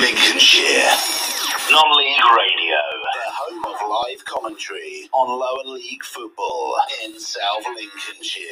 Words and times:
Lincolnshire. 0.00 0.96
Non-league 1.70 2.24
radio, 2.34 2.80
the 3.04 3.30
home 3.36 3.64
of 3.66 3.76
live 3.88 4.24
commentary 4.24 5.08
on 5.12 5.28
lower 5.28 5.74
league 5.74 6.02
football 6.02 6.74
in 7.04 7.20
South 7.20 7.64
Lincolnshire. 7.76 8.48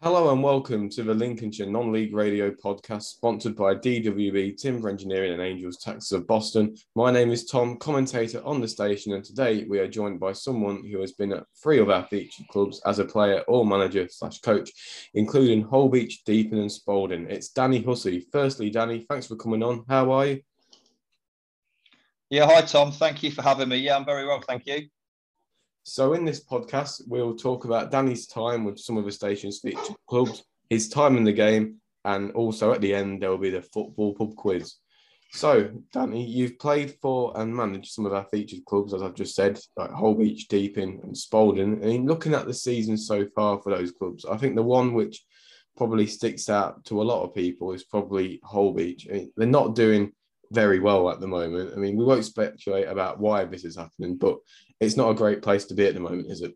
Hello 0.00 0.30
and 0.30 0.44
welcome 0.44 0.88
to 0.90 1.02
the 1.02 1.12
Lincolnshire 1.12 1.66
Non-League 1.66 2.14
Radio 2.14 2.52
podcast, 2.52 3.02
sponsored 3.02 3.56
by 3.56 3.74
DWB 3.74 4.56
Timber 4.56 4.88
Engineering 4.90 5.32
and 5.32 5.42
Angels 5.42 5.78
Taxes 5.78 6.12
of 6.12 6.24
Boston. 6.28 6.76
My 6.94 7.10
name 7.10 7.32
is 7.32 7.46
Tom, 7.46 7.76
commentator 7.78 8.40
on 8.44 8.60
the 8.60 8.68
station, 8.68 9.14
and 9.14 9.24
today 9.24 9.64
we 9.68 9.80
are 9.80 9.88
joined 9.88 10.20
by 10.20 10.34
someone 10.34 10.84
who 10.84 11.00
has 11.00 11.14
been 11.14 11.32
at 11.32 11.46
three 11.60 11.80
of 11.80 11.90
our 11.90 12.04
featured 12.04 12.46
clubs 12.46 12.80
as 12.86 13.00
a 13.00 13.04
player 13.04 13.40
or 13.48 13.66
manager 13.66 14.06
slash 14.08 14.38
coach, 14.38 14.70
including 15.14 15.64
Holbeach, 15.64 16.22
Deeping, 16.24 16.60
and 16.60 16.70
Spalding. 16.70 17.26
It's 17.28 17.48
Danny 17.48 17.82
Hussey. 17.82 18.24
Firstly, 18.30 18.70
Danny, 18.70 19.04
thanks 19.08 19.26
for 19.26 19.34
coming 19.34 19.64
on. 19.64 19.84
How 19.88 20.12
are 20.12 20.26
you? 20.26 20.42
Yeah, 22.30 22.46
hi 22.46 22.60
Tom. 22.60 22.92
Thank 22.92 23.24
you 23.24 23.32
for 23.32 23.42
having 23.42 23.68
me. 23.68 23.78
Yeah, 23.78 23.96
I'm 23.96 24.04
very 24.04 24.28
well, 24.28 24.42
thank 24.46 24.64
you. 24.64 24.86
So, 25.88 26.12
in 26.12 26.26
this 26.26 26.44
podcast, 26.44 27.00
we'll 27.06 27.34
talk 27.34 27.64
about 27.64 27.90
Danny's 27.90 28.26
time 28.26 28.64
with 28.64 28.78
some 28.78 28.98
of 28.98 29.06
the 29.06 29.10
station's 29.10 29.60
featured 29.60 29.96
clubs, 30.06 30.44
his 30.68 30.90
time 30.90 31.16
in 31.16 31.24
the 31.24 31.32
game, 31.32 31.76
and 32.04 32.30
also 32.32 32.72
at 32.72 32.82
the 32.82 32.94
end, 32.94 33.22
there 33.22 33.30
will 33.30 33.38
be 33.38 33.48
the 33.48 33.62
football 33.62 34.14
pub 34.14 34.36
quiz. 34.36 34.74
So, 35.32 35.70
Danny, 35.94 36.26
you've 36.26 36.58
played 36.58 36.94
for 37.00 37.32
and 37.36 37.56
managed 37.56 37.92
some 37.92 38.04
of 38.04 38.12
our 38.12 38.26
featured 38.26 38.66
clubs, 38.66 38.92
as 38.92 39.02
I've 39.02 39.14
just 39.14 39.34
said, 39.34 39.58
like 39.78 39.90
Holbeach, 39.90 40.48
Deeping, 40.48 41.00
and 41.04 41.16
Spalding. 41.16 41.82
I 41.82 41.86
mean, 41.86 42.06
looking 42.06 42.34
at 42.34 42.46
the 42.46 42.52
season 42.52 42.98
so 42.98 43.26
far 43.34 43.58
for 43.62 43.74
those 43.74 43.90
clubs, 43.90 44.26
I 44.26 44.36
think 44.36 44.56
the 44.56 44.62
one 44.62 44.92
which 44.92 45.24
probably 45.74 46.06
sticks 46.06 46.50
out 46.50 46.84
to 46.84 47.00
a 47.00 47.04
lot 47.04 47.24
of 47.24 47.34
people 47.34 47.72
is 47.72 47.84
probably 47.84 48.42
Holbeach. 48.44 49.08
I 49.08 49.12
mean, 49.14 49.32
they're 49.38 49.46
not 49.46 49.74
doing 49.74 50.12
very 50.50 50.80
well 50.80 51.10
at 51.10 51.20
the 51.20 51.26
moment. 51.26 51.72
I 51.74 51.78
mean, 51.78 51.96
we 51.96 52.04
won't 52.04 52.24
speculate 52.24 52.88
about 52.88 53.20
why 53.20 53.44
this 53.44 53.64
is 53.64 53.76
happening, 53.76 54.16
but 54.16 54.38
it's 54.80 54.96
not 54.96 55.10
a 55.10 55.14
great 55.14 55.42
place 55.42 55.64
to 55.66 55.74
be 55.74 55.86
at 55.86 55.94
the 55.94 56.00
moment, 56.00 56.30
is 56.30 56.42
it? 56.42 56.54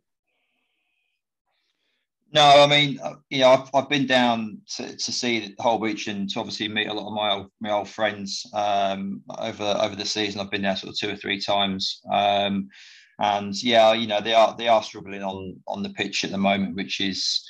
No, 2.34 2.62
I 2.62 2.66
mean, 2.66 2.98
uh, 3.02 3.16
you 3.28 3.40
know, 3.40 3.50
I've, 3.50 3.70
I've 3.74 3.90
been 3.90 4.06
down 4.06 4.62
to, 4.76 4.96
to 4.96 5.12
see 5.12 5.54
Holbeach 5.60 6.10
and 6.10 6.30
to 6.30 6.40
obviously 6.40 6.66
meet 6.66 6.88
a 6.88 6.94
lot 6.94 7.06
of 7.06 7.12
my 7.12 7.30
old 7.30 7.50
my 7.60 7.70
old 7.70 7.88
friends 7.88 8.46
um, 8.54 9.22
over 9.38 9.76
over 9.78 9.94
the 9.94 10.06
season. 10.06 10.40
I've 10.40 10.50
been 10.50 10.62
there 10.62 10.76
sort 10.76 10.94
of 10.94 10.98
two 10.98 11.10
or 11.10 11.16
three 11.16 11.38
times, 11.38 12.00
um, 12.10 12.70
and 13.18 13.54
yeah, 13.62 13.92
you 13.92 14.06
know, 14.06 14.22
they 14.22 14.32
are 14.32 14.56
they 14.56 14.68
are 14.68 14.82
struggling 14.82 15.22
on 15.22 15.60
on 15.68 15.82
the 15.82 15.90
pitch 15.90 16.24
at 16.24 16.30
the 16.30 16.38
moment, 16.38 16.74
which 16.74 17.02
is 17.02 17.46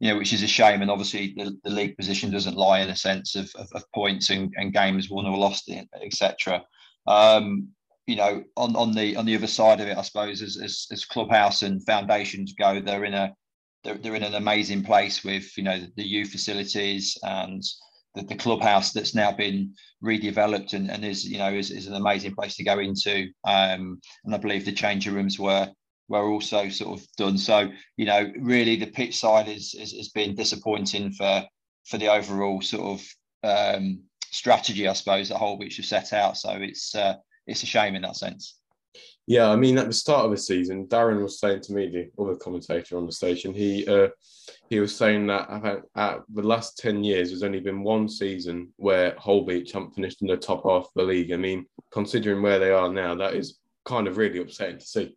you 0.00 0.10
know, 0.10 0.18
which 0.18 0.32
is 0.32 0.42
a 0.42 0.48
shame. 0.48 0.82
And 0.82 0.90
obviously, 0.90 1.34
the, 1.36 1.56
the 1.62 1.70
league 1.70 1.96
position 1.96 2.32
doesn't 2.32 2.56
lie 2.56 2.80
in 2.80 2.90
a 2.90 2.96
sense 2.96 3.36
of, 3.36 3.50
of, 3.54 3.68
of 3.72 3.84
points 3.92 4.30
and, 4.30 4.52
and, 4.56 4.72
games 4.72 5.08
won 5.08 5.26
or 5.26 5.38
lost, 5.38 5.70
etc. 6.02 6.62
Um, 7.06 7.68
you 8.06 8.16
know, 8.16 8.44
on, 8.56 8.76
on 8.76 8.92
the 8.92 9.16
on 9.16 9.24
the 9.24 9.34
other 9.34 9.46
side 9.46 9.80
of 9.80 9.88
it, 9.88 9.96
I 9.96 10.02
suppose, 10.02 10.42
as, 10.42 10.58
as, 10.62 10.86
as 10.92 11.04
clubhouse 11.04 11.62
and 11.62 11.84
foundations 11.84 12.52
go, 12.52 12.80
they're 12.80 13.04
in 13.04 13.14
a 13.14 13.34
they're, 13.82 13.96
they're 13.96 14.14
in 14.14 14.22
an 14.22 14.34
amazing 14.34 14.82
place 14.82 15.24
with 15.24 15.56
you 15.56 15.64
know 15.64 15.80
the 15.96 16.06
youth 16.06 16.30
facilities 16.30 17.16
and 17.22 17.62
the, 18.14 18.22
the 18.22 18.36
clubhouse 18.36 18.92
that's 18.92 19.14
now 19.14 19.32
been 19.32 19.74
redeveloped 20.02 20.74
and, 20.74 20.90
and 20.90 21.04
is 21.04 21.24
you 21.24 21.38
know 21.38 21.52
is, 21.52 21.70
is 21.70 21.86
an 21.86 21.94
amazing 21.94 22.34
place 22.34 22.56
to 22.56 22.64
go 22.64 22.78
into. 22.78 23.28
Um, 23.44 24.00
and 24.24 24.34
I 24.34 24.38
believe 24.38 24.64
the 24.64 24.72
changing 24.72 25.14
rooms 25.14 25.38
were 25.38 25.70
were 26.08 26.28
also 26.28 26.68
sort 26.68 26.98
of 26.98 27.06
done. 27.16 27.38
So 27.38 27.70
you 27.96 28.06
know, 28.06 28.30
really, 28.38 28.76
the 28.76 28.86
pitch 28.86 29.18
side 29.18 29.48
is 29.48 29.74
is 29.74 29.92
has 29.92 30.10
been 30.10 30.34
disappointing 30.34 31.12
for 31.12 31.44
for 31.86 31.98
the 31.98 32.08
overall 32.08 32.60
sort 32.60 33.00
of 33.00 33.06
um, 33.42 34.02
strategy, 34.30 34.88
I 34.88 34.92
suppose, 34.94 35.28
that 35.28 35.38
Holbeach 35.38 35.76
have 35.76 35.86
set 35.86 36.12
out. 36.12 36.36
So 36.36 36.50
it's 36.50 36.94
uh, 36.94 37.14
it's 37.46 37.62
a 37.62 37.66
shame 37.66 37.94
in 37.94 38.02
that 38.02 38.16
sense. 38.16 38.58
Yeah, 39.26 39.48
I 39.48 39.56
mean, 39.56 39.78
at 39.78 39.86
the 39.86 39.92
start 39.92 40.26
of 40.26 40.30
the 40.30 40.36
season, 40.36 40.86
Darren 40.86 41.22
was 41.22 41.40
saying 41.40 41.62
to 41.62 41.72
me, 41.72 41.88
the 41.88 42.22
other 42.22 42.36
commentator 42.36 42.98
on 42.98 43.06
the 43.06 43.12
station, 43.12 43.54
he 43.54 43.86
uh, 43.86 44.08
he 44.68 44.80
was 44.80 44.94
saying 44.94 45.26
that 45.28 45.82
at 45.96 46.20
the 46.28 46.42
last 46.42 46.76
ten 46.76 47.02
years, 47.02 47.30
there's 47.30 47.42
only 47.42 47.60
been 47.60 47.82
one 47.82 48.06
season 48.06 48.72
where 48.76 49.12
Holbeach 49.12 49.72
haven't 49.72 49.94
finished 49.94 50.20
in 50.20 50.28
the 50.28 50.36
top 50.36 50.64
half 50.64 50.84
of 50.84 50.90
the 50.94 51.04
league. 51.04 51.32
I 51.32 51.36
mean, 51.36 51.64
considering 51.90 52.42
where 52.42 52.58
they 52.58 52.70
are 52.70 52.92
now, 52.92 53.14
that 53.14 53.34
is 53.34 53.58
kind 53.86 54.08
of 54.08 54.18
really 54.18 54.40
upsetting 54.40 54.78
to 54.78 54.86
see. 54.86 55.16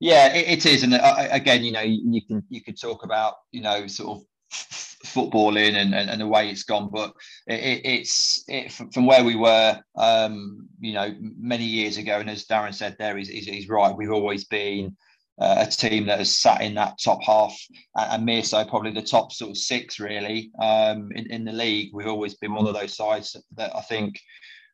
Yeah, 0.00 0.34
it, 0.34 0.64
it 0.64 0.66
is, 0.66 0.82
and 0.82 0.94
uh, 0.94 1.28
again, 1.30 1.62
you 1.62 1.72
know, 1.72 1.80
you 1.80 2.22
can 2.26 2.42
you 2.48 2.60
could 2.60 2.80
talk 2.80 3.04
about 3.04 3.34
you 3.52 3.60
know 3.60 3.86
sort 3.86 4.18
of 4.18 4.24
footballing 4.50 5.74
and, 5.74 5.94
and, 5.94 6.10
and, 6.10 6.20
the 6.20 6.26
way 6.26 6.48
it's 6.48 6.64
gone. 6.64 6.90
But 6.92 7.12
it, 7.46 7.80
it's 7.84 8.44
it, 8.48 8.72
from 8.72 9.06
where 9.06 9.24
we 9.24 9.36
were, 9.36 9.80
um, 9.96 10.68
you 10.80 10.92
know, 10.92 11.14
many 11.20 11.64
years 11.64 11.96
ago. 11.96 12.18
And 12.20 12.30
as 12.30 12.46
Darren 12.46 12.74
said 12.74 12.96
there, 12.98 13.16
he's, 13.16 13.28
he's 13.28 13.68
right. 13.68 13.96
We've 13.96 14.12
always 14.12 14.44
been 14.44 14.96
uh, 15.40 15.66
a 15.66 15.70
team 15.70 16.06
that 16.06 16.18
has 16.18 16.36
sat 16.36 16.60
in 16.62 16.74
that 16.74 16.98
top 17.02 17.22
half 17.22 17.56
and 17.96 18.24
mere 18.24 18.42
so 18.42 18.64
probably 18.64 18.90
the 18.90 19.02
top 19.02 19.32
sort 19.32 19.50
of 19.50 19.56
six 19.56 20.00
really 20.00 20.50
um, 20.60 21.10
in, 21.14 21.30
in 21.30 21.44
the 21.44 21.52
league. 21.52 21.90
We've 21.92 22.08
always 22.08 22.34
been 22.34 22.54
one 22.54 22.66
of 22.66 22.74
those 22.74 22.96
sides 22.96 23.36
that 23.56 23.74
I 23.74 23.80
think 23.82 24.18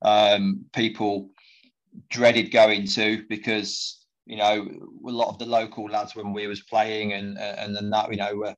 um, 0.03 0.65
people 0.73 1.31
dreaded 2.11 2.51
going 2.51 2.87
to 2.87 3.25
because 3.29 4.05
you 4.27 4.37
know 4.37 4.67
a 5.07 5.11
lot 5.11 5.29
of 5.29 5.39
the 5.39 5.47
local 5.47 5.85
lads 5.85 6.17
when 6.17 6.33
we 6.33 6.47
was 6.47 6.63
playing 6.63 7.13
and 7.13 7.39
and 7.39 7.77
then 7.77 7.91
that 7.91 8.11
you 8.11 8.17
know 8.17 8.35
were 8.35 8.55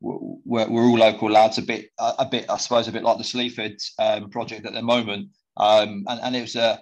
we're, 0.00 0.68
we're 0.68 0.84
all 0.84 0.98
local 0.98 1.30
lads, 1.30 1.58
a 1.58 1.62
bit, 1.62 1.90
a 1.98 2.26
bit, 2.26 2.46
I 2.48 2.56
suppose, 2.56 2.88
a 2.88 2.92
bit 2.92 3.02
like 3.02 3.18
the 3.18 3.24
Sleaford 3.24 3.76
um, 3.98 4.30
project 4.30 4.66
at 4.66 4.72
the 4.72 4.82
moment. 4.82 5.30
Um, 5.56 6.04
and, 6.06 6.20
and 6.22 6.36
it 6.36 6.42
was 6.42 6.56
a, 6.56 6.80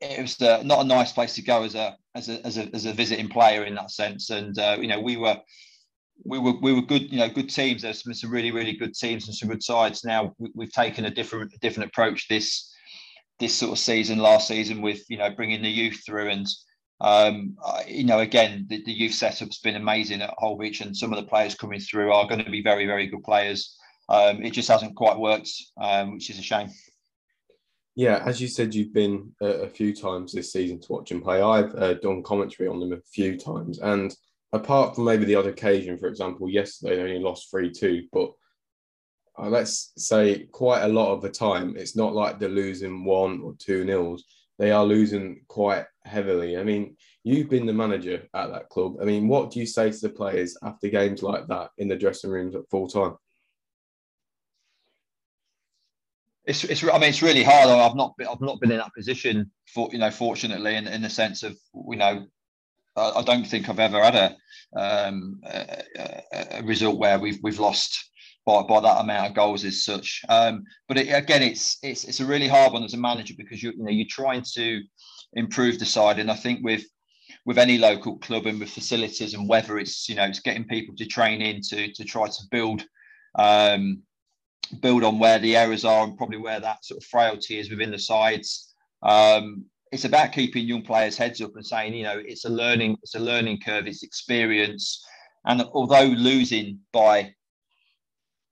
it 0.00 0.20
was 0.20 0.40
a, 0.40 0.64
not 0.64 0.80
a 0.80 0.88
nice 0.88 1.12
place 1.12 1.34
to 1.34 1.42
go 1.42 1.62
as 1.62 1.74
a, 1.74 1.96
as 2.14 2.28
a, 2.28 2.46
as 2.46 2.58
a, 2.58 2.74
as 2.74 2.86
a 2.86 2.92
visiting 2.92 3.28
player 3.28 3.64
in 3.64 3.74
that 3.74 3.90
sense. 3.90 4.30
And 4.30 4.58
uh, 4.58 4.78
you 4.80 4.88
know, 4.88 5.00
we 5.00 5.16
were, 5.16 5.38
we 6.24 6.38
were, 6.38 6.54
we 6.60 6.72
were 6.72 6.82
good, 6.82 7.12
you 7.12 7.18
know, 7.18 7.28
good 7.28 7.50
teams. 7.50 7.82
There's 7.82 8.02
some, 8.02 8.14
some 8.14 8.30
really, 8.30 8.50
really 8.50 8.72
good 8.72 8.94
teams 8.94 9.26
and 9.26 9.36
some 9.36 9.50
good 9.50 9.62
sides. 9.62 10.04
Now 10.04 10.34
we, 10.38 10.64
have 10.64 10.72
taken 10.72 11.04
a 11.04 11.10
different, 11.10 11.52
different 11.60 11.90
approach 11.90 12.26
this, 12.28 12.72
this 13.38 13.54
sort 13.54 13.72
of 13.72 13.78
season, 13.78 14.18
last 14.18 14.48
season, 14.48 14.80
with 14.80 15.02
you 15.08 15.18
know 15.18 15.30
bringing 15.30 15.62
the 15.62 15.70
youth 15.70 16.00
through 16.06 16.30
and 16.30 16.46
um, 17.00 17.56
you 17.86 18.04
know, 18.04 18.20
again, 18.20 18.66
the, 18.68 18.82
the, 18.84 18.92
youth 18.92 19.12
setup's 19.12 19.58
been 19.58 19.76
amazing 19.76 20.22
at 20.22 20.34
Holbeach, 20.38 20.80
and 20.80 20.96
some 20.96 21.12
of 21.12 21.18
the 21.18 21.28
players 21.28 21.54
coming 21.54 21.80
through 21.80 22.10
are 22.10 22.26
going 22.26 22.42
to 22.42 22.50
be 22.50 22.62
very, 22.62 22.86
very 22.86 23.06
good 23.06 23.22
players. 23.22 23.76
Um, 24.08 24.42
it 24.42 24.52
just 24.52 24.68
hasn't 24.68 24.96
quite 24.96 25.18
worked, 25.18 25.50
um, 25.80 26.14
which 26.14 26.30
is 26.30 26.38
a 26.38 26.42
shame. 26.42 26.70
Yeah, 27.96 28.22
as 28.24 28.40
you 28.40 28.48
said, 28.48 28.74
you've 28.74 28.94
been 28.94 29.32
uh, 29.42 29.62
a 29.62 29.68
few 29.68 29.94
times 29.94 30.32
this 30.32 30.52
season 30.52 30.80
to 30.80 30.92
watch 30.92 31.10
him 31.10 31.20
play. 31.20 31.42
I've 31.42 31.74
uh, 31.74 31.94
done 31.94 32.22
commentary 32.22 32.68
on 32.68 32.80
them 32.80 32.92
a 32.92 33.00
few 33.12 33.38
times, 33.38 33.78
and 33.78 34.14
apart 34.52 34.94
from 34.94 35.04
maybe 35.04 35.26
the 35.26 35.34
odd 35.34 35.46
occasion, 35.46 35.98
for 35.98 36.06
example, 36.06 36.48
yesterday 36.48 36.96
they 36.96 37.02
only 37.02 37.18
lost 37.18 37.50
three 37.50 37.70
two, 37.70 38.04
but 38.10 38.32
uh, 39.38 39.48
let's 39.48 39.92
say 39.98 40.46
quite 40.50 40.82
a 40.82 40.88
lot 40.88 41.12
of 41.12 41.20
the 41.20 41.28
time, 41.28 41.74
it's 41.76 41.96
not 41.96 42.14
like 42.14 42.38
they're 42.38 42.48
losing 42.48 43.04
one 43.04 43.40
or 43.42 43.54
two 43.58 43.84
nils 43.84 44.24
they 44.58 44.70
are 44.70 44.84
losing 44.84 45.44
quite 45.48 45.84
heavily. 46.06 46.56
I 46.56 46.64
mean, 46.64 46.96
you've 47.24 47.50
been 47.50 47.66
the 47.66 47.72
manager 47.72 48.22
at 48.34 48.50
that 48.50 48.68
club. 48.68 48.96
I 49.00 49.04
mean, 49.04 49.28
what 49.28 49.50
do 49.50 49.60
you 49.60 49.66
say 49.66 49.90
to 49.90 49.98
the 49.98 50.08
players 50.08 50.56
after 50.62 50.88
games 50.88 51.22
like 51.22 51.46
that 51.48 51.70
in 51.78 51.88
the 51.88 51.96
dressing 51.96 52.30
rooms 52.30 52.54
at 52.54 52.68
full 52.70 52.88
time? 52.88 53.16
It's, 56.44 56.62
it's 56.62 56.84
I 56.84 56.92
mean 56.98 57.08
it's 57.08 57.22
really 57.22 57.42
hard. 57.42 57.68
I've 57.68 57.96
not 57.96 58.16
been 58.16 58.28
I've 58.28 58.40
not 58.40 58.60
been 58.60 58.70
in 58.70 58.78
that 58.78 58.94
position 58.94 59.50
for 59.74 59.88
you 59.90 59.98
know 59.98 60.12
fortunately 60.12 60.76
in, 60.76 60.86
in 60.86 61.02
the 61.02 61.10
sense 61.10 61.42
of 61.42 61.56
you 61.74 61.96
know 61.96 62.24
I, 62.96 63.22
don't 63.22 63.44
think 63.44 63.68
I've 63.68 63.78
ever 63.78 64.02
had 64.02 64.14
a, 64.14 64.36
um, 64.80 65.40
a, 65.44 65.82
a 66.58 66.62
result 66.62 66.98
where 66.98 67.18
we've 67.18 67.38
we've 67.42 67.58
lost 67.58 68.10
by, 68.46 68.62
by 68.62 68.80
that 68.80 69.00
amount 69.00 69.28
of 69.28 69.34
goals 69.34 69.64
as 69.64 69.84
such. 69.84 70.22
Um, 70.28 70.64
but 70.88 70.96
it, 70.96 71.08
again, 71.08 71.42
it's 71.42 71.78
it's 71.82 72.04
it's 72.04 72.20
a 72.20 72.26
really 72.26 72.48
hard 72.48 72.72
one 72.72 72.84
as 72.84 72.94
a 72.94 72.98
manager 72.98 73.34
because 73.36 73.62
you 73.62 73.72
you 73.72 73.84
know 73.84 73.90
you're 73.90 74.06
trying 74.08 74.44
to 74.54 74.80
improve 75.32 75.78
the 75.78 75.86
side, 75.86 76.18
and 76.18 76.30
I 76.30 76.36
think 76.36 76.64
with 76.64 76.84
with 77.44 77.58
any 77.58 77.78
local 77.78 78.18
club 78.18 78.46
and 78.46 78.58
with 78.58 78.70
facilities 78.70 79.34
and 79.34 79.48
whether 79.48 79.78
it's 79.78 80.08
you 80.08 80.14
know 80.14 80.24
it's 80.24 80.40
getting 80.40 80.64
people 80.64 80.94
to 80.96 81.06
train 81.06 81.40
in 81.40 81.60
to 81.62 81.92
to 81.92 82.04
try 82.04 82.26
to 82.26 82.42
build 82.50 82.84
um, 83.36 84.02
build 84.80 85.04
on 85.04 85.18
where 85.18 85.38
the 85.38 85.56
errors 85.56 85.84
are 85.84 86.04
and 86.04 86.16
probably 86.16 86.38
where 86.38 86.60
that 86.60 86.84
sort 86.84 87.02
of 87.02 87.06
frailty 87.06 87.58
is 87.58 87.70
within 87.70 87.90
the 87.90 87.98
sides. 87.98 88.74
Um, 89.02 89.66
it's 89.92 90.04
about 90.04 90.32
keeping 90.32 90.66
young 90.66 90.82
players' 90.82 91.16
heads 91.16 91.40
up 91.40 91.54
and 91.54 91.64
saying, 91.64 91.94
you 91.94 92.02
know, 92.02 92.20
it's 92.24 92.44
a 92.44 92.50
learning, 92.50 92.96
it's 93.02 93.14
a 93.14 93.20
learning 93.20 93.60
curve, 93.64 93.86
it's 93.86 94.02
experience. 94.02 95.04
And 95.44 95.62
although 95.62 96.06
losing 96.06 96.80
by 96.92 97.35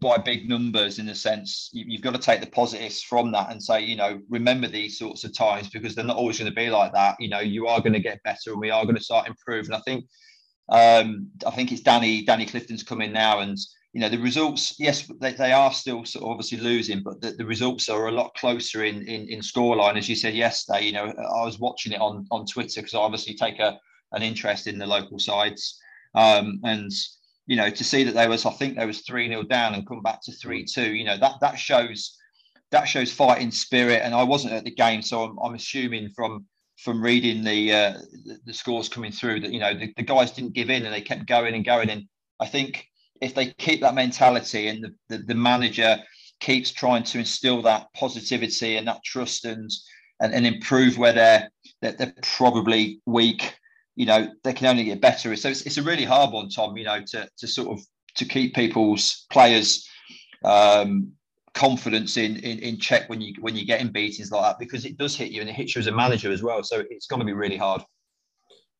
by 0.04 0.18
big 0.18 0.46
numbers 0.46 0.98
in 0.98 1.08
a 1.08 1.14
sense 1.14 1.70
you, 1.72 1.96
have 1.96 2.02
got 2.02 2.14
to 2.14 2.20
take 2.20 2.42
the 2.42 2.46
positives 2.46 3.02
from 3.02 3.32
that 3.32 3.50
and 3.50 3.62
say 3.62 3.80
you 3.80 3.96
know 3.96 4.20
remember 4.28 4.68
these 4.68 4.98
sorts 4.98 5.24
of 5.24 5.34
times 5.34 5.70
because 5.70 5.94
they're 5.94 6.04
not 6.04 6.18
always 6.18 6.38
going 6.38 6.50
to 6.50 6.54
be 6.54 6.68
like 6.68 6.92
that. 6.92 7.16
You 7.18 7.30
know 7.30 7.40
you 7.40 7.66
are 7.66 7.80
going 7.80 7.94
to 7.94 8.00
get 8.00 8.22
better 8.22 8.52
and 8.52 8.60
we 8.60 8.70
are 8.70 8.84
going 8.84 8.96
to 8.96 9.02
start 9.02 9.26
improving. 9.26 9.72
I 9.72 9.80
think 9.80 10.04
um 10.70 11.28
i 11.46 11.50
think 11.50 11.70
it's 11.70 11.82
danny 11.82 12.24
danny 12.24 12.46
clifton's 12.46 12.82
coming 12.82 13.12
now 13.12 13.40
and 13.40 13.58
you 13.92 14.00
know 14.00 14.08
the 14.08 14.16
results 14.16 14.74
yes 14.78 15.06
they, 15.20 15.34
they 15.34 15.52
are 15.52 15.70
still 15.70 16.06
sort 16.06 16.24
of 16.24 16.30
obviously 16.30 16.56
losing 16.56 17.02
but 17.02 17.20
the, 17.20 17.32
the 17.32 17.44
results 17.44 17.90
are 17.90 18.06
a 18.06 18.12
lot 18.12 18.34
closer 18.34 18.82
in, 18.82 19.02
in 19.06 19.28
in 19.28 19.40
scoreline. 19.40 19.98
As 19.98 20.08
you 20.08 20.16
said 20.16 20.34
yesterday 20.34 20.86
you 20.86 20.92
know 20.92 21.04
i 21.04 21.44
was 21.44 21.58
watching 21.58 21.92
it 21.92 22.00
on 22.00 22.26
on 22.30 22.46
twitter 22.46 22.80
because 22.80 22.94
i 22.94 22.98
obviously 22.98 23.34
take 23.34 23.58
a 23.58 23.78
an 24.12 24.22
interest 24.22 24.66
in 24.66 24.78
the 24.78 24.86
local 24.86 25.18
sides 25.18 25.78
um, 26.14 26.60
and 26.64 26.90
you 27.46 27.56
know 27.56 27.70
to 27.70 27.84
see 27.84 28.04
that 28.04 28.14
there 28.14 28.28
was 28.28 28.46
i 28.46 28.50
think 28.50 28.76
there 28.76 28.86
was 28.86 29.00
3 29.02 29.28
0 29.28 29.42
down 29.44 29.74
and 29.74 29.86
come 29.86 30.02
back 30.02 30.20
to 30.22 30.32
3 30.32 30.64
2 30.64 30.94
you 30.94 31.04
know 31.04 31.18
that 31.18 31.34
that 31.40 31.58
shows 31.58 32.16
that 32.70 32.88
shows 32.88 33.12
fighting 33.12 33.50
spirit. 33.50 34.00
And 34.02 34.14
i 34.14 34.22
wasn't 34.22 34.54
at 34.54 34.64
the 34.64 34.74
game 34.74 35.02
so 35.02 35.24
i'm, 35.24 35.38
I'm 35.38 35.54
assuming 35.54 36.10
from 36.14 36.46
from 36.76 37.00
reading 37.00 37.44
the, 37.44 37.72
uh, 37.72 37.92
the, 38.24 38.38
the 38.46 38.52
scores 38.52 38.88
coming 38.88 39.12
through 39.12 39.40
that 39.40 39.52
you 39.52 39.60
know 39.60 39.74
the, 39.74 39.92
the 39.96 40.02
guys 40.02 40.32
didn't 40.32 40.54
give 40.54 40.70
in 40.70 40.84
and 40.84 40.92
they 40.92 41.00
kept 41.00 41.26
going 41.26 41.54
and 41.54 41.64
going. 41.64 41.90
And 41.90 42.04
i 42.40 42.46
think 42.46 42.86
if 43.20 43.34
they 43.34 43.52
keep 43.52 43.80
that 43.80 43.94
mentality 43.94 44.68
and 44.68 44.82
the, 44.82 44.94
the, 45.08 45.22
the, 45.22 45.34
manager 45.34 45.98
keeps 46.40 46.72
trying 46.72 47.04
to 47.04 47.18
instill 47.18 47.62
that 47.62 47.86
positivity 47.94 48.76
and 48.76 48.88
that 48.88 49.04
trust 49.04 49.44
and 49.44 49.70
and, 50.20 50.34
and 50.34 50.46
improve 50.46 50.96
where 50.98 51.12
they're, 51.12 51.50
they're, 51.82 51.92
they're 51.92 52.14
probably 52.22 53.00
weak, 53.04 53.56
you 53.96 54.06
know, 54.06 54.28
they 54.42 54.52
can 54.52 54.66
only 54.66 54.84
get 54.84 55.00
better. 55.00 55.34
So 55.36 55.48
it's, 55.48 55.62
it's 55.62 55.78
a 55.78 55.82
really 55.82 56.04
hard 56.04 56.32
one, 56.32 56.48
Tom, 56.48 56.76
you 56.76 56.84
know, 56.84 57.00
to, 57.12 57.28
to 57.38 57.46
sort 57.46 57.78
of 57.78 57.84
to 58.16 58.24
keep 58.24 58.54
people's 58.54 59.26
players 59.30 59.88
um, 60.44 61.12
confidence 61.54 62.16
in, 62.16 62.36
in 62.36 62.58
in 62.58 62.78
check 62.78 63.08
when 63.08 63.20
you 63.20 63.34
when 63.40 63.54
you're 63.54 63.64
getting 63.64 63.88
beatings 63.88 64.30
like 64.30 64.42
that 64.42 64.58
because 64.58 64.84
it 64.84 64.98
does 64.98 65.16
hit 65.16 65.30
you 65.30 65.40
and 65.40 65.48
it 65.48 65.54
hits 65.54 65.74
you 65.74 65.80
as 65.80 65.86
a 65.86 65.92
manager 65.92 66.30
as 66.30 66.42
well. 66.42 66.62
So 66.62 66.82
it's 66.90 67.06
going 67.06 67.20
to 67.20 67.26
be 67.26 67.32
really 67.32 67.56
hard. 67.56 67.82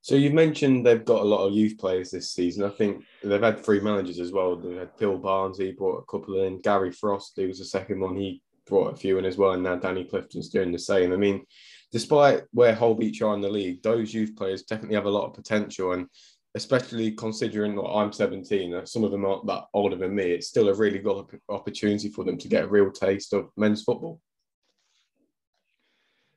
So 0.03 0.17
you've 0.17 0.35
mentioned 0.35 0.85
they've 0.85 1.05
got 1.05 1.23
a 1.23 1.25
lot 1.25 1.47
of 1.47 1.55
youth 1.55 1.79
players 1.79 2.11
this 2.11 2.31
season. 2.31 2.63
I 2.63 2.69
think 2.69 3.05
they've 3.23 3.41
had 3.41 3.65
three 3.65 3.81
managers 3.81 4.21
as 4.21 4.33
well. 4.33 4.55
They 4.55 4.75
had 4.75 4.93
Phil 4.99 5.17
Barnes, 5.17 5.57
he 5.57 5.73
brought 5.73 5.97
a 5.97 6.05
couple 6.05 6.43
in. 6.43 6.61
Gary 6.61 6.93
Frost, 6.93 7.33
he 7.37 7.47
was 7.47 7.59
the 7.59 7.65
second 7.65 8.01
one, 8.01 8.15
he 8.15 8.43
brought 8.67 8.93
a 8.93 8.97
few 8.97 9.17
in 9.17 9.25
as 9.25 9.39
well. 9.39 9.53
And 9.53 9.63
now 9.63 9.77
Danny 9.77 10.05
Clifton's 10.05 10.51
doing 10.51 10.73
the 10.73 10.79
same. 10.79 11.15
I 11.15 11.17
mean, 11.17 11.47
despite 11.95 12.43
where 12.51 12.75
Holbeach 12.75 13.23
are 13.23 13.37
in 13.37 13.41
the 13.41 13.49
league, 13.49 13.81
those 13.81 14.13
youth 14.13 14.35
players 14.35 14.65
definitely 14.65 14.97
have 14.97 15.05
a 15.05 15.11
lot 15.11 15.27
of 15.27 15.33
potential. 15.33 15.93
And 15.93 16.09
especially 16.57 17.13
considering 17.13 17.77
that 17.77 17.85
I'm 17.85 18.13
17, 18.13 18.85
some 18.85 19.05
of 19.05 19.13
them 19.13 19.25
aren't 19.25 19.47
that 19.47 19.67
older 19.73 19.95
than 19.95 20.13
me, 20.13 20.25
it's 20.25 20.49
still 20.49 20.71
a 20.71 20.75
really 20.75 20.99
good 20.99 21.25
opportunity 21.49 22.09
for 22.09 22.25
them 22.25 22.37
to 22.39 22.49
get 22.49 22.65
a 22.65 22.69
real 22.69 22.91
taste 22.91 23.33
of 23.33 23.49
men's 23.57 23.85
football. 23.85 24.21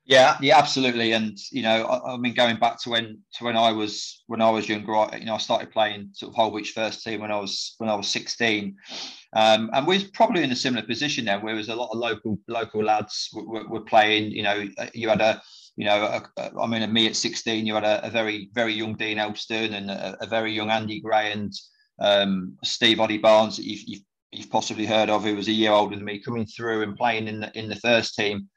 Yeah, 0.05 0.37
yeah, 0.41 0.59
absolutely. 0.59 1.13
And 1.13 1.37
you 1.51 1.63
know, 1.63 1.85
I, 1.85 2.13
I, 2.13 2.17
mean, 2.17 2.35
going 2.35 2.57
back 2.57 2.79
to 2.83 2.91
when 2.91 3.17
to 3.33 3.43
when 3.43 3.57
I 3.57 3.71
was 3.71 4.23
when 4.27 4.41
I 4.41 4.49
was 4.51 4.69
younger, 4.69 4.95
I, 4.95 5.17
you 5.17 5.25
know, 5.25 5.33
I 5.33 5.39
started 5.39 5.71
playing 5.71 6.11
sort 6.13 6.31
of 6.31 6.37
Holbeach 6.37 6.67
first 6.67 7.03
team 7.03 7.19
when 7.19 7.31
I 7.31 7.39
was 7.39 7.73
when 7.79 7.89
I 7.89 7.95
was 7.95 8.07
sixteen, 8.07 8.77
um, 9.37 9.69
and 9.73 9.85
we 9.85 9.97
are 9.97 10.07
probably 10.13 10.41
in 10.41 10.51
a 10.51 10.55
similar 10.55 10.83
position 10.83 11.25
now, 11.25 11.39
where 11.39 11.53
there 11.53 11.57
was 11.57 11.69
a 11.69 11.75
lot 11.75 11.91
of 11.91 11.99
local 11.99 12.39
local 12.47 12.83
lads 12.83 13.29
were, 13.31 13.67
were 13.67 13.81
playing. 13.81 14.31
You 14.31 14.41
know, 14.41 14.67
you 14.95 15.09
had 15.09 15.21
a 15.21 15.39
you 15.75 15.85
know, 15.85 16.01
a, 16.01 16.41
a, 16.41 16.59
I 16.59 16.65
mean, 16.65 16.91
me 16.91 17.05
at 17.05 17.15
sixteen, 17.15 17.67
you 17.67 17.75
had 17.75 17.83
a, 17.83 18.03
a 18.07 18.09
very 18.09 18.49
very 18.53 18.73
young 18.73 18.95
Dean 18.95 19.19
Elston 19.19 19.75
and 19.75 19.91
a, 19.91 20.25
very 20.27 20.51
young 20.51 20.71
Andy 20.71 20.99
Gray 20.99 21.31
and 21.33 21.53
um, 21.99 22.57
Steve 22.63 22.99
Oddy 22.99 23.19
Barnes 23.19 23.57
that 23.57 23.65
you've, 23.65 23.83
you've 23.85 24.01
you've 24.31 24.49
possibly 24.49 24.87
heard 24.87 25.11
of, 25.11 25.23
who 25.23 25.35
was 25.35 25.47
a 25.47 25.51
year 25.51 25.71
older 25.71 25.95
than 25.95 26.03
me, 26.03 26.19
coming 26.19 26.47
through 26.47 26.81
and 26.81 26.97
playing 26.97 27.27
in 27.27 27.41
the 27.41 27.55
in 27.55 27.69
the 27.69 27.75
first 27.75 28.15
team. 28.15 28.49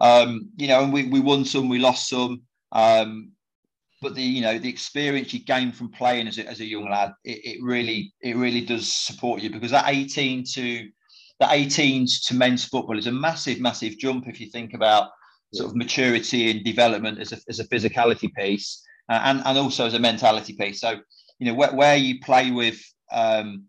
Um, 0.00 0.50
you 0.56 0.68
know, 0.68 0.84
and 0.84 0.92
we, 0.92 1.08
we 1.08 1.18
won 1.18 1.44
some, 1.44 1.68
we 1.68 1.80
lost 1.80 2.08
some. 2.08 2.42
Um, 2.70 3.32
but 4.00 4.14
the 4.14 4.22
you 4.22 4.42
know 4.42 4.58
the 4.58 4.68
experience 4.68 5.32
you 5.32 5.40
gain 5.44 5.72
from 5.72 5.90
playing 5.90 6.28
as 6.28 6.38
a, 6.38 6.46
as 6.46 6.60
a 6.60 6.64
young 6.64 6.88
lad, 6.90 7.12
it, 7.24 7.40
it 7.44 7.62
really 7.62 8.12
it 8.20 8.36
really 8.36 8.64
does 8.64 8.92
support 8.92 9.42
you 9.42 9.50
because 9.50 9.70
that 9.70 9.88
18 9.88 10.44
to 10.54 10.88
that 11.40 11.50
18s 11.50 12.26
to 12.26 12.34
men's 12.34 12.64
football 12.64 12.98
is 12.98 13.06
a 13.06 13.12
massive 13.12 13.60
massive 13.60 13.96
jump 13.98 14.26
if 14.26 14.40
you 14.40 14.48
think 14.50 14.74
about 14.74 15.10
sort 15.54 15.70
of 15.70 15.76
maturity 15.76 16.50
and 16.50 16.64
development 16.64 17.18
as 17.18 17.32
a, 17.32 17.38
as 17.48 17.58
a 17.58 17.68
physicality 17.68 18.32
piece 18.34 18.82
uh, 19.08 19.20
and, 19.24 19.42
and 19.44 19.58
also 19.58 19.86
as 19.86 19.94
a 19.94 19.98
mentality 19.98 20.54
piece. 20.54 20.80
So, 20.80 20.96
you 21.38 21.46
know, 21.46 21.54
where, 21.54 21.74
where 21.74 21.96
you 21.96 22.20
play 22.20 22.50
with 22.50 22.80
um, 23.10 23.64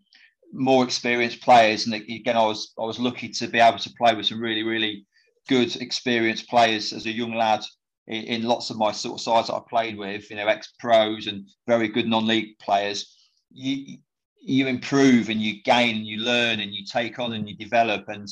more 0.52 0.84
experienced 0.84 1.42
players, 1.42 1.86
and 1.86 1.96
again, 1.96 2.36
I 2.36 2.44
was 2.44 2.74
I 2.78 2.84
was 2.84 3.00
lucky 3.00 3.30
to 3.30 3.48
be 3.48 3.60
able 3.60 3.78
to 3.80 3.94
play 3.98 4.14
with 4.16 4.26
some 4.26 4.42
really 4.42 4.64
really 4.64 5.06
good, 5.48 5.76
experienced 5.78 6.50
players 6.50 6.92
as 6.94 7.06
a 7.06 7.12
young 7.12 7.34
lad 7.34 7.64
in, 8.10 8.24
in 8.24 8.44
lots 8.44 8.70
of 8.70 8.78
my 8.78 8.92
sort 8.92 9.16
of 9.16 9.22
sides 9.22 9.48
that 9.48 9.56
I 9.56 9.62
played 9.70 9.98
with, 9.98 10.30
you 10.30 10.36
know, 10.36 10.48
ex 10.48 10.74
pros 10.80 11.28
and 11.28 11.48
very 11.68 11.88
good 11.88 12.08
non 12.08 12.28
league 12.28 12.58
players. 12.60 13.16
You 13.52 13.98
you 14.42 14.68
improve 14.68 15.30
and 15.30 15.42
you 15.42 15.62
gain 15.64 15.98
and 15.98 16.06
you 16.06 16.18
learn 16.18 16.60
and 16.60 16.74
you 16.74 16.86
take 16.86 17.20
on 17.20 17.34
and 17.34 17.48
you 17.48 17.56
develop 17.58 18.08
and 18.08 18.28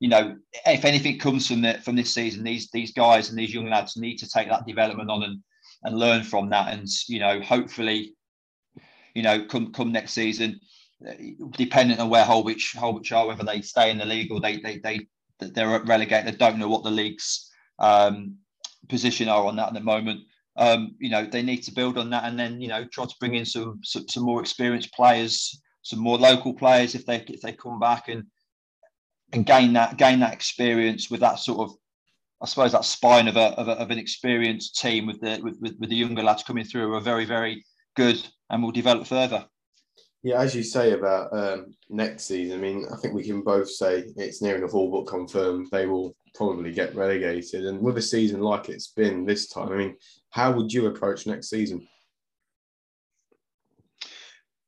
you 0.00 0.08
know 0.08 0.34
if 0.66 0.86
anything 0.86 1.18
comes 1.18 1.46
from 1.46 1.62
from 1.82 1.94
this 1.94 2.12
season 2.14 2.42
these 2.42 2.70
these 2.70 2.92
guys 2.92 3.28
and 3.28 3.38
these 3.38 3.52
young 3.52 3.68
lads 3.68 3.98
need 3.98 4.16
to 4.16 4.28
take 4.28 4.48
that 4.48 4.66
development 4.66 5.10
on 5.10 5.22
and 5.22 5.38
and 5.84 5.98
learn 5.98 6.22
from 6.22 6.48
that 6.48 6.72
and 6.72 6.88
you 7.06 7.20
know 7.20 7.38
hopefully 7.42 8.14
you 9.14 9.22
know 9.22 9.44
come 9.44 9.70
come 9.72 9.92
next 9.92 10.12
season 10.12 10.58
dependent 11.50 12.00
on 12.00 12.08
where 12.08 12.24
Holbeach 12.24 12.74
Holbeach 12.74 13.14
are 13.14 13.26
whether 13.26 13.44
they 13.44 13.60
stay 13.60 13.90
in 13.90 13.98
the 13.98 14.06
league 14.06 14.32
or 14.32 14.40
they 14.40 14.56
they 14.58 14.78
they 14.78 15.06
they're 15.50 15.80
relegated. 15.80 16.32
They 16.32 16.36
don't 16.36 16.58
know 16.58 16.68
what 16.68 16.84
the 16.84 16.90
league's 16.90 17.50
um, 17.78 18.36
position 18.88 19.28
are 19.28 19.46
on 19.46 19.56
that 19.56 19.68
at 19.68 19.74
the 19.74 19.80
moment. 19.80 20.20
Um, 20.56 20.94
you 20.98 21.10
know, 21.10 21.24
they 21.24 21.42
need 21.42 21.62
to 21.64 21.74
build 21.74 21.96
on 21.96 22.10
that 22.10 22.24
and 22.24 22.38
then 22.38 22.60
you 22.60 22.68
know 22.68 22.84
try 22.84 23.04
to 23.04 23.14
bring 23.20 23.34
in 23.34 23.44
some, 23.44 23.80
some 23.82 24.06
some, 24.08 24.24
more 24.24 24.40
experienced 24.40 24.92
players, 24.92 25.60
some 25.82 25.98
more 25.98 26.18
local 26.18 26.52
players 26.52 26.94
if 26.94 27.06
they 27.06 27.24
if 27.28 27.40
they 27.40 27.52
come 27.52 27.78
back 27.78 28.08
and 28.08 28.24
and 29.32 29.46
gain 29.46 29.72
that 29.72 29.96
gain 29.96 30.20
that 30.20 30.34
experience 30.34 31.10
with 31.10 31.20
that 31.20 31.38
sort 31.38 31.60
of 31.60 31.76
I 32.42 32.46
suppose 32.46 32.72
that 32.72 32.84
spine 32.84 33.28
of 33.28 33.36
a, 33.36 33.58
of, 33.58 33.68
a, 33.68 33.72
of 33.72 33.90
an 33.90 33.98
experienced 33.98 34.78
team 34.78 35.06
with 35.06 35.20
the 35.20 35.40
with, 35.42 35.58
with, 35.60 35.76
with 35.78 35.88
the 35.88 35.96
younger 35.96 36.22
lads 36.22 36.42
coming 36.42 36.64
through 36.64 36.94
are 36.94 37.00
very 37.00 37.24
very 37.24 37.64
good 37.96 38.22
and 38.50 38.62
will 38.62 38.72
develop 38.72 39.06
further. 39.06 39.46
Yeah, 40.22 40.40
as 40.40 40.54
you 40.54 40.62
say 40.62 40.92
about 40.92 41.32
um, 41.32 41.74
next 41.88 42.24
season, 42.24 42.58
I 42.58 42.60
mean, 42.62 42.86
I 42.92 42.96
think 42.96 43.12
we 43.12 43.24
can 43.24 43.42
both 43.42 43.68
say 43.68 44.04
it's 44.16 44.40
near 44.40 44.56
enough 44.56 44.74
all 44.74 44.90
but 44.90 45.10
confirmed 45.10 45.68
they 45.72 45.86
will 45.86 46.14
probably 46.34 46.72
get 46.72 46.94
relegated. 46.94 47.66
And 47.66 47.80
with 47.80 47.98
a 47.98 48.02
season 48.02 48.40
like 48.40 48.68
it's 48.68 48.88
been 48.88 49.24
this 49.24 49.48
time, 49.48 49.72
I 49.72 49.76
mean, 49.76 49.96
how 50.30 50.52
would 50.52 50.72
you 50.72 50.86
approach 50.86 51.26
next 51.26 51.50
season? 51.50 51.86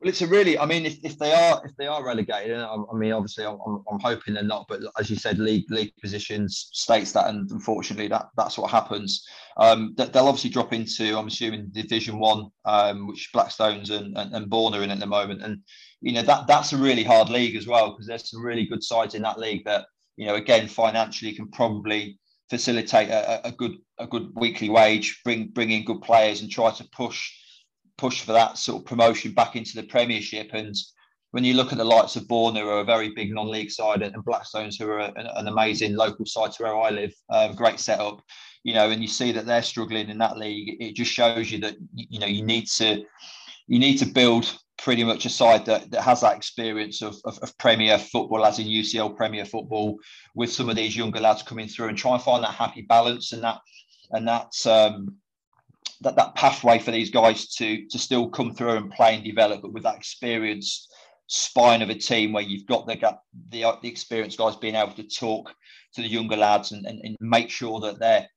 Well, 0.05 0.11
it's 0.11 0.21
a 0.21 0.27
really. 0.27 0.59
I 0.59 0.67
mean, 0.67 0.85
if, 0.85 0.99
if 1.03 1.19
they 1.19 1.33
are 1.33 1.63
if 1.65 1.75
they 1.77 1.87
are 1.87 2.05
relegated, 2.05 2.59
I, 2.59 2.77
I 2.93 2.95
mean, 2.95 3.13
obviously, 3.13 3.47
I'm, 3.47 3.59
I'm, 3.91 3.99
hoping 4.01 4.35
they're 4.35 4.43
not. 4.43 4.67
But 4.69 4.83
as 4.99 5.09
you 5.09 5.17
said, 5.17 5.39
league 5.39 5.65
league 5.71 5.95
positions 5.99 6.69
states 6.73 7.13
that, 7.13 7.29
and 7.29 7.51
unfortunately, 7.51 8.09
that 8.09 8.27
that's 8.37 8.59
what 8.59 8.71
happens. 8.71 9.27
Um, 9.57 9.95
they'll 9.97 10.29
obviously 10.29 10.51
drop 10.51 10.75
into, 10.75 11.17
I'm 11.17 11.29
assuming, 11.29 11.71
Division 11.71 12.19
One, 12.19 12.51
um, 12.67 13.07
which 13.07 13.31
Blackstones 13.35 13.89
and, 13.89 14.15
and 14.19 14.35
and 14.35 14.51
Bourne 14.51 14.75
are 14.75 14.83
in 14.83 14.91
at 14.91 15.01
the 15.01 15.07
moment, 15.07 15.41
and 15.41 15.61
you 16.03 16.13
know 16.13 16.21
that 16.21 16.47
that's 16.47 16.75
a 16.75 16.77
really 16.77 17.03
hard 17.03 17.31
league 17.31 17.57
as 17.57 17.67
well 17.67 17.93
because 17.93 18.07
there's 18.07 18.31
some 18.31 18.45
really 18.45 18.67
good 18.67 18.85
sides 18.85 19.15
in 19.15 19.23
that 19.23 19.39
league 19.39 19.65
that 19.65 19.87
you 20.19 20.27
know 20.27 20.35
again 20.35 20.69
financially 20.69 21.33
can 21.33 21.51
probably 21.51 22.19
facilitate 22.51 23.09
a, 23.09 23.49
a 23.49 23.53
good 23.53 23.79
a 23.99 24.07
good 24.07 24.33
weekly 24.35 24.69
wage, 24.69 25.23
bring 25.25 25.49
bring 25.49 25.71
in 25.71 25.83
good 25.83 26.03
players, 26.03 26.43
and 26.43 26.51
try 26.51 26.71
to 26.73 26.87
push 26.93 27.33
push 27.97 28.23
for 28.23 28.33
that 28.33 28.59
sort 28.59 28.83
of 28.83 28.87
promotion 28.87 29.33
back 29.33 29.57
into 29.57 29.75
the 29.75 29.83
Premiership. 29.85 30.51
And 30.53 30.75
when 31.31 31.45
you 31.45 31.55
look 31.55 31.73
at 31.73 31.79
the 31.79 31.85
likes 31.85 32.17
of 32.17 32.29
Bourne, 32.29 32.57
who 32.57 32.69
are 32.69 32.81
a 32.81 32.85
very 32.85 33.11
big 33.11 33.33
non-league 33.33 33.71
side, 33.71 34.03
and 34.03 34.15
Blackstones, 34.25 34.79
who 34.79 34.89
are 34.89 35.01
an, 35.01 35.15
an 35.17 35.49
amazing 35.49 35.95
local 35.95 36.27
side 36.27 36.53
to 36.53 36.63
where 36.63 36.77
I 36.77 36.91
live, 36.91 37.13
um, 37.31 37.55
great 37.55 37.81
setup, 37.81 38.21
you 38.63 38.75
know, 38.75 38.91
and 38.91 39.03
you 39.03 39.09
see 39.09 39.33
that 39.33 39.47
they're 39.47 39.63
struggling 39.63 40.09
in 40.09 40.19
that 40.19 40.39
league, 40.39 40.77
it 40.81 40.95
just 40.95 41.13
shows 41.13 41.51
you 41.51 41.59
that 41.61 41.77
you 41.95 42.19
know 42.19 42.27
you 42.27 42.45
need 42.45 42.67
to 42.77 43.05
you 43.67 43.79
need 43.79 43.97
to 43.99 44.07
build 44.07 44.59
pretty 44.79 45.05
much 45.05 45.25
a 45.25 45.31
side 45.31 45.65
that, 45.67 45.91
that 45.91 46.03
has 46.03 46.21
that 46.21 46.37
experience 46.37 47.01
of, 47.01 47.17
of, 47.25 47.39
of, 47.41 47.57
Premier 47.59 47.97
football, 47.97 48.45
as 48.45 48.59
in 48.59 48.67
UCL 48.67 49.17
Premier 49.17 49.45
football, 49.45 49.97
with 50.35 50.53
some 50.53 50.69
of 50.69 50.77
these 50.77 50.97
younger 50.97 51.21
lads 51.21 51.43
coming 51.43 51.69
through 51.69 51.89
and 51.89 51.97
try 51.97 52.13
and 52.13 52.23
find 52.23 52.43
that 52.43 52.53
happy 52.53 52.83
balance 52.83 53.33
and 53.33 53.43
that 53.43 53.59
and 54.11 54.29
that's 54.29 54.67
um, 54.67 55.17
that, 56.05 56.17
that 56.17 56.35
pathway 56.35 56.79
for 56.79 56.91
these 56.91 57.11
guys 57.11 57.49
to 57.57 57.87
to 57.89 57.99
still 57.99 58.29
come 58.29 58.55
through 58.55 58.77
and 58.77 58.91
play 58.93 59.15
and 59.15 59.25
develop, 59.25 59.63
but 59.63 59.73
with 59.73 59.83
that 59.83 59.97
experience 59.97 60.89
spine 61.27 61.83
of 61.83 61.89
a 61.89 61.95
team 61.95 62.33
where 62.33 62.43
you've 62.43 62.67
got 62.67 62.87
the 62.87 62.97
the, 63.51 63.65
the 63.83 63.89
experienced 63.89 64.39
guys 64.39 64.57
being 64.57 64.75
able 64.75 64.93
to 64.93 65.09
talk 65.09 65.53
to 65.95 66.03
the 66.03 66.09
younger 66.09 66.37
lads 66.37 66.73
and, 66.73 66.87
and, 66.87 67.01
and 67.03 67.17
make 67.21 67.51
sure 67.51 67.81
that 67.81 67.99
they're 67.99 68.29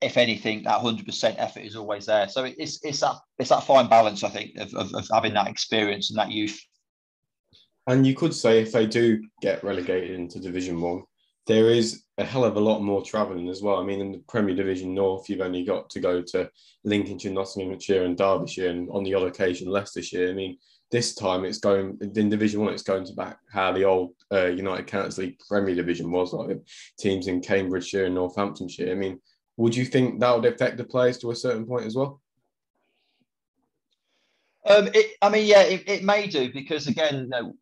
if 0.00 0.16
anything 0.16 0.64
that 0.64 0.80
100% 0.80 1.34
effort 1.38 1.60
is 1.60 1.76
always 1.76 2.06
there. 2.06 2.28
So 2.28 2.44
it's 2.44 2.80
it's 2.82 3.00
that 3.00 3.16
it's 3.38 3.50
that 3.50 3.64
fine 3.64 3.88
balance 3.88 4.24
i 4.24 4.28
think 4.28 4.56
of, 4.58 4.74
of, 4.74 4.92
of 4.94 5.08
having 5.12 5.34
that 5.34 5.48
experience 5.48 6.10
and 6.10 6.18
that 6.18 6.32
youth. 6.32 6.60
And 7.86 8.06
you 8.06 8.14
could 8.14 8.34
say 8.34 8.60
if 8.60 8.72
they 8.72 8.86
do 8.86 9.22
get 9.40 9.62
relegated 9.62 10.12
into 10.12 10.40
division 10.40 10.80
one 10.80 11.02
there 11.46 11.70
is 11.70 12.04
a 12.18 12.24
hell 12.24 12.44
of 12.44 12.56
a 12.56 12.60
lot 12.60 12.80
more 12.80 13.02
travelling 13.02 13.48
as 13.48 13.62
well. 13.62 13.78
I 13.78 13.84
mean, 13.84 14.00
in 14.00 14.12
the 14.12 14.22
Premier 14.28 14.54
Division 14.54 14.94
North, 14.94 15.28
you've 15.28 15.40
only 15.40 15.64
got 15.64 15.90
to 15.90 16.00
go 16.00 16.22
to 16.22 16.50
Lincolnshire, 16.84 17.32
Nottinghamshire, 17.32 18.04
and 18.04 18.16
Derbyshire, 18.16 18.70
and 18.70 18.88
on 18.90 19.02
the 19.02 19.14
odd 19.14 19.24
occasion 19.24 19.68
Leicestershire. 19.68 20.30
I 20.30 20.34
mean, 20.34 20.58
this 20.90 21.14
time 21.14 21.44
it's 21.44 21.58
going 21.58 21.98
in 22.14 22.28
Division 22.28 22.60
One. 22.60 22.72
It's 22.72 22.82
going 22.82 23.06
to 23.06 23.14
back 23.14 23.38
how 23.50 23.72
the 23.72 23.84
old 23.84 24.14
uh, 24.32 24.46
United 24.46 24.86
Counties 24.86 25.18
League 25.18 25.40
Premier 25.48 25.74
Division 25.74 26.10
was 26.10 26.32
like 26.32 26.58
teams 26.98 27.26
in 27.26 27.40
Cambridgeshire 27.40 28.04
and 28.04 28.14
Northamptonshire. 28.14 28.92
I 28.92 28.94
mean, 28.94 29.18
would 29.56 29.74
you 29.74 29.84
think 29.84 30.20
that 30.20 30.34
would 30.34 30.52
affect 30.52 30.76
the 30.76 30.84
players 30.84 31.18
to 31.18 31.30
a 31.30 31.36
certain 31.36 31.66
point 31.66 31.86
as 31.86 31.96
well? 31.96 32.20
Um, 34.64 34.88
it, 34.94 35.16
I 35.20 35.28
mean, 35.28 35.46
yeah, 35.46 35.62
it, 35.62 35.88
it 35.88 36.04
may 36.04 36.28
do 36.28 36.52
because 36.52 36.86
again, 36.86 37.28
know, 37.28 37.54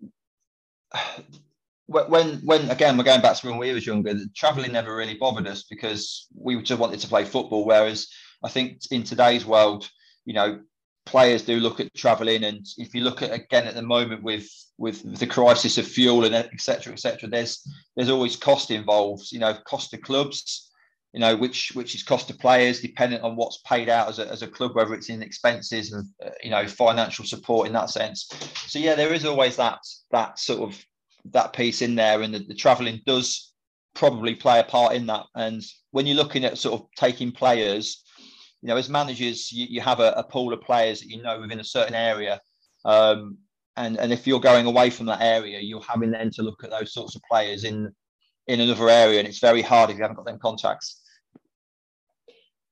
when 1.91 2.37
when 2.45 2.71
again 2.71 2.97
we're 2.97 3.05
going 3.05 3.21
back 3.21 3.37
to 3.37 3.49
when 3.49 3.59
we 3.59 3.73
was 3.73 3.87
younger, 3.87 4.15
travelling 4.37 4.73
never 4.73 4.95
really 4.95 5.15
bothered 5.15 5.49
us 5.49 5.65
because 5.65 6.29
we 6.35 6.61
just 6.63 6.81
wanted 6.81 7.01
to 7.01 7.09
play 7.09 7.25
football. 7.25 7.65
Whereas 7.65 8.07
I 8.45 8.49
think 8.49 8.79
in 8.93 9.03
today's 9.03 9.45
world, 9.45 9.91
you 10.25 10.35
know, 10.35 10.61
players 11.05 11.43
do 11.43 11.59
look 11.59 11.81
at 11.81 11.93
travelling, 11.95 12.45
and 12.45 12.65
if 12.79 12.95
you 12.95 13.03
look 13.03 13.23
at 13.23 13.33
again 13.33 13.67
at 13.67 13.75
the 13.75 13.83
moment 13.83 14.23
with 14.23 14.49
with 14.79 15.19
the 15.19 15.27
crisis 15.27 15.79
of 15.79 15.87
fuel 15.87 16.25
and 16.25 16.35
etc. 16.35 16.93
etc. 16.93 17.29
there's 17.29 17.67
there's 17.97 18.11
always 18.11 18.37
cost 18.37 18.71
involved. 18.71 19.33
You 19.33 19.41
know, 19.41 19.55
cost 19.67 19.91
to 19.91 19.99
clubs, 19.99 20.71
you 21.13 21.19
know, 21.19 21.35
which 21.35 21.73
which 21.75 21.97
is 21.97 22.05
cost 22.05 22.29
to 22.29 22.35
players, 22.35 22.81
dependent 22.81 23.25
on 23.25 23.35
what's 23.35 23.63
paid 23.67 23.89
out 23.89 24.09
as 24.09 24.21
a, 24.21 24.31
as 24.31 24.43
a 24.43 24.49
club, 24.49 24.77
whether 24.77 24.95
it's 24.95 25.09
in 25.09 25.25
expenses 25.25 25.93
and 25.93 26.07
uh, 26.25 26.31
you 26.45 26.51
know 26.51 26.69
financial 26.69 27.25
support 27.25 27.67
in 27.67 27.73
that 27.73 27.91
sense. 27.91 28.29
So 28.69 28.79
yeah, 28.79 28.95
there 28.95 29.13
is 29.13 29.25
always 29.25 29.57
that 29.57 29.81
that 30.13 30.39
sort 30.39 30.61
of 30.61 30.81
that 31.27 31.53
piece 31.53 31.83
in 31.83 31.95
there, 31.95 32.23
and 32.23 32.35
the, 32.35 32.41
the 32.41 32.55
travelling 32.55 33.01
does 33.07 33.53
probably 33.95 34.35
play 34.35 34.61
a 34.61 34.65
part 34.65 34.95
in 34.95 35.07
that. 35.07 35.27
And 35.35 35.63
when 35.91 36.07
you're 36.07 36.17
looking 36.17 36.45
at 36.45 36.59
sort 36.59 36.81
of 36.81 36.87
taking 36.97 37.33
players, 37.33 38.03
you 38.63 38.69
know, 38.69 38.77
as 38.77 38.89
managers, 38.89 39.51
you, 39.51 39.67
you 39.69 39.81
have 39.81 40.01
a, 40.01 40.13
a, 40.13 40.25
pool 40.25 40.53
of 40.53 40.61
players 40.61 41.01
that 41.01 41.09
you 41.09 41.23
know 41.23 41.41
within 41.41 41.61
a 41.61 41.65
certain 41.65 41.95
area. 41.95 42.41
Um, 42.85 43.39
and, 43.77 43.99
and 43.99 44.13
if 44.13 44.27
you're 44.27 44.41
going 44.41 44.67
away 44.67 44.91
from 44.91 45.07
that 45.07 45.23
area, 45.23 45.61
you're 45.61 45.83
having 45.83 46.11
then 46.11 46.31
to 46.33 46.43
look 46.43 46.63
at 46.65 46.71
those 46.71 46.93
sorts 46.93 47.17
of 47.17 47.23
players 47.31 47.65
in 47.65 47.93
in 48.47 48.61
another 48.61 48.89
area, 48.89 49.21
and 49.21 49.29
it's 49.29 49.39
very 49.39 49.63
hard 49.63 49.91
if 49.91 49.97
you 49.97 50.03
haven't 50.03 50.17
got 50.17 50.27
them 50.27 50.39
contacts. 50.39 51.03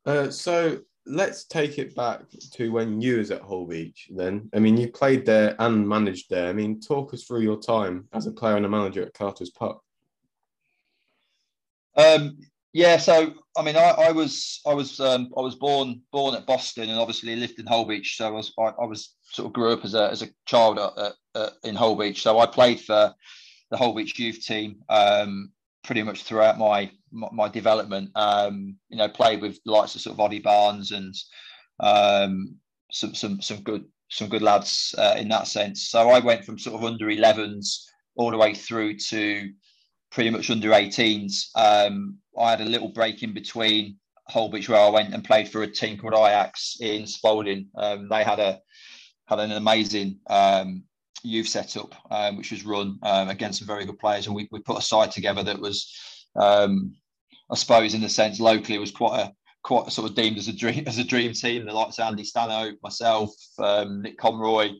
Uh, 0.04 0.30
so 0.30 0.80
let's 1.08 1.44
take 1.44 1.78
it 1.78 1.94
back 1.94 2.22
to 2.52 2.70
when 2.70 3.00
you 3.00 3.18
was 3.18 3.30
at 3.30 3.42
Holbeach 3.42 4.14
then. 4.14 4.48
I 4.54 4.58
mean, 4.58 4.76
you 4.76 4.88
played 4.88 5.24
there 5.24 5.56
and 5.58 5.88
managed 5.88 6.30
there. 6.30 6.48
I 6.48 6.52
mean, 6.52 6.80
talk 6.80 7.14
us 7.14 7.24
through 7.24 7.40
your 7.40 7.60
time 7.60 8.06
as 8.12 8.26
a 8.26 8.32
player 8.32 8.56
and 8.56 8.66
a 8.66 8.68
manager 8.68 9.02
at 9.02 9.14
Carter's 9.14 9.50
Park. 9.50 9.80
Um, 11.96 12.38
yeah, 12.72 12.96
so 12.98 13.34
I 13.56 13.62
mean, 13.62 13.76
I, 13.76 13.90
I 13.90 14.12
was 14.12 14.60
I 14.66 14.74
was 14.74 15.00
um, 15.00 15.32
I 15.36 15.40
was 15.40 15.56
born 15.56 16.02
born 16.12 16.34
at 16.34 16.46
Boston 16.46 16.90
and 16.90 16.98
obviously 16.98 17.34
lived 17.34 17.58
in 17.58 17.66
Holbeach. 17.66 18.16
So 18.16 18.26
I 18.26 18.30
was 18.30 18.52
I, 18.58 18.72
I 18.80 18.84
was 18.84 19.14
sort 19.22 19.46
of 19.46 19.52
grew 19.52 19.72
up 19.72 19.84
as 19.84 19.94
a 19.94 20.10
as 20.10 20.22
a 20.22 20.28
child 20.46 20.78
at, 20.78 21.12
at, 21.34 21.52
in 21.64 21.74
Holbeach. 21.74 22.18
So 22.18 22.38
I 22.38 22.46
played 22.46 22.80
for 22.80 23.14
the 23.70 23.76
Holbeach 23.76 24.18
youth 24.18 24.44
team 24.44 24.76
um, 24.88 25.50
pretty 25.84 26.02
much 26.02 26.22
throughout 26.22 26.58
my 26.58 26.90
my, 27.10 27.28
my 27.32 27.48
development. 27.48 28.10
Um, 28.14 28.76
you 28.88 28.98
know, 28.98 29.08
played 29.08 29.40
with 29.40 29.58
lots 29.64 29.94
of 29.94 30.00
sort 30.00 30.14
of 30.14 30.20
Oddy 30.20 30.40
Barnes 30.40 30.92
and 30.92 31.14
um, 31.80 32.56
some 32.92 33.14
some 33.14 33.40
some 33.40 33.62
good 33.62 33.84
some 34.10 34.28
good 34.28 34.42
lads 34.42 34.94
uh, 34.98 35.16
in 35.18 35.28
that 35.28 35.46
sense. 35.46 35.88
So 35.90 36.10
I 36.10 36.18
went 36.20 36.44
from 36.44 36.58
sort 36.58 36.76
of 36.76 36.84
under 36.84 37.06
11s 37.06 37.84
all 38.16 38.30
the 38.30 38.38
way 38.38 38.54
through 38.54 38.96
to 38.96 39.50
pretty 40.10 40.30
much 40.30 40.50
under 40.50 40.70
18s. 40.70 41.48
Um, 41.54 42.18
I 42.38 42.50
had 42.50 42.60
a 42.62 42.64
little 42.64 42.88
break 42.88 43.22
in 43.22 43.34
between 43.34 43.98
Holbeach 44.30 44.68
where 44.68 44.80
I 44.80 44.88
went 44.88 45.12
and 45.14 45.24
played 45.24 45.48
for 45.48 45.62
a 45.62 45.70
team 45.70 45.98
called 45.98 46.14
Ajax 46.14 46.78
in 46.80 47.06
Spalding. 47.06 47.68
Um, 47.76 48.08
they 48.08 48.24
had 48.24 48.40
a 48.40 48.60
had 49.26 49.40
an 49.40 49.52
amazing 49.52 50.18
um, 50.28 50.84
youth 51.22 51.48
setup, 51.48 51.94
um, 52.10 52.36
which 52.36 52.50
was 52.50 52.64
run 52.64 52.98
um, 53.02 53.28
against 53.28 53.58
some 53.58 53.66
very 53.66 53.84
good 53.84 53.98
players, 53.98 54.26
and 54.26 54.34
we, 54.34 54.48
we 54.50 54.60
put 54.60 54.78
a 54.78 54.82
side 54.82 55.10
together 55.10 55.42
that 55.42 55.60
was, 55.60 55.92
um, 56.36 56.94
I 57.50 57.56
suppose, 57.56 57.94
in 57.94 58.04
a 58.04 58.08
sense, 58.08 58.40
locally 58.40 58.78
was 58.78 58.90
quite 58.90 59.20
a 59.20 59.32
quite 59.62 59.90
sort 59.90 60.08
of 60.08 60.16
deemed 60.16 60.38
as 60.38 60.48
a 60.48 60.52
dream 60.52 60.84
as 60.86 60.98
a 60.98 61.04
dream 61.04 61.32
team. 61.32 61.66
The 61.66 61.72
likes 61.72 61.98
of 61.98 62.06
Andy 62.06 62.24
Stano, 62.24 62.72
myself, 62.82 63.30
um, 63.58 64.02
Nick 64.02 64.18
Conroy, 64.18 64.70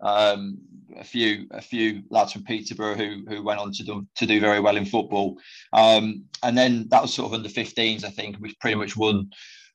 um, 0.00 0.58
a 0.96 1.04
few 1.04 1.46
a 1.50 1.62
few 1.62 2.02
lads 2.10 2.32
from 2.32 2.44
Peterborough 2.44 2.94
who 2.94 3.24
who 3.28 3.42
went 3.42 3.60
on 3.60 3.72
to 3.72 3.84
do 3.84 4.06
to 4.16 4.26
do 4.26 4.40
very 4.40 4.60
well 4.60 4.76
in 4.76 4.84
football, 4.84 5.36
um, 5.72 6.24
and 6.42 6.56
then 6.56 6.86
that 6.90 7.02
was 7.02 7.14
sort 7.14 7.26
of 7.26 7.34
under 7.34 7.48
15s. 7.48 8.04
I 8.04 8.10
think 8.10 8.36
we 8.40 8.54
pretty 8.60 8.76
much 8.76 8.96
won 8.96 9.30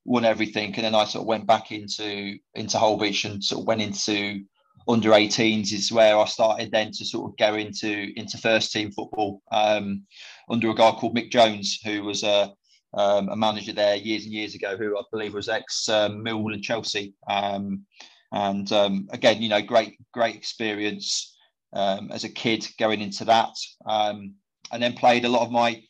won 0.06 0.26
everything, 0.26 0.74
and 0.76 0.86
then 0.86 0.96
I 0.96 1.06
sort 1.06 1.24
of 1.24 1.28
went 1.28 1.48
back 1.48 1.72
into 1.72 2.38
into 2.56 2.78
Holbeach 2.78 3.26
and 3.26 3.44
sort 3.44 3.62
of 3.62 3.68
went 3.68 3.82
into 3.82 4.42
under 4.88 5.12
18s 5.12 5.72
is 5.74 5.92
where 5.92 6.18
I 6.18 6.26
started 6.26 6.72
then 6.72 6.92
to 6.92 7.06
sort 7.06 7.32
of 7.32 7.38
go 7.38 7.56
into 7.56 8.12
into 8.16 8.38
first 8.38 8.72
team 8.72 8.92
football 8.92 9.42
um, 9.52 10.04
under 10.50 10.70
a 10.70 10.76
guy 10.76 10.92
called 10.92 11.16
Mick 11.16 11.32
Jones, 11.32 11.80
who 11.84 12.04
was 12.04 12.24
a, 12.24 12.52
um, 12.94 13.30
a 13.30 13.36
manager 13.36 13.74
there 13.74 13.96
years 13.96 14.24
and 14.24 14.34
years 14.34 14.56
ago, 14.56 14.78
who 14.78 14.98
I 14.98 15.04
believe 15.12 15.34
was 15.34 15.50
ex 15.50 15.88
um, 15.90 16.24
Millwall 16.24 16.54
and 16.54 16.64
Chelsea. 16.64 17.14
Um, 17.30 17.86
and 18.32 18.72
um, 18.72 19.08
again, 19.12 19.42
you 19.42 19.50
know, 19.50 19.62
great 19.62 19.98
great 20.14 20.36
experience 20.36 21.38
um, 21.74 22.10
as 22.12 22.24
a 22.24 22.30
kid 22.30 22.68
going 22.80 23.02
into 23.02 23.26
that, 23.26 23.54
and 23.86 24.34
then 24.80 24.94
played 24.94 25.26
a 25.26 25.30
lot 25.30 25.46
of 25.46 25.52
my 25.52 25.82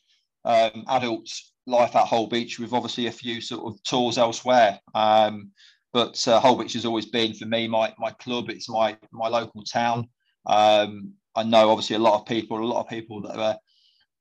adult 0.44 1.28
life 1.66 1.94
at 1.94 2.06
Holbeach 2.06 2.58
with 2.58 2.72
obviously 2.72 3.06
a 3.06 3.12
few 3.12 3.40
sort 3.40 3.72
of 3.72 3.82
tours 3.84 4.18
elsewhere. 4.18 4.80
Um, 4.94 5.52
but 5.92 6.26
uh, 6.26 6.40
Holbeach 6.40 6.72
has 6.72 6.86
always 6.86 7.06
been 7.06 7.34
for 7.34 7.46
me 7.46 7.68
my 7.68 7.92
my 7.98 8.10
club. 8.12 8.50
It's 8.50 8.68
my 8.68 8.96
my 9.12 9.28
local 9.28 9.62
town. 9.62 10.08
Um, 10.46 11.12
I 11.34 11.42
know 11.42 11.70
obviously 11.70 11.96
a 11.96 12.00
lot 12.00 12.20
of 12.20 12.26
people, 12.26 12.58
a 12.58 12.64
lot 12.64 12.80
of 12.80 12.88
people 12.88 13.22
that 13.22 13.36
were 13.36 13.56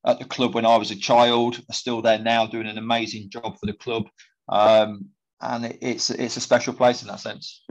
at 0.05 0.19
the 0.19 0.25
club 0.25 0.55
when 0.55 0.65
I 0.65 0.77
was 0.77 0.91
a 0.91 0.95
child 0.95 1.59
are 1.69 1.73
still 1.73 2.01
there 2.01 2.19
now, 2.19 2.45
doing 2.45 2.67
an 2.67 2.77
amazing 2.77 3.29
job 3.29 3.57
for 3.59 3.65
the 3.65 3.73
club. 3.73 4.07
Um, 4.49 5.09
and 5.41 5.65
it, 5.65 5.77
it's 5.81 6.09
it's 6.09 6.37
a 6.37 6.41
special 6.41 6.73
place 6.73 7.01
in 7.01 7.07
that 7.07 7.19
sense. 7.19 7.63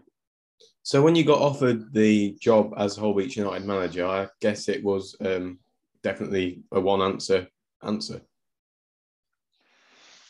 So 0.83 1.03
when 1.03 1.15
you 1.15 1.25
got 1.25 1.41
offered 1.41 1.93
the 1.93 2.37
job 2.41 2.73
as 2.77 2.97
Holbeach 2.97 3.37
United 3.37 3.67
manager, 3.67 4.07
I 4.07 4.29
guess 4.41 4.69
it 4.69 4.83
was 4.83 5.15
um, 5.21 5.59
definitely 6.03 6.63
a 6.73 6.81
one 6.81 7.03
answer 7.03 7.47
answer. 7.83 8.23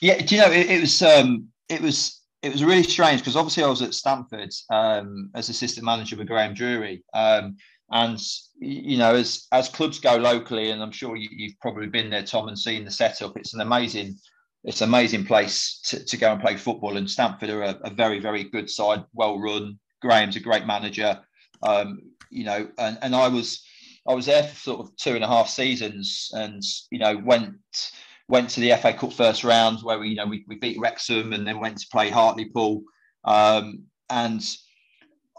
Yeah, 0.01 0.19
do 0.19 0.35
you 0.35 0.41
know 0.41 0.51
it, 0.51 0.71
it 0.71 0.81
was 0.81 1.03
um, 1.03 1.49
it 1.69 1.81
was 1.81 2.20
it 2.43 2.53
was 2.53 2.65
really 2.65 2.83
strange 2.83 3.21
because 3.21 3.37
obviously 3.37 3.65
I 3.65 3.69
was 3.69 3.83
at 3.83 3.95
Stamford 3.95 4.53
um, 4.71 5.31
as 5.35 5.49
assistant 5.49 5.85
manager 5.85 6.17
with 6.17 6.29
Graham 6.29 6.55
Drury. 6.55 7.05
Um, 7.13 7.57
and 7.91 8.21
you 8.59 8.99
know, 8.99 9.15
as 9.15 9.47
as 9.53 9.69
clubs 9.69 9.99
go 9.99 10.17
locally, 10.17 10.71
and 10.71 10.83
I'm 10.83 10.93
sure 10.93 11.17
you, 11.17 11.49
have 11.49 11.61
probably 11.61 11.89
been 11.89 12.11
there, 12.11 12.23
Tom, 12.23 12.49
and 12.49 12.59
seen 12.59 12.85
the 12.85 12.91
setup. 12.91 13.37
It's 13.37 13.53
an 13.53 13.61
amazing, 13.61 14.17
it's 14.65 14.81
an 14.81 14.89
amazing 14.89 15.27
place 15.27 15.81
to, 15.87 16.05
to 16.05 16.17
go 16.17 16.33
and 16.33 16.41
play 16.41 16.57
football. 16.57 16.97
And 16.97 17.11
Stamford 17.11 17.51
are 17.51 17.63
a, 17.63 17.79
a 17.85 17.91
very, 17.91 18.21
very 18.21 18.45
good 18.45 18.71
side, 18.71 19.05
well 19.13 19.41
run. 19.41 19.79
Graham's 20.01 20.37
a 20.37 20.41
great 20.41 20.67
manager. 20.67 21.19
Um, 21.63 21.99
you 22.31 22.45
know, 22.45 22.69
and, 22.79 22.97
and 23.03 23.15
I 23.15 23.27
was 23.27 23.61
I 24.09 24.15
was 24.15 24.27
there 24.27 24.45
for 24.45 24.55
sort 24.55 24.81
of 24.81 24.97
two 24.97 25.15
and 25.15 25.25
a 25.25 25.29
half 25.29 25.49
seasons, 25.49 26.31
and 26.33 26.63
you 26.91 27.01
know, 27.01 27.17
went 27.17 27.57
went 28.31 28.49
to 28.49 28.61
the 28.61 28.77
FA 28.77 28.93
Cup 28.93 29.13
first 29.13 29.43
round 29.43 29.81
where 29.83 29.99
we, 29.99 30.11
you 30.11 30.15
know, 30.15 30.25
we, 30.25 30.45
we 30.47 30.55
beat 30.57 30.79
Wrexham 30.79 31.33
and 31.33 31.45
then 31.45 31.59
went 31.59 31.79
to 31.79 31.87
play 31.91 32.11
Hartlepool. 32.11 32.83
Um, 33.25 33.83
and 34.09 34.41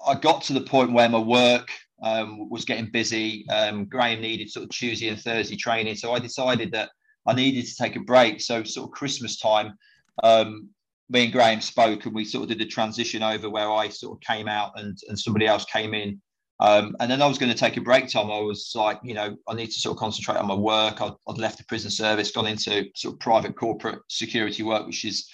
I 0.05 0.15
got 0.15 0.43
to 0.43 0.53
the 0.53 0.61
point 0.61 0.91
where 0.91 1.07
my 1.07 1.17
work 1.17 1.69
um, 2.03 2.49
was 2.49 2.65
getting 2.65 2.91
busy. 2.91 3.47
Um, 3.49 3.85
Graham 3.85 4.19
needed 4.19 4.49
sort 4.49 4.65
of 4.65 4.71
Tuesday 4.71 5.07
and 5.07 5.19
Thursday 5.19 5.55
training. 5.55 5.95
So 5.95 6.11
I 6.11 6.19
decided 6.19 6.73
that 6.73 6.89
I 7.25 7.33
needed 7.33 7.65
to 7.65 7.75
take 7.75 7.95
a 7.95 8.01
break. 8.01 8.41
So 8.41 8.61
sort 8.63 8.89
of 8.89 8.91
Christmas 8.91 9.39
time, 9.39 9.73
um, 10.21 10.67
me 11.09 11.23
and 11.23 11.33
Graham 11.33 11.61
spoke 11.61 12.05
and 12.05 12.13
we 12.13 12.25
sort 12.25 12.43
of 12.43 12.49
did 12.49 12.61
a 12.61 12.69
transition 12.69 13.23
over 13.23 13.49
where 13.49 13.71
I 13.71 13.87
sort 13.87 14.17
of 14.17 14.21
came 14.21 14.49
out 14.49 14.73
and, 14.75 14.97
and 15.07 15.17
somebody 15.17 15.47
else 15.47 15.63
came 15.63 15.93
in 15.93 16.21
um, 16.61 16.95
and 16.99 17.09
then 17.09 17.23
I 17.23 17.27
was 17.27 17.39
going 17.39 17.51
to 17.51 17.57
take 17.57 17.77
a 17.77 17.81
break 17.81 18.07
time. 18.07 18.29
I 18.29 18.39
was 18.39 18.71
like, 18.75 18.99
you 19.03 19.15
know, 19.15 19.35
I 19.47 19.55
need 19.55 19.71
to 19.71 19.79
sort 19.79 19.95
of 19.95 19.99
concentrate 19.99 20.37
on 20.37 20.45
my 20.45 20.53
work. 20.53 21.01
I'd, 21.01 21.13
I'd 21.27 21.39
left 21.39 21.57
the 21.57 21.63
prison 21.63 21.89
service, 21.89 22.31
gone 22.31 22.45
into 22.45 22.85
sort 22.95 23.15
of 23.15 23.19
private 23.19 23.55
corporate 23.55 23.99
security 24.07 24.61
work, 24.61 24.85
which 24.85 25.03
is, 25.03 25.27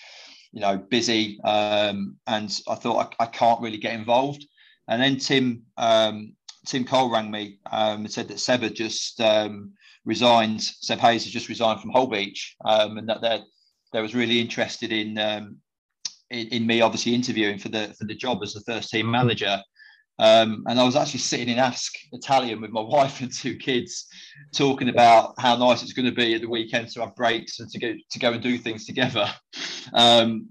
you 0.53 0.62
know, 0.62 0.77
busy. 0.77 1.38
Um, 1.43 2.15
and 2.27 2.57
I 2.69 2.75
thought 2.75 3.13
I, 3.19 3.24
I, 3.24 3.25
can't 3.25 3.60
really 3.60 3.77
get 3.77 3.93
involved. 3.93 4.46
And 4.88 5.01
then 5.01 5.17
Tim 5.17 5.63
um, 5.75 6.34
Tim 6.65 6.86
Cole 6.86 7.12
rang 7.12 7.29
me 7.29 7.60
um, 7.74 8.05
and 8.05 8.12
said 8.12 8.29
that 8.29 8.39
Seb 8.39 8.62
had 8.62 8.74
just 8.74 9.19
um, 9.19 9.74
resigned. 10.05 10.63
Seb 10.63 11.00
Hayes 11.00 11.25
had 11.25 11.34
just 11.34 11.50
resigned 11.50 11.81
from 11.81 11.91
Holbeach, 11.91 12.39
um, 12.63 12.98
and 12.98 13.10
that 13.10 13.19
they 13.19 13.41
they 13.91 14.01
was 14.01 14.15
really 14.15 14.39
interested 14.39 14.93
in, 14.93 15.17
in, 16.29 16.48
in 16.48 16.67
me, 16.67 16.79
obviously 16.79 17.13
interviewing 17.13 17.60
for 17.60 17.67
the 17.67 17.93
for 18.00 18.05
the 18.05 18.15
job 18.15 18.39
as 18.43 18.53
the 18.53 18.62
first 18.62 18.91
team 18.91 19.12
manager. 19.12 19.62
Um, 20.20 20.64
and 20.68 20.80
I 20.80 20.84
was 20.84 20.96
actually 20.96 21.20
sitting 21.20 21.50
in 21.50 21.60
Ask 21.60 21.94
Italian 22.12 22.62
with 22.62 22.72
my 22.72 22.82
wife 22.98 23.22
and 23.22 23.32
two 23.32 23.56
kids, 23.56 24.08
talking 24.54 24.90
about 24.90 25.34
how 25.38 25.56
nice 25.56 25.84
it's 25.84 25.94
going 25.94 26.08
to 26.08 26.12
be 26.12 26.34
at 26.36 26.42
the 26.42 26.50
weekend 26.50 26.90
to 26.90 27.02
have 27.02 27.16
breaks 27.16 27.60
and 27.60 27.70
to 27.70 27.80
go 27.80 27.94
to 28.10 28.20
go 28.20 28.34
and 28.34 28.42
do 28.42 28.58
things 28.58 28.86
together. 28.86 29.28
Um, 29.94 30.48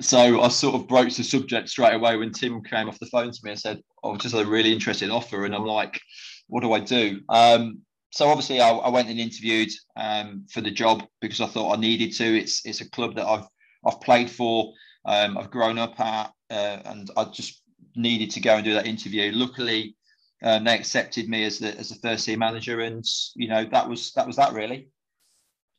so 0.00 0.40
I 0.40 0.48
sort 0.48 0.76
of 0.76 0.86
broached 0.86 1.16
the 1.16 1.24
subject 1.24 1.68
straight 1.68 1.94
away 1.94 2.16
when 2.16 2.32
Tim 2.32 2.62
came 2.62 2.88
off 2.88 2.98
the 2.98 3.06
phone 3.06 3.30
to 3.30 3.40
me 3.42 3.50
and 3.50 3.60
said, 3.60 3.80
"Oh, 4.02 4.16
just 4.16 4.34
had 4.34 4.46
a 4.46 4.48
really 4.48 4.72
interesting 4.72 5.10
offer," 5.10 5.44
and 5.44 5.54
I'm 5.54 5.64
like, 5.64 6.00
"What 6.48 6.62
do 6.62 6.72
I 6.72 6.80
do?" 6.80 7.20
Um, 7.28 7.80
so 8.12 8.28
obviously, 8.28 8.60
I, 8.60 8.70
I, 8.70 8.88
went 8.88 9.08
and 9.08 9.20
interviewed 9.20 9.70
um, 9.96 10.46
for 10.50 10.60
the 10.60 10.70
job 10.70 11.04
because 11.20 11.40
I 11.40 11.46
thought 11.46 11.76
I 11.76 11.80
needed 11.80 12.12
to. 12.14 12.24
It's 12.24 12.64
it's 12.64 12.80
a 12.80 12.90
club 12.90 13.14
that 13.16 13.26
I've 13.26 13.46
I've 13.86 14.00
played 14.00 14.30
for, 14.30 14.72
um, 15.04 15.38
I've 15.38 15.50
grown 15.50 15.78
up 15.78 15.98
at, 15.98 16.32
uh, 16.50 16.78
and 16.84 17.10
I 17.16 17.24
just 17.24 17.59
needed 17.96 18.30
to 18.30 18.40
go 18.40 18.56
and 18.56 18.64
do 18.64 18.74
that 18.74 18.86
interview. 18.86 19.32
Luckily, 19.32 19.96
um, 20.42 20.64
they 20.64 20.74
accepted 20.74 21.28
me 21.28 21.44
as 21.44 21.58
the 21.58 21.76
as 21.78 21.90
the 21.90 21.96
first 21.96 22.24
team 22.24 22.38
manager, 22.38 22.80
and 22.80 23.04
you 23.34 23.48
know 23.48 23.64
that 23.64 23.88
was 23.88 24.12
that 24.12 24.26
was 24.26 24.36
that 24.36 24.52
really. 24.52 24.88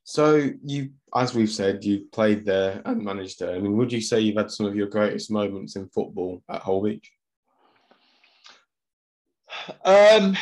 So 0.04 0.50
you, 0.64 0.92
as 1.16 1.34
we've 1.34 1.50
said, 1.50 1.84
you 1.84 2.08
played 2.12 2.46
there 2.46 2.82
and 2.86 3.04
managed 3.04 3.40
there. 3.40 3.56
I 3.56 3.60
mean, 3.60 3.78
would 3.78 3.92
you 3.92 4.02
say 4.02 4.20
you've 4.20 4.38
had 4.38 4.52
some 4.52 4.66
of 4.66 4.76
your 4.76 4.88
greatest 4.88 5.32
moments 5.32 5.76
in 5.76 5.88
football 5.90 6.42
at 6.50 6.64
Holbeach? 6.64 7.06
Um, 9.86 10.36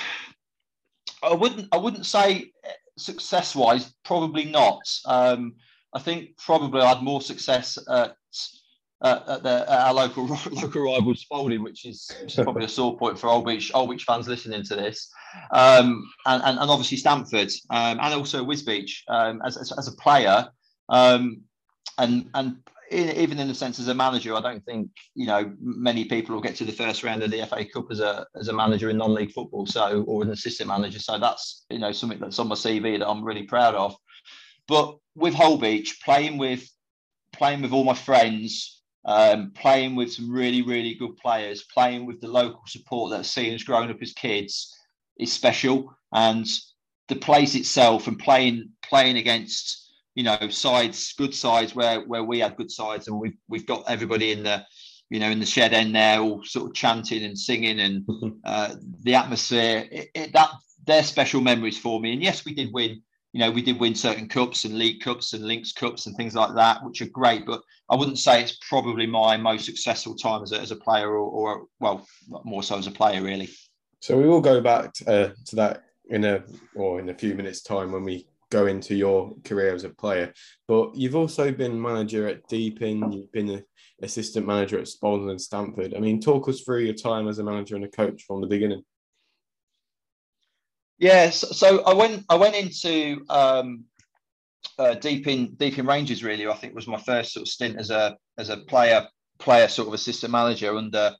I 1.21 1.33
wouldn't. 1.33 1.67
I 1.71 1.77
wouldn't 1.77 2.05
say 2.05 2.51
success 2.97 3.55
wise. 3.55 3.93
Probably 4.03 4.45
not. 4.45 4.81
Um, 5.05 5.55
I 5.93 5.99
think 5.99 6.37
probably 6.37 6.81
I 6.81 6.89
had 6.93 7.03
more 7.03 7.21
success 7.21 7.77
at 7.89 8.15
uh, 9.01 9.19
at, 9.27 9.43
the, 9.43 9.81
our 9.81 9.93
local 9.93 10.25
local 10.51 10.83
rival 10.83 11.15
Spalding, 11.15 11.63
which 11.63 11.85
is, 11.85 12.11
which 12.21 12.37
is 12.37 12.43
probably 12.43 12.65
a 12.65 12.69
sore 12.69 12.97
point 12.97 13.17
for 13.17 13.27
Holbeach 13.27 13.71
Old 13.73 13.89
Beach 13.89 14.03
fans 14.03 14.27
listening 14.27 14.63
to 14.63 14.75
this, 14.75 15.09
um, 15.51 16.09
and, 16.25 16.43
and, 16.43 16.59
and 16.59 16.69
obviously 16.69 16.97
Stamford, 16.97 17.51
um, 17.69 17.99
and 18.01 18.13
also 18.13 18.43
Wisbech 18.43 18.91
um, 19.07 19.41
as, 19.45 19.57
as, 19.57 19.71
as 19.77 19.87
a 19.87 19.93
player, 19.93 20.47
um, 20.89 21.41
and 21.97 22.29
and 22.33 22.57
in, 22.91 23.09
even 23.15 23.39
in 23.39 23.47
the 23.47 23.55
sense 23.55 23.79
as 23.79 23.87
a 23.87 23.93
manager, 23.93 24.35
I 24.35 24.41
don't 24.41 24.65
think 24.65 24.89
you 25.15 25.27
know 25.27 25.53
many 25.61 26.05
people 26.05 26.35
will 26.35 26.41
get 26.41 26.55
to 26.57 26.65
the 26.65 26.71
first 26.71 27.03
round 27.03 27.23
of 27.23 27.31
the 27.31 27.45
FA 27.45 27.65
Cup 27.65 27.85
as 27.91 27.99
a 27.99 28.25
as 28.35 28.49
a 28.49 28.53
manager 28.53 28.89
in 28.89 28.97
non-league 28.97 29.31
football, 29.31 29.65
so 29.65 30.03
or 30.07 30.23
an 30.23 30.31
assistant 30.31 30.67
manager. 30.67 30.99
So 30.99 31.17
that's 31.17 31.65
you 31.69 31.79
know 31.79 31.91
something 31.91 32.19
that's 32.19 32.39
on 32.39 32.49
my 32.49 32.55
CV 32.55 32.99
that 32.99 33.07
I'm 33.07 33.23
really 33.23 33.43
proud 33.43 33.75
of. 33.75 33.95
But 34.67 34.97
with 35.15 35.33
Holbeach, 35.33 36.01
playing 36.03 36.37
with 36.37 36.69
playing 37.31 37.61
with 37.61 37.71
all 37.71 37.83
my 37.83 37.93
friends 37.93 38.78
um, 39.05 39.51
playing 39.55 39.95
with 39.95 40.11
some 40.11 40.31
really, 40.31 40.61
really 40.61 40.95
good 40.95 41.15
players, 41.17 41.63
playing 41.73 42.05
with 42.05 42.19
the 42.21 42.27
local 42.27 42.63
support 42.67 43.11
that 43.11 43.19
us 43.21 43.63
growing 43.63 43.89
up 43.89 44.01
as 44.01 44.13
kids 44.13 44.75
is 45.17 45.31
special. 45.31 45.93
And 46.11 46.47
the 47.07 47.15
place 47.15 47.55
itself 47.55 48.07
and 48.07 48.17
playing 48.19 48.69
playing 48.83 49.17
against 49.17 49.91
you 50.15 50.23
know 50.23 50.49
sides, 50.49 51.13
good 51.17 51.33
sides 51.33 51.75
where 51.75 52.01
where 52.01 52.23
we 52.23 52.39
had 52.39 52.57
good 52.57 52.71
sides, 52.71 53.07
and 53.07 53.19
we've 53.19 53.37
we've 53.47 53.65
got 53.65 53.83
everybody 53.87 54.31
in 54.31 54.43
the 54.43 54.65
you 55.09 55.19
know 55.19 55.29
in 55.29 55.39
the 55.39 55.45
shed 55.45 55.73
end 55.73 55.95
there, 55.95 56.19
all 56.19 56.43
sort 56.43 56.69
of 56.69 56.75
chanting 56.75 57.23
and 57.23 57.37
singing, 57.37 57.79
and 57.79 58.05
uh, 58.43 58.75
the 59.03 59.15
atmosphere. 59.15 59.87
It, 59.91 60.09
it, 60.13 60.33
that 60.33 60.51
they're 60.85 61.03
special 61.03 61.41
memories 61.41 61.77
for 61.77 61.99
me. 61.99 62.13
And 62.13 62.23
yes, 62.23 62.45
we 62.45 62.53
did 62.53 62.73
win 62.73 63.01
you 63.31 63.39
know, 63.39 63.51
we 63.51 63.61
did 63.61 63.79
win 63.79 63.93
certain 63.93 64.27
cups 64.27 64.65
and 64.65 64.77
league 64.77 65.01
cups 65.01 65.33
and 65.33 65.43
Lincs 65.43 65.73
cups 65.73 66.07
and 66.07 66.15
things 66.15 66.33
like 66.33 66.55
that, 66.55 66.83
which 66.83 67.01
are 67.01 67.09
great. 67.09 67.45
But 67.45 67.61
I 67.89 67.95
wouldn't 67.95 68.17
say 68.17 68.41
it's 68.41 68.57
probably 68.67 69.05
my 69.05 69.37
most 69.37 69.65
successful 69.65 70.15
time 70.15 70.41
as 70.41 70.51
a, 70.51 70.59
as 70.59 70.71
a 70.71 70.75
player, 70.75 71.09
or, 71.09 71.29
or 71.29 71.65
well, 71.79 72.05
more 72.43 72.63
so 72.63 72.77
as 72.77 72.87
a 72.87 72.91
player, 72.91 73.21
really. 73.21 73.49
So 73.99 74.17
we 74.17 74.27
will 74.27 74.41
go 74.41 74.61
back 74.61 74.93
to, 74.93 75.11
uh, 75.11 75.33
to 75.45 75.55
that 75.57 75.83
in 76.09 76.25
a 76.25 76.43
or 76.75 76.99
in 76.99 77.09
a 77.09 77.13
few 77.13 77.35
minutes' 77.35 77.61
time 77.61 77.91
when 77.91 78.03
we 78.03 78.27
go 78.49 78.65
into 78.65 78.95
your 78.95 79.35
career 79.43 79.75
as 79.75 79.83
a 79.83 79.89
player. 79.89 80.33
But 80.67 80.95
you've 80.95 81.15
also 81.15 81.51
been 81.51 81.79
manager 81.79 82.27
at 82.27 82.47
Deeping. 82.47 83.11
You've 83.11 83.31
been 83.31 83.49
an 83.49 83.63
assistant 84.01 84.47
manager 84.47 84.79
at 84.79 84.87
Spalding 84.87 85.29
and 85.29 85.39
Stamford. 85.39 85.93
I 85.93 85.99
mean, 85.99 86.19
talk 86.19 86.49
us 86.49 86.61
through 86.61 86.79
your 86.79 86.95
time 86.95 87.27
as 87.27 87.37
a 87.37 87.43
manager 87.43 87.75
and 87.75 87.85
a 87.85 87.89
coach 87.89 88.23
from 88.23 88.41
the 88.41 88.47
beginning. 88.47 88.83
Yes, 90.99 91.45
yeah, 91.47 91.55
so, 91.55 91.83
I 91.83 91.93
went 91.93 92.25
I 92.29 92.35
went 92.35 92.55
into 92.55 93.23
um, 93.29 93.85
uh, 94.77 94.95
Deeping 94.95 95.53
deep 95.57 95.79
in 95.79 95.85
Rangers. 95.85 96.23
Really, 96.23 96.45
I 96.47 96.53
think 96.53 96.75
was 96.75 96.87
my 96.87 96.99
first 96.99 97.33
sort 97.33 97.43
of 97.43 97.47
stint 97.47 97.77
as 97.77 97.89
a 97.89 98.17
as 98.37 98.49
a 98.49 98.57
player 98.57 99.07
player 99.39 99.69
sort 99.69 99.87
of 99.87 99.93
assistant 99.93 100.31
manager 100.31 100.75
under 100.75 101.15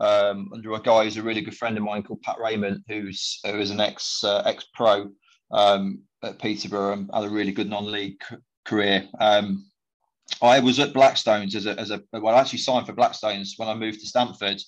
um, 0.00 0.50
under 0.52 0.72
a 0.72 0.80
guy 0.80 1.04
who's 1.04 1.16
a 1.16 1.22
really 1.22 1.42
good 1.42 1.56
friend 1.56 1.76
of 1.78 1.84
mine 1.84 2.02
called 2.02 2.22
Pat 2.22 2.38
Raymond, 2.42 2.82
who's 2.88 3.38
who 3.44 3.58
is 3.58 3.70
an 3.70 3.80
ex 3.80 4.24
uh, 4.24 4.42
ex 4.46 4.66
pro 4.74 5.10
um, 5.52 6.00
at 6.24 6.40
Peterborough 6.40 6.92
and 6.92 7.10
had 7.14 7.24
a 7.24 7.28
really 7.28 7.52
good 7.52 7.70
non 7.70 7.90
league 7.90 8.20
career. 8.64 9.08
Um, 9.20 9.70
I 10.42 10.60
was 10.60 10.78
at 10.78 10.92
Blackstones 10.92 11.54
as 11.54 11.66
a, 11.66 11.78
as 11.78 11.90
a 11.90 12.02
well, 12.12 12.34
I 12.34 12.40
actually 12.40 12.60
signed 12.60 12.86
for 12.86 12.92
Blackstones 12.92 13.50
when 13.58 13.68
I 13.68 13.74
moved 13.74 14.00
to 14.00 14.06
Stamford. 14.06 14.60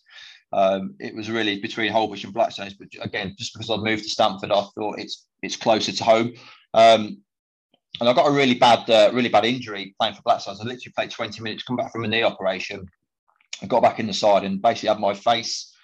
Um, 0.52 0.94
it 1.00 1.14
was 1.14 1.30
really 1.30 1.60
between 1.60 1.92
Holbeach 1.92 2.24
and 2.24 2.34
Blackstones, 2.34 2.74
but 2.78 2.88
again, 3.00 3.34
just 3.38 3.54
because 3.54 3.70
I'd 3.70 3.80
moved 3.80 4.04
to 4.04 4.10
Stamford, 4.10 4.52
I 4.52 4.62
thought 4.74 4.98
it's 4.98 5.26
it's 5.42 5.56
closer 5.56 5.92
to 5.92 6.04
home. 6.04 6.32
Um, 6.74 7.18
and 8.00 8.08
I 8.08 8.12
got 8.14 8.28
a 8.28 8.32
really 8.32 8.54
bad, 8.54 8.88
uh, 8.88 9.10
really 9.12 9.28
bad 9.28 9.44
injury 9.44 9.94
playing 9.98 10.14
for 10.14 10.22
Blackstones. 10.22 10.60
I 10.60 10.64
literally 10.64 10.92
played 10.96 11.10
20 11.10 11.42
minutes, 11.42 11.62
come 11.62 11.76
back 11.76 11.92
from 11.92 12.04
a 12.04 12.08
knee 12.08 12.22
operation, 12.22 12.86
I 13.62 13.66
got 13.66 13.82
back 13.82 14.00
in 14.00 14.06
the 14.06 14.14
side, 14.14 14.44
and 14.44 14.62
basically 14.62 14.88
had 14.88 14.98
my 14.98 15.14
face, 15.14 15.74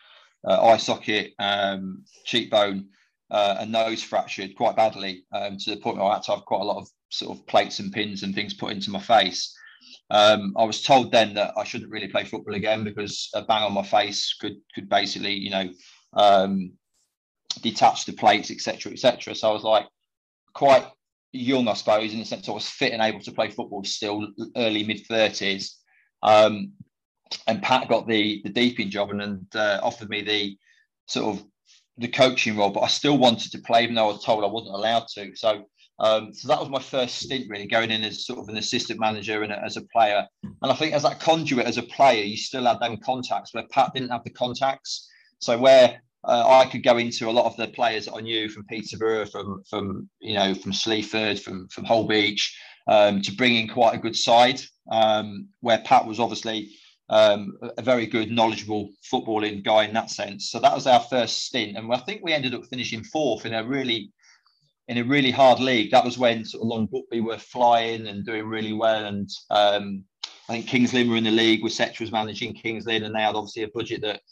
uh, 0.47 0.67
eye 0.69 0.79
socket, 0.79 1.33
um, 1.39 2.05
cheekbone, 2.25 2.89
uh, 3.31 3.57
and 3.61 3.73
nose 3.73 4.03
fractured 4.03 4.57
quite 4.57 4.77
badly 4.77 5.25
um, 5.33 5.59
to 5.59 5.71
the 5.71 5.81
point 5.81 5.99
where 5.99 6.07
I 6.07 6.15
had 6.15 6.23
to 6.25 6.33
have 6.33 6.45
quite 6.47 6.63
a 6.63 6.65
lot 6.65 6.79
of 6.79 6.89
sort 7.11 7.37
of 7.37 7.47
plates 7.47 7.79
and 7.79 7.93
pins 7.93 8.23
and 8.23 8.35
things 8.35 8.55
put 8.55 8.73
into 8.73 8.91
my 8.91 9.01
face. 9.01 9.55
Um, 10.11 10.55
I 10.57 10.65
was 10.65 10.83
told 10.83 11.13
then 11.13 11.35
that 11.35 11.53
I 11.57 11.65
shouldn't 11.65 11.91
really 11.91 12.09
play 12.09 12.25
football 12.25 12.55
again 12.55 12.83
because 12.83 13.29
a 13.35 13.43
bang 13.43 13.63
on 13.63 13.75
my 13.75 13.83
face 13.83 14.35
could 14.41 14.57
could 14.75 14.89
basically, 14.89 15.35
you 15.35 15.51
know, 15.51 15.71
um, 16.15 16.73
detach 17.63 18.07
the 18.07 18.13
plates, 18.13 18.51
etc., 18.51 18.93
etc. 18.93 19.35
So 19.35 19.51
I 19.51 19.53
was 19.53 19.65
like 19.65 19.87
quite 20.55 20.87
young, 21.33 21.69
I 21.69 21.75
suppose, 21.75 22.13
in 22.13 22.21
the 22.21 22.25
sense 22.25 22.49
I 22.49 22.53
was 22.53 22.69
fit 22.69 22.93
and 22.93 23.03
able 23.03 23.21
to 23.21 23.33
play 23.33 23.51
football 23.51 23.85
still, 23.85 24.29
early 24.57 24.85
mid 24.85 25.07
thirties. 25.07 25.77
Um, 26.23 26.73
and 27.47 27.63
Pat 27.63 27.89
got 27.89 28.09
the 28.09 28.41
the 28.45 28.51
deeping 28.51 28.89
job 28.89 29.11
and, 29.11 29.21
and 29.21 29.47
uh, 29.55 29.81
offered 29.83 30.09
me 30.09 30.23
the 30.23 30.57
sort 31.07 31.37
of 31.37 31.45
the 31.99 32.09
coaching 32.09 32.57
role, 32.57 32.71
but 32.71 32.83
I 32.83 32.89
still 32.89 33.19
wanted 33.19 33.53
to 33.53 33.59
play, 33.59 33.83
even 33.83 33.97
though 33.97 34.09
I 34.09 34.13
was 34.13 34.25
told 34.25 34.45
I 34.45 34.47
wasn't 34.47 34.75
allowed 34.75 35.09
to. 35.15 35.35
So 35.35 35.65
um, 36.01 36.33
so 36.33 36.49
that 36.49 36.61
was 36.61 36.69
my 36.69 36.81
first 36.81 37.17
stint, 37.17 37.47
really, 37.49 37.67
going 37.67 37.91
in 37.91 38.05
as 38.05 38.25
sort 38.25 38.39
of 38.39 38.49
an 38.49 38.57
assistant 38.57 39.01
manager 39.01 39.43
and 39.43 39.53
as 39.53 39.77
a 39.77 39.83
player. 39.93 40.27
And 40.43 40.71
I 40.73 40.75
think 40.75 40.95
as 40.95 41.03
that 41.03 41.21
conduit 41.21 41.67
as 41.67 41.79
a 41.79 41.83
player, 41.83 42.23
you 42.23 42.37
still 42.37 42.67
had 42.67 42.81
them 42.81 42.99
contacts 42.99 43.53
where 43.53 43.67
Pat 43.71 43.93
didn't 43.95 44.11
have 44.11 44.25
the 44.25 44.31
contacts. 44.31 45.09
So 45.41 45.59
where 45.59 46.01
uh, 46.25 46.45
I 46.47 46.67
could 46.67 46.83
go 46.83 46.99
into 46.99 47.29
a 47.29 47.33
lot 47.33 47.47
of 47.47 47.57
the 47.57 47.69
players 47.69 48.07
that 48.07 48.15
I 48.15 48.21
knew 48.21 48.49
from 48.49 48.65
Peterborough, 48.67 49.27
from 49.27 49.63
from 49.69 50.09
you 50.21 50.35
know 50.35 50.55
from 50.55 50.73
Sleaford, 50.73 51.41
from 51.41 51.69
from 51.69 51.85
Holbeach, 51.85 52.43
um, 52.87 53.21
to 53.23 53.33
bring 53.33 53.57
in 53.57 53.69
quite 53.69 53.95
a 53.95 53.99
good 53.99 54.17
side. 54.17 54.61
Um, 54.91 55.49
where 55.61 55.79
Pat 55.79 56.07
was 56.07 56.21
obviously 56.21 56.71
um, 57.11 57.59
a 57.77 57.83
very 57.83 58.07
good, 58.07 58.31
knowledgeable 58.31 58.91
footballing 59.13 59.63
guy 59.65 59.85
in 59.85 59.95
that 59.95 60.11
sense. 60.11 60.51
So 60.51 60.61
that 60.61 60.75
was 60.75 60.87
our 60.87 61.01
first 61.01 61.45
stint, 61.45 61.77
and 61.77 61.93
I 61.93 61.99
think 61.99 62.21
we 62.23 62.33
ended 62.33 62.55
up 62.55 62.67
finishing 62.67 63.03
fourth 63.03 63.47
in 63.47 63.55
a 63.55 63.65
really 63.65 64.13
in 64.89 64.99
a 64.99 65.05
really 65.05 65.31
hard 65.31 65.61
league. 65.61 65.91
That 65.91 66.05
was 66.05 66.19
when 66.19 66.45
sort 66.45 66.63
of 66.63 66.69
Long 66.69 66.89
were 67.23 67.39
flying 67.39 68.09
and 68.09 68.25
doing 68.25 68.47
really 68.47 68.73
well. 68.73 69.05
And 69.05 69.29
um, 69.51 70.05
I 70.49 70.55
think 70.55 70.67
Kings 70.67 70.95
Lynn 70.95 71.11
were 71.11 71.17
in 71.17 71.25
the 71.25 71.31
league 71.31 71.63
with 71.63 71.75
Setch 71.75 72.01
was 72.01 72.11
managing 72.11 72.55
Kings 72.55 72.87
Lynn, 72.87 73.05
and 73.05 73.15
they 73.15 73.21
had 73.21 73.35
obviously 73.35 73.65
a 73.65 73.69
budget 73.69 74.01
that 74.03 74.23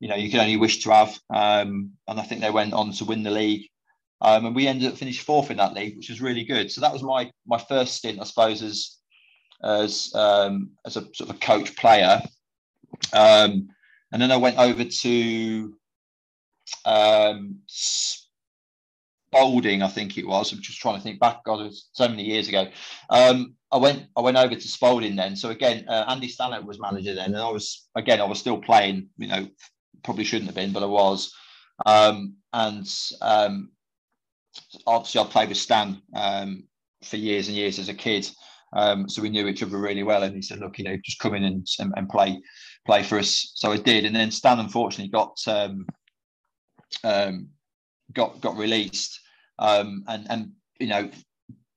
you 0.00 0.08
know 0.08 0.14
you 0.14 0.30
could 0.30 0.40
only 0.40 0.56
wish 0.56 0.82
to 0.84 0.92
have. 0.92 1.18
Um, 1.34 1.90
and 2.08 2.20
I 2.20 2.22
think 2.22 2.40
they 2.40 2.50
went 2.50 2.72
on 2.72 2.92
to 2.92 3.04
win 3.04 3.22
the 3.24 3.30
league. 3.30 3.68
Um, 4.20 4.46
and 4.46 4.54
we 4.54 4.68
ended 4.68 4.90
up 4.90 4.96
finishing 4.96 5.24
fourth 5.24 5.50
in 5.50 5.56
that 5.58 5.74
league, 5.74 5.96
which 5.96 6.08
was 6.08 6.22
really 6.22 6.44
good. 6.44 6.70
So 6.70 6.80
that 6.80 6.92
was 6.92 7.02
my 7.02 7.30
my 7.46 7.58
first 7.58 7.96
stint, 7.96 8.20
I 8.20 8.24
suppose, 8.24 8.62
as 8.62 8.98
as 9.64 10.14
um, 10.14 10.70
as 10.86 10.96
a 10.96 11.02
sort 11.12 11.28
of 11.28 11.36
a 11.36 11.38
coach 11.40 11.74
player. 11.76 12.22
Um, 13.12 13.68
and 14.12 14.22
then 14.22 14.30
I 14.30 14.36
went 14.36 14.58
over 14.58 14.84
to 14.84 15.76
um, 16.84 17.58
Spalding, 19.34 19.82
I 19.82 19.88
think 19.88 20.16
it 20.16 20.26
was. 20.26 20.52
I'm 20.52 20.62
just 20.62 20.78
trying 20.78 20.96
to 20.96 21.02
think 21.02 21.18
back. 21.18 21.42
God, 21.44 21.60
it 21.60 21.64
was 21.64 21.88
so 21.92 22.08
many 22.08 22.24
years 22.24 22.48
ago. 22.48 22.68
Um, 23.10 23.56
I 23.72 23.78
went 23.78 24.06
I 24.16 24.20
went 24.20 24.36
over 24.36 24.54
to 24.54 24.68
Spalding 24.68 25.16
then. 25.16 25.34
So 25.34 25.50
again, 25.50 25.86
uh, 25.88 26.04
Andy 26.08 26.28
Stannard 26.28 26.64
was 26.64 26.80
manager 26.80 27.14
then, 27.14 27.34
and 27.34 27.42
I 27.42 27.50
was 27.50 27.88
again 27.96 28.20
I 28.20 28.24
was 28.24 28.38
still 28.38 28.58
playing. 28.58 29.08
You 29.18 29.26
know, 29.26 29.48
probably 30.04 30.24
shouldn't 30.24 30.46
have 30.46 30.54
been, 30.54 30.72
but 30.72 30.84
I 30.84 30.86
was. 30.86 31.34
Um, 31.84 32.36
and 32.52 32.88
um, 33.20 33.70
obviously, 34.86 35.20
I 35.20 35.24
played 35.24 35.48
with 35.48 35.58
Stan 35.58 36.00
um, 36.14 36.64
for 37.02 37.16
years 37.16 37.48
and 37.48 37.56
years 37.56 37.80
as 37.80 37.88
a 37.88 37.94
kid. 37.94 38.30
Um, 38.72 39.08
so 39.08 39.20
we 39.20 39.30
knew 39.30 39.48
each 39.48 39.62
other 39.62 39.78
really 39.78 40.04
well. 40.04 40.22
And 40.22 40.36
he 40.36 40.42
said, 40.42 40.60
"Look, 40.60 40.78
you 40.78 40.84
know, 40.84 40.96
just 41.04 41.18
come 41.18 41.34
in 41.34 41.42
and, 41.42 41.66
and, 41.80 41.92
and 41.96 42.08
play 42.08 42.40
play 42.86 43.02
for 43.02 43.18
us." 43.18 43.50
So 43.56 43.72
I 43.72 43.78
did. 43.78 44.04
And 44.04 44.14
then 44.14 44.30
Stan 44.30 44.60
unfortunately 44.60 45.10
got 45.10 45.36
um, 47.02 47.48
got 48.12 48.40
got 48.40 48.56
released. 48.56 49.20
Um, 49.58 50.04
and 50.08 50.26
and 50.30 50.52
you 50.78 50.88
know, 50.88 51.10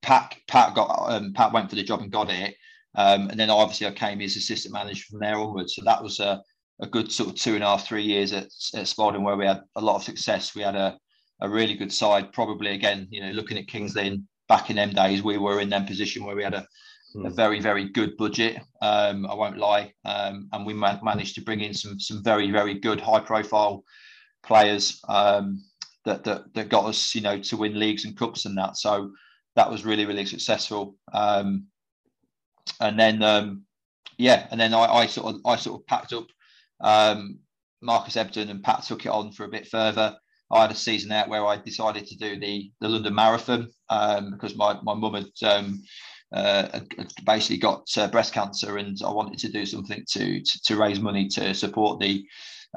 Pat 0.02 0.36
Pat 0.48 0.76
got 0.76 1.12
um, 1.12 1.34
Pat 1.34 1.54
went 1.54 1.70
for 1.70 1.76
the 1.76 1.84
job 1.84 2.02
and 2.02 2.12
got 2.12 2.30
it. 2.30 2.56
Um, 2.96 3.30
and 3.30 3.40
then 3.40 3.50
obviously 3.50 3.88
I 3.88 3.92
came 3.92 4.22
as 4.22 4.36
assistant 4.36 4.74
manager 4.74 5.06
from 5.10 5.20
there 5.20 5.38
onwards. 5.38 5.76
So 5.76 5.84
that 5.86 6.02
was 6.02 6.20
a, 6.20 6.42
a 6.82 6.88
good 6.88 7.12
sort 7.12 7.30
of 7.30 7.36
two 7.36 7.54
and 7.54 7.64
a 7.64 7.68
half, 7.68 7.88
three 7.88 8.04
years 8.04 8.34
at, 8.34 8.48
at 8.74 8.88
Spalding 8.88 9.24
where 9.24 9.38
we 9.38 9.46
had 9.46 9.62
a 9.76 9.82
lot 9.82 9.98
of 9.98 10.04
success. 10.04 10.56
We 10.56 10.64
had 10.64 10.76
a, 10.76 10.98
a 11.42 11.50
really 11.50 11.76
good 11.76 11.94
side. 11.94 12.34
Probably 12.34 12.72
again, 12.72 13.08
you 13.12 13.22
know, 13.22 13.32
looking 13.32 13.58
at 13.58 13.68
Kings 13.68 13.96
Lynn 13.96 14.28
back 14.50 14.70
in 14.72 14.78
them 14.78 14.94
days, 14.94 15.22
we 15.22 15.38
were 15.38 15.62
in 15.62 15.70
them 15.70 15.86
position 15.86 16.26
where 16.26 16.36
we 16.36 16.44
had 16.44 16.56
a, 16.56 16.66
mm. 17.16 17.28
a 17.28 17.30
very, 17.30 17.60
very 17.60 17.90
good 17.90 18.18
budget. 18.18 18.62
Um, 18.82 19.28
I 19.28 19.36
won't 19.36 19.58
lie, 19.58 19.94
um, 20.06 20.50
and 20.52 20.66
we 20.66 20.74
ma- 20.74 21.00
managed 21.04 21.36
to 21.36 21.42
bring 21.42 21.62
in 21.62 21.74
some 21.74 22.00
some 22.00 22.24
very, 22.24 22.50
very 22.50 22.80
good 22.80 23.00
high 23.00 23.20
profile 23.20 23.84
players 24.44 25.00
um, 25.08 25.64
that, 26.08 26.24
that 26.24 26.54
that 26.54 26.70
got 26.70 26.86
us, 26.86 27.14
you 27.14 27.22
know, 27.22 27.38
to 27.40 27.58
win 27.58 27.78
leagues 27.78 28.06
and 28.06 28.18
cups 28.18 28.46
and 28.46 28.58
that. 28.58 28.78
So 28.78 29.12
that 29.56 29.70
was 29.70 29.86
really, 29.86 30.06
really 30.06 30.26
successful. 30.26 30.96
Um, 31.14 31.68
and 32.80 33.00
then, 33.00 33.22
um, 33.22 33.64
yeah, 34.18 34.48
and 34.50 34.60
then 34.60 34.74
I, 34.74 34.86
I 34.86 35.06
sort 35.06 35.36
of 35.36 35.42
I 35.46 35.58
sort 35.58 35.82
of 35.82 35.88
packed 35.88 36.14
up 36.14 36.28
um, 36.82 37.40
Marcus 37.82 38.16
Ebden 38.16 38.50
and 38.50 38.64
Pat 38.64 38.84
took 38.84 39.06
it 39.06 39.10
on 39.10 39.32
for 39.32 39.44
a 39.44 39.50
bit 39.50 39.68
further. 39.68 40.16
I 40.50 40.62
had 40.62 40.72
a 40.72 40.76
season 40.76 41.12
out 41.12 41.28
where 41.28 41.46
I 41.46 41.58
decided 41.58 42.08
to 42.08 42.18
do 42.18 42.40
the 42.40 42.72
the 42.80 42.88
London 42.88 43.14
Marathon 43.14 43.70
um, 43.90 44.32
because 44.32 44.56
my 44.56 44.80
my 44.82 44.94
mum 44.94 45.14
had, 45.14 45.50
um, 45.50 45.84
uh, 46.34 46.80
basically 47.26 47.58
got 47.58 47.86
uh, 47.98 48.08
breast 48.08 48.34
cancer, 48.34 48.78
and 48.78 48.98
I 49.06 49.12
wanted 49.12 49.40
to 49.40 49.52
do 49.52 49.66
something 49.66 50.04
to 50.12 50.42
to, 50.42 50.62
to 50.64 50.78
raise 50.78 51.02
money 51.02 51.28
to 51.30 51.54
support 51.54 52.00
the 52.00 52.26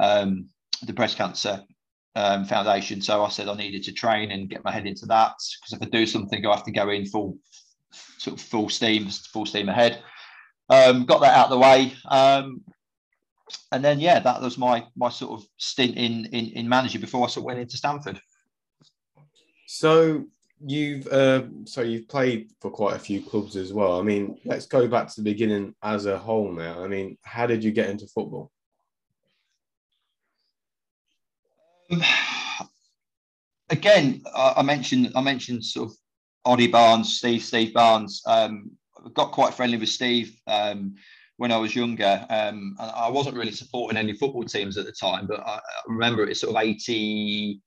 um, 0.00 0.48
the 0.82 0.92
breast 0.92 1.16
cancer 1.16 1.64
um, 2.16 2.44
foundation. 2.44 3.00
So 3.00 3.24
I 3.24 3.28
said 3.28 3.48
I 3.48 3.54
needed 3.54 3.82
to 3.84 3.92
train 3.92 4.30
and 4.30 4.48
get 4.48 4.64
my 4.64 4.72
head 4.72 4.86
into 4.86 5.06
that 5.06 5.34
because 5.60 5.72
if 5.72 5.82
I 5.82 5.90
do 5.90 6.06
something, 6.06 6.44
I 6.44 6.54
have 6.54 6.64
to 6.64 6.72
go 6.72 6.88
in 6.90 7.06
full 7.06 7.38
sort 8.18 8.38
of 8.38 8.44
full 8.44 8.68
steam, 8.68 9.08
full 9.08 9.46
steam 9.46 9.68
ahead. 9.68 10.02
Um, 10.68 11.04
got 11.04 11.20
that 11.20 11.36
out 11.36 11.46
of 11.46 11.50
the 11.50 11.58
way. 11.58 11.92
Um, 12.08 12.62
and 13.72 13.84
then 13.84 14.00
yeah, 14.00 14.20
that 14.20 14.40
was 14.40 14.58
my 14.58 14.86
my 14.96 15.08
sort 15.08 15.40
of 15.40 15.46
stint 15.56 15.96
in 15.96 16.26
in, 16.26 16.46
in 16.50 16.68
managing 16.68 17.00
before 17.00 17.24
I 17.24 17.28
sort 17.28 17.42
of 17.42 17.46
went 17.46 17.60
into 17.60 17.76
Stamford. 17.76 18.20
So 19.66 20.26
you've 20.64 21.06
uh, 21.08 21.44
so 21.64 21.82
you've 21.82 22.08
played 22.08 22.50
for 22.60 22.70
quite 22.70 22.96
a 22.96 23.00
few 23.00 23.22
clubs 23.22 23.56
as 23.56 23.72
well. 23.72 23.98
I 23.98 24.02
mean, 24.02 24.38
let's 24.44 24.66
go 24.66 24.86
back 24.86 25.08
to 25.08 25.14
the 25.16 25.30
beginning 25.30 25.74
as 25.82 26.06
a 26.06 26.18
whole 26.18 26.52
now. 26.52 26.84
I 26.84 26.88
mean, 26.88 27.16
how 27.22 27.46
did 27.46 27.64
you 27.64 27.72
get 27.72 27.90
into 27.90 28.06
football? 28.06 28.50
Um, 31.90 32.02
again, 33.70 34.22
I 34.34 34.62
mentioned 34.62 35.12
I 35.14 35.20
mentioned 35.20 35.64
sort 35.64 35.90
of 35.90 35.96
Ollie 36.44 36.68
Barnes, 36.68 37.18
Steve 37.18 37.42
Steve 37.42 37.74
Barnes. 37.74 38.22
Um, 38.26 38.70
got 39.14 39.32
quite 39.32 39.54
friendly 39.54 39.78
with 39.78 39.88
Steve. 39.88 40.36
Um, 40.46 40.94
when 41.40 41.52
I 41.52 41.56
was 41.56 41.74
younger. 41.74 42.26
Um, 42.28 42.76
I 42.78 43.08
wasn't 43.08 43.34
really 43.34 43.50
supporting 43.50 43.96
any 43.96 44.12
football 44.12 44.44
teams 44.44 44.76
at 44.76 44.84
the 44.84 44.92
time, 44.92 45.26
but 45.26 45.40
I, 45.40 45.58
remember 45.86 46.22
it's 46.22 46.42
sort 46.42 46.54
of 46.54 46.62
80, 46.62 47.62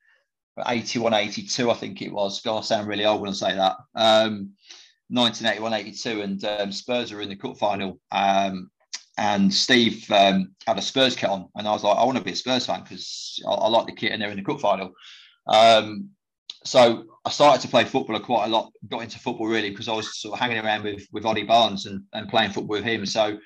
81, 0.67 1.13
82, 1.15 1.71
I 1.71 1.73
think 1.73 2.03
it 2.03 2.13
was. 2.13 2.39
God, 2.41 2.59
I 2.59 2.62
sound 2.62 2.88
really 2.88 3.05
old 3.05 3.21
when 3.21 3.31
I 3.31 3.33
say 3.33 3.55
that. 3.55 3.77
Um, 3.95 4.51
1981, 5.09 5.73
82, 5.73 6.21
and 6.21 6.45
um, 6.45 6.71
Spurs 6.71 7.12
were 7.12 7.21
in 7.21 7.29
the 7.29 7.36
cup 7.36 7.57
final. 7.57 7.99
Um, 8.12 8.69
and 9.17 9.54
Steve 9.54 10.10
um, 10.12 10.56
had 10.65 10.78
a 10.78 10.82
Spurs 10.82 11.15
kit 11.15 11.30
on, 11.30 11.49
and 11.56 11.67
I 11.67 11.71
was 11.71 11.84
like, 11.84 11.97
I 11.97 12.04
want 12.04 12.17
to 12.17 12.23
be 12.23 12.32
a 12.32 12.36
Spurs 12.36 12.65
fan 12.65 12.82
because 12.82 13.39
I, 13.47 13.52
I, 13.52 13.67
like 13.67 13.86
the 13.86 13.93
kit, 13.93 14.12
and 14.12 14.21
they're 14.21 14.30
in 14.30 14.38
the 14.38 14.43
cup 14.43 14.60
final. 14.60 14.91
Um, 15.47 16.10
so 16.65 17.06
I 17.26 17.30
started 17.30 17.62
to 17.62 17.67
play 17.67 17.84
football 17.84 18.19
quite 18.19 18.45
a 18.45 18.49
lot. 18.49 18.71
Got 18.89 19.04
into 19.04 19.19
football 19.19 19.47
really 19.47 19.69
because 19.69 19.88
I 19.88 19.93
was 19.93 20.19
sort 20.19 20.34
of 20.34 20.39
hanging 20.39 20.63
around 20.63 20.84
with 20.84 21.08
with 21.12 21.26
Ollie 21.26 21.43
Barnes 21.43 21.86
and, 21.86 22.04
and 22.13 22.30
playing 22.30 22.52
football 22.52 22.78
with 22.78 22.86
him. 22.86 23.06
So 23.06 23.38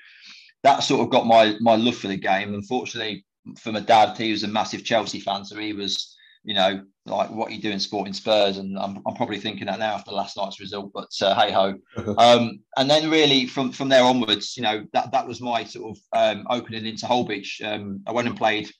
that 0.62 0.82
sort 0.82 1.02
of 1.02 1.10
got 1.10 1.26
my 1.26 1.56
my 1.60 1.76
love 1.76 1.96
for 1.96 2.08
the 2.08 2.16
game. 2.16 2.54
Unfortunately, 2.54 3.24
for 3.56 3.72
my 3.72 3.80
dad, 3.80 4.16
he 4.16 4.32
was 4.32 4.44
a 4.44 4.48
massive 4.48 4.84
Chelsea 4.84 5.20
fan, 5.20 5.44
so 5.44 5.56
he 5.58 5.72
was, 5.72 6.16
you 6.48 6.54
know, 6.54 6.82
like 7.04 7.30
what 7.30 7.52
you 7.52 7.60
do 7.60 7.70
in 7.70 7.78
sporting 7.78 8.14
Spurs, 8.14 8.56
and 8.56 8.78
I'm, 8.78 9.02
I'm 9.06 9.14
probably 9.14 9.38
thinking 9.38 9.66
that 9.66 9.78
now 9.78 9.94
after 9.94 10.12
last 10.12 10.38
night's 10.38 10.58
result. 10.58 10.90
But 10.94 11.10
uh, 11.20 11.34
hey 11.34 11.52
ho. 11.52 11.74
um, 12.16 12.60
and 12.78 12.88
then 12.88 13.10
really 13.10 13.44
from 13.44 13.70
from 13.70 13.90
there 13.90 14.02
onwards, 14.02 14.56
you 14.56 14.62
know, 14.62 14.86
that 14.94 15.12
that 15.12 15.28
was 15.28 15.42
my 15.42 15.62
sort 15.64 15.94
of 15.94 16.38
um, 16.38 16.46
opening 16.48 16.86
into 16.86 17.04
Holbeach. 17.04 17.62
Um, 17.62 18.00
I 18.06 18.12
went 18.12 18.28
and 18.28 18.36
played 18.36 18.70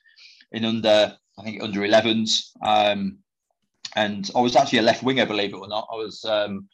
in 0.52 0.64
under 0.64 1.14
I 1.38 1.42
think 1.42 1.62
under 1.62 1.81
11s. 1.81 2.50
Um, 2.64 3.18
and 3.96 4.31
I 4.35 4.40
was 4.40 4.57
actually 4.57 4.78
a 4.78 4.83
left 4.83 5.02
winger, 5.02 5.26
believe 5.26 5.52
it 5.52 5.59
or 5.59 5.68
not. 5.68 5.88
I 5.92 5.96
was 5.96 6.24
um, 6.24 6.68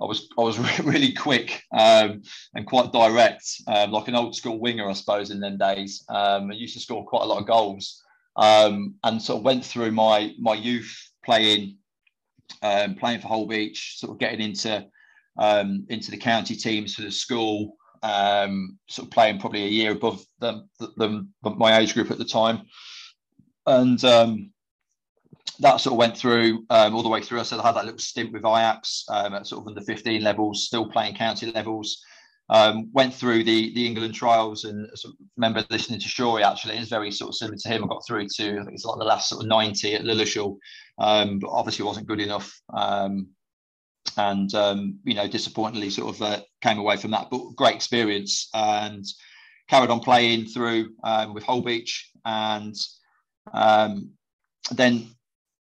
I 0.00 0.04
was 0.04 0.28
I 0.36 0.42
was 0.42 0.58
really 0.80 1.12
quick 1.12 1.62
um, 1.72 2.22
and 2.56 2.66
quite 2.66 2.92
direct, 2.92 3.44
um, 3.68 3.92
like 3.92 4.08
an 4.08 4.16
old 4.16 4.34
school 4.34 4.58
winger, 4.58 4.88
I 4.88 4.94
suppose, 4.94 5.30
in 5.30 5.38
them 5.38 5.58
days. 5.58 6.04
Um, 6.08 6.50
I 6.50 6.54
used 6.54 6.74
to 6.74 6.80
score 6.80 7.06
quite 7.06 7.22
a 7.22 7.26
lot 7.26 7.38
of 7.38 7.46
goals, 7.46 8.02
um, 8.36 8.94
and 9.04 9.20
sort 9.20 9.38
of 9.38 9.44
went 9.44 9.64
through 9.64 9.92
my 9.92 10.32
my 10.38 10.54
youth 10.54 10.96
playing 11.24 11.76
um, 12.62 12.94
playing 12.94 13.20
for 13.20 13.28
Holbeach, 13.28 13.98
sort 13.98 14.12
of 14.12 14.18
getting 14.18 14.40
into 14.40 14.86
um, 15.38 15.86
into 15.88 16.10
the 16.10 16.16
county 16.16 16.56
teams 16.56 16.94
for 16.94 17.02
the 17.02 17.10
school, 17.10 17.76
sort 18.88 19.06
of 19.06 19.10
playing 19.10 19.38
probably 19.40 19.64
a 19.64 19.68
year 19.68 19.92
above 19.92 20.24
them, 20.38 20.68
them, 20.96 21.32
my 21.42 21.78
age 21.78 21.94
group 21.94 22.10
at 22.10 22.18
the 22.18 22.24
time, 22.24 22.62
and 23.66 24.02
that 25.60 25.80
sort 25.80 25.92
of 25.92 25.98
went 25.98 26.16
through 26.16 26.64
um, 26.70 26.94
all 26.94 27.02
the 27.02 27.08
way 27.08 27.22
through. 27.22 27.40
I 27.40 27.42
said 27.42 27.60
I 27.60 27.66
had 27.66 27.76
that 27.76 27.84
little 27.84 27.98
stint 27.98 28.32
with 28.32 28.44
um, 28.44 29.34
at 29.34 29.46
sort 29.46 29.62
of 29.62 29.68
under 29.68 29.82
15 29.82 30.22
levels, 30.22 30.64
still 30.64 30.88
playing 30.88 31.14
county 31.14 31.52
levels. 31.52 32.02
Um, 32.52 32.90
went 32.92 33.14
through 33.14 33.44
the 33.44 33.72
the 33.74 33.86
England 33.86 34.14
trials 34.14 34.64
and 34.64 34.88
sort 34.98 35.14
of 35.14 35.26
remember 35.36 35.64
listening 35.70 36.00
to 36.00 36.08
Shorey 36.08 36.42
actually. 36.42 36.76
It's 36.76 36.90
very 36.90 37.12
sort 37.12 37.28
of 37.28 37.36
similar 37.36 37.56
to 37.58 37.68
him. 37.68 37.84
I 37.84 37.86
got 37.86 38.04
through 38.06 38.26
to 38.26 38.58
I 38.58 38.64
think 38.64 38.72
it's 38.72 38.84
like 38.84 38.98
the 38.98 39.04
last 39.04 39.28
sort 39.28 39.42
of 39.42 39.48
90 39.48 39.94
at 39.94 40.02
Lilleshall, 40.02 40.56
um, 40.98 41.38
but 41.38 41.50
obviously 41.50 41.84
wasn't 41.84 42.08
good 42.08 42.20
enough. 42.20 42.52
Um, 42.76 43.28
and 44.16 44.52
um, 44.54 44.98
you 45.04 45.14
know, 45.14 45.28
disappointingly, 45.28 45.90
sort 45.90 46.14
of 46.14 46.22
uh, 46.22 46.40
came 46.60 46.78
away 46.78 46.96
from 46.96 47.12
that. 47.12 47.28
But 47.30 47.54
great 47.56 47.76
experience 47.76 48.48
and 48.52 49.04
carried 49.68 49.90
on 49.90 50.00
playing 50.00 50.46
through 50.46 50.90
with 51.32 51.44
Holbeach 51.44 52.00
and 52.24 52.74
then 54.72 55.10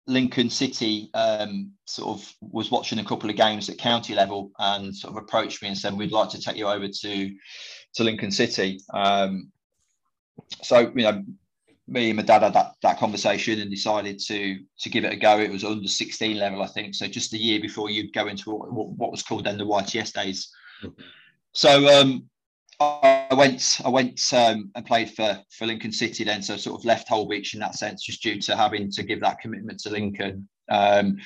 Lincoln 0.09 0.49
City 0.49 1.09
um, 1.13 1.71
sort 1.85 2.19
of 2.19 2.33
was 2.41 2.71
watching 2.71 2.99
a 2.99 3.05
couple 3.05 3.29
of 3.29 3.35
games 3.35 3.69
at 3.69 3.77
county 3.77 4.15
level 4.15 4.51
and 4.59 4.95
sort 4.95 5.15
of 5.15 5.23
approached 5.23 5.61
me 5.61 5.69
and 5.69 5.77
said, 5.77 5.93
"We'd 5.93 6.11
like 6.11 6.29
to 6.31 6.41
take 6.41 6.57
you 6.57 6.67
over 6.67 6.87
to 6.87 7.35
to 7.95 8.03
Lincoln 8.03 8.31
City." 8.31 8.79
Um, 8.93 9.51
so 10.63 10.91
you 10.95 11.03
know, 11.03 11.23
me 11.87 12.09
and 12.09 12.17
my 12.17 12.23
dad 12.23 12.41
had 12.41 12.53
that, 12.53 12.73
that 12.81 12.97
conversation 12.97 13.59
and 13.59 13.69
decided 13.69 14.19
to 14.27 14.59
to 14.79 14.89
give 14.89 15.05
it 15.05 15.13
a 15.13 15.15
go. 15.15 15.39
It 15.39 15.51
was 15.51 15.63
under 15.63 15.87
16 15.87 16.37
level, 16.37 16.61
I 16.61 16.67
think, 16.67 16.95
so 16.95 17.07
just 17.07 17.33
a 17.33 17.37
year 17.37 17.61
before 17.61 17.89
you'd 17.89 18.13
go 18.13 18.27
into 18.27 18.51
what, 18.51 18.71
what 18.71 19.11
was 19.11 19.23
called 19.23 19.45
then 19.45 19.57
the 19.57 19.65
YTS 19.65 20.13
days. 20.13 20.51
So 21.53 22.01
um, 22.01 22.29
I 22.81 23.35
went 23.35 23.81
I 23.83 23.89
went 23.89 24.21
um, 24.33 24.71
and 24.75 24.85
played 24.85 25.11
for 25.11 25.39
for 25.51 25.67
Lincoln 25.67 25.91
City 25.91 26.23
then, 26.23 26.41
so 26.41 26.55
sort 26.55 26.79
of 26.79 26.85
left 26.85 27.09
Holbeach 27.09 27.53
in 27.53 27.59
that 27.59 27.75
sense, 27.75 28.03
just 28.03 28.23
due 28.23 28.39
to 28.41 28.55
having 28.55 28.91
to 28.91 29.03
give 29.03 29.19
that 29.21 29.39
commitment 29.39 29.79
to 29.81 29.89
Lincoln. 29.89 30.47
Um, 30.71 31.17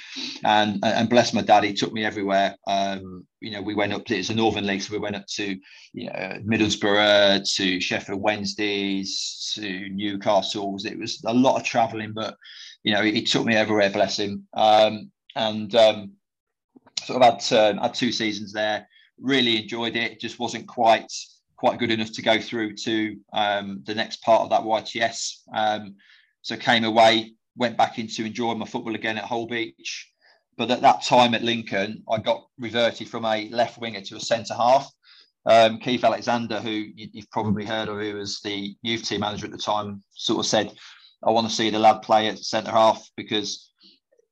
and 0.44 0.80
and 0.84 1.10
bless 1.10 1.34
my 1.34 1.42
dad, 1.42 1.64
he 1.64 1.74
took 1.74 1.94
me 1.94 2.06
everywhere. 2.06 2.56
Um, 2.66 3.28
you 3.40 3.52
know, 3.52 3.62
we 3.62 3.76
went 3.76 3.94
up 3.94 4.06
to 4.06 4.16
it's 4.18 4.30
a 4.30 4.36
Northern 4.36 4.66
League, 4.66 4.82
so 4.82 4.94
we 4.94 5.00
went 5.00 5.16
up 5.16 5.28
to 5.36 5.58
you 5.94 6.08
know 6.08 6.38
Middlesbrough, 6.46 7.54
to 7.56 7.80
Sheffield 7.80 8.22
Wednesdays, 8.22 9.52
to 9.56 9.90
Newcastle's. 9.90 10.86
It 10.86 10.98
was 10.98 11.22
a 11.26 11.34
lot 11.34 11.58
of 11.58 11.64
travelling, 11.64 12.14
but 12.14 12.36
you 12.84 12.94
know, 12.94 13.02
he, 13.02 13.12
he, 13.14 13.24
took 13.24 13.46
me 13.46 13.56
everywhere, 13.56 13.90
bless 13.90 14.18
him. 14.18 14.48
Um, 14.54 15.12
and 15.36 15.74
um, 15.76 16.12
sort 17.04 17.22
of 17.22 17.42
had 17.42 17.54
uh, 17.58 17.82
had 17.82 17.94
two 17.94 18.12
seasons 18.12 18.54
there. 18.54 18.88
Really 19.20 19.62
enjoyed 19.62 19.96
it. 19.96 20.20
Just 20.20 20.40
wasn't 20.40 20.68
quite 20.68 21.12
quite 21.64 21.80
good 21.80 21.92
enough 21.92 22.12
to 22.12 22.22
go 22.22 22.42
through 22.42 22.76
to 22.76 23.16
um, 23.32 23.82
the 23.86 23.96
next 23.96 24.22
part 24.22 24.42
of 24.42 24.50
that 24.50 24.64
YTS. 24.64 25.44
Um, 25.56 25.96
so 26.42 26.58
came 26.58 26.84
away, 26.84 27.36
went 27.56 27.78
back 27.78 28.00
into 28.00 28.26
enjoying 28.26 28.60
my 28.60 28.66
football 28.66 28.96
again 28.96 29.18
at 29.18 29.24
Holbeach. 29.24 30.08
But 30.58 30.72
at 30.72 30.82
that 30.82 31.06
time 31.06 31.34
at 31.34 31.42
Lincoln, 31.42 32.04
I 32.12 32.18
got 32.18 32.44
reverted 32.60 33.08
from 33.08 33.24
a 33.24 33.48
left 33.48 33.78
winger 33.78 34.02
to 34.02 34.18
a 34.18 34.20
centre 34.20 34.56
half. 34.56 34.92
Um, 35.46 35.80
Keith 35.80 36.04
Alexander, 36.04 36.60
who 36.60 36.70
you, 36.70 37.08
have 37.16 37.32
probably 37.32 37.64
heard 37.64 37.88
of, 37.88 37.98
who 37.98 38.16
was 38.16 38.42
the 38.42 38.76
youth 38.82 39.08
team 39.08 39.22
manager 39.22 39.46
at 39.46 39.54
the 39.54 39.58
time, 39.58 40.04
sort 40.16 40.40
of 40.40 40.46
said, 40.46 40.74
I 41.26 41.32
want 41.32 41.48
to 41.48 41.56
see 41.56 41.70
the 41.70 41.80
lad 41.80 42.02
play 42.02 42.28
at 42.28 42.40
centre 42.40 42.72
half 42.72 43.10
because 43.16 43.72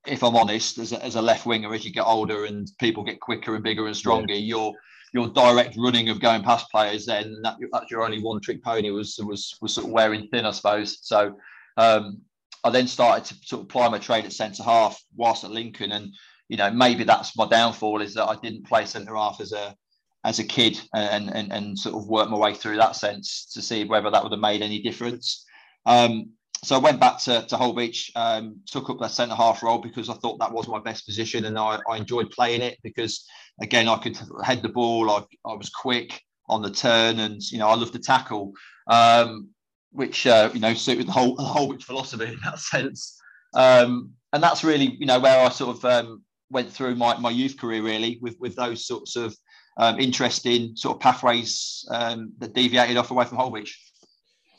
if 0.07 0.23
I'm 0.23 0.35
honest, 0.35 0.77
as 0.77 0.93
a, 0.93 1.03
as 1.03 1.15
a 1.15 1.21
left 1.21 1.45
winger, 1.45 1.73
as 1.73 1.85
you 1.85 1.91
get 1.91 2.05
older 2.05 2.45
and 2.45 2.69
people 2.79 3.03
get 3.03 3.19
quicker 3.19 3.55
and 3.55 3.63
bigger 3.63 3.87
and 3.87 3.95
stronger, 3.95 4.33
yeah. 4.33 4.39
you're 4.39 4.73
your 5.13 5.27
direct 5.27 5.75
running 5.77 6.09
of 6.09 6.21
going 6.21 6.41
past 6.41 6.71
players, 6.71 7.05
then 7.05 7.35
that, 7.43 7.57
that's 7.73 7.91
your 7.91 8.03
only 8.03 8.21
one 8.21 8.39
trick 8.39 8.63
pony 8.63 8.91
was 8.91 9.19
was 9.23 9.57
was 9.61 9.73
sort 9.73 9.87
of 9.87 9.93
wearing 9.93 10.27
thin, 10.27 10.45
I 10.45 10.51
suppose. 10.51 10.99
So 11.01 11.35
um, 11.77 12.21
I 12.63 12.69
then 12.69 12.87
started 12.87 13.25
to 13.25 13.35
sort 13.45 13.61
of 13.61 13.65
apply 13.65 13.89
my 13.89 13.99
trade 13.99 14.25
at 14.25 14.33
centre 14.33 14.63
half 14.63 15.01
whilst 15.15 15.43
at 15.43 15.51
Lincoln, 15.51 15.91
and 15.91 16.13
you 16.47 16.57
know 16.57 16.71
maybe 16.71 17.03
that's 17.03 17.37
my 17.37 17.47
downfall 17.47 18.01
is 18.01 18.13
that 18.13 18.25
I 18.25 18.35
didn't 18.37 18.67
play 18.67 18.85
centre 18.85 19.15
half 19.15 19.41
as 19.41 19.51
a 19.51 19.75
as 20.23 20.39
a 20.39 20.43
kid 20.43 20.79
and, 20.93 21.29
and 21.33 21.51
and 21.51 21.77
sort 21.77 21.95
of 21.95 22.07
work 22.07 22.29
my 22.29 22.37
way 22.37 22.53
through 22.53 22.77
that 22.77 22.95
sense 22.95 23.51
to 23.53 23.61
see 23.61 23.83
whether 23.83 24.09
that 24.11 24.23
would 24.23 24.31
have 24.31 24.41
made 24.41 24.61
any 24.61 24.81
difference. 24.81 25.45
Um, 25.85 26.31
so 26.63 26.75
I 26.75 26.79
went 26.79 26.99
back 26.99 27.17
to, 27.19 27.41
to 27.47 27.55
Holbeach, 27.55 28.11
um, 28.15 28.57
took 28.67 28.89
up 28.89 28.99
that 28.99 29.11
centre 29.11 29.35
half 29.35 29.63
role 29.63 29.79
because 29.79 30.09
I 30.09 30.13
thought 30.13 30.39
that 30.39 30.51
was 30.51 30.67
my 30.67 30.79
best 30.79 31.05
position 31.05 31.45
and 31.45 31.57
I, 31.57 31.79
I 31.89 31.97
enjoyed 31.97 32.29
playing 32.29 32.61
it 32.61 32.77
because 32.83 33.25
again 33.61 33.87
I 33.87 33.97
could 33.97 34.19
head 34.43 34.61
the 34.61 34.69
ball, 34.69 35.09
I, 35.09 35.23
I 35.45 35.55
was 35.55 35.69
quick 35.69 36.21
on 36.49 36.61
the 36.61 36.69
turn 36.69 37.19
and 37.19 37.41
you 37.51 37.57
know 37.57 37.67
I 37.67 37.75
loved 37.75 37.93
to 37.93 37.99
tackle, 37.99 38.53
um, 38.87 39.49
which 39.91 40.27
uh, 40.27 40.51
you 40.53 40.59
know 40.59 40.73
suited 40.75 41.07
the 41.07 41.11
whole 41.11 41.35
the 41.35 41.43
Holbeach 41.43 41.83
philosophy 41.83 42.25
in 42.25 42.39
that 42.43 42.59
sense. 42.71 43.19
Um, 43.55 44.11
and 44.33 44.43
that's 44.43 44.63
really 44.63 44.95
you 44.99 45.07
know 45.07 45.19
where 45.19 45.43
I 45.43 45.49
sort 45.49 45.77
of 45.77 45.85
um, 45.85 46.23
went 46.51 46.71
through 46.71 46.95
my, 46.95 47.17
my 47.17 47.31
youth 47.31 47.57
career 47.57 47.81
really 47.81 48.19
with 48.21 48.35
with 48.39 48.55
those 48.55 48.85
sorts 48.85 49.15
of 49.15 49.35
um, 49.77 49.99
interesting 49.99 50.75
sort 50.75 50.97
of 50.97 51.01
pathways 51.01 51.87
um, 51.89 52.33
that 52.37 52.53
deviated 52.53 52.97
off 52.97 53.09
away 53.09 53.25
from 53.25 53.39
Holbeach. 53.39 53.71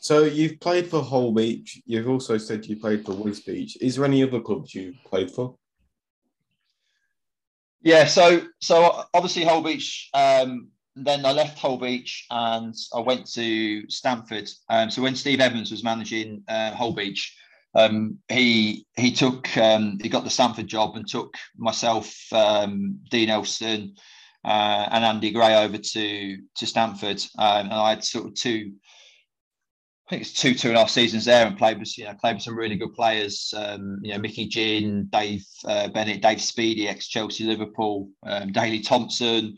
So 0.03 0.23
you've 0.25 0.59
played 0.59 0.87
for 0.87 1.01
Holbeach. 1.01 1.81
You've 1.85 2.09
also 2.09 2.37
said 2.37 2.65
you 2.65 2.75
played 2.75 3.05
for 3.05 3.13
Wisbech. 3.13 3.77
Is 3.79 3.95
there 3.95 4.03
any 4.03 4.21
other 4.21 4.41
clubs 4.41 4.75
you 4.75 4.93
played 5.05 5.31
for? 5.31 5.55
Yeah, 7.81 8.03
so 8.03 8.41
so 8.59 9.05
obviously 9.13 9.45
Holbeach. 9.45 10.07
Um, 10.13 10.67
then 10.97 11.25
I 11.25 11.31
left 11.31 11.57
Holbeach 11.57 12.23
and 12.29 12.75
I 12.93 12.99
went 12.99 13.31
to 13.31 13.89
Stamford. 13.89 14.49
Um, 14.69 14.91
so 14.91 15.01
when 15.01 15.15
Steve 15.15 15.39
Evans 15.39 15.71
was 15.71 15.85
managing 15.85 16.43
uh, 16.49 16.73
Holbeach, 16.73 17.21
um, 17.73 18.17
he 18.27 18.85
he 18.97 19.13
took 19.13 19.55
um, 19.57 19.99
he 20.01 20.09
got 20.09 20.25
the 20.25 20.29
Stamford 20.29 20.67
job 20.67 20.97
and 20.97 21.07
took 21.07 21.33
myself, 21.55 22.13
um, 22.33 22.99
Dean 23.09 23.29
Elson, 23.29 23.95
uh, 24.43 24.89
and 24.91 25.05
Andy 25.05 25.31
Gray 25.31 25.63
over 25.63 25.77
to 25.77 26.37
to 26.57 26.65
Stamford, 26.65 27.23
um, 27.37 27.67
and 27.67 27.73
I 27.73 27.91
had 27.91 28.03
sort 28.03 28.25
of 28.25 28.33
two 28.33 28.73
I 30.07 30.09
think 30.09 30.21
it's 30.23 30.33
two 30.33 30.53
two 30.53 30.67
and 30.67 30.77
a 30.77 30.81
half 30.81 30.89
seasons 30.89 31.25
there, 31.25 31.47
and 31.47 31.57
played 31.57 31.79
with 31.79 31.97
you 31.97 32.05
know 32.05 32.13
played 32.19 32.35
with 32.35 32.43
some 32.43 32.57
really 32.57 32.75
good 32.75 32.93
players. 32.93 33.53
Um, 33.55 33.99
you 34.01 34.13
know 34.13 34.19
Mickey 34.19 34.47
Ginn, 34.47 35.07
Dave 35.11 35.45
uh, 35.65 35.87
Bennett, 35.89 36.21
Dave 36.21 36.39
Speedie, 36.39 36.87
ex 36.87 37.07
Chelsea, 37.07 37.45
Liverpool, 37.45 38.09
um, 38.23 38.51
Daley 38.51 38.81
Thompson, 38.81 39.57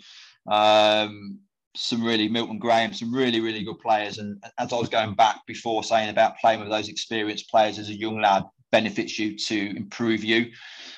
um, 0.50 1.40
some 1.76 2.04
really 2.04 2.28
Milton 2.28 2.60
Graham, 2.60 2.94
some 2.94 3.14
really 3.14 3.40
really 3.40 3.64
good 3.64 3.80
players. 3.80 4.20
And 4.20 4.44
as 4.60 4.72
I 4.72 4.78
was 4.78 4.90
going 4.90 5.16
back 5.16 5.46
before 5.48 5.84
saying 5.84 6.10
about 6.10 6.38
playing 6.38 6.60
with 6.60 6.70
those 6.70 6.90
experienced 6.90 7.50
players 7.50 7.80
as 7.80 7.90
a 7.90 7.98
young 7.98 8.22
lad 8.22 8.44
benefits 8.72 9.18
you 9.18 9.38
to 9.38 9.78
improve 9.78 10.24
you. 10.24 10.52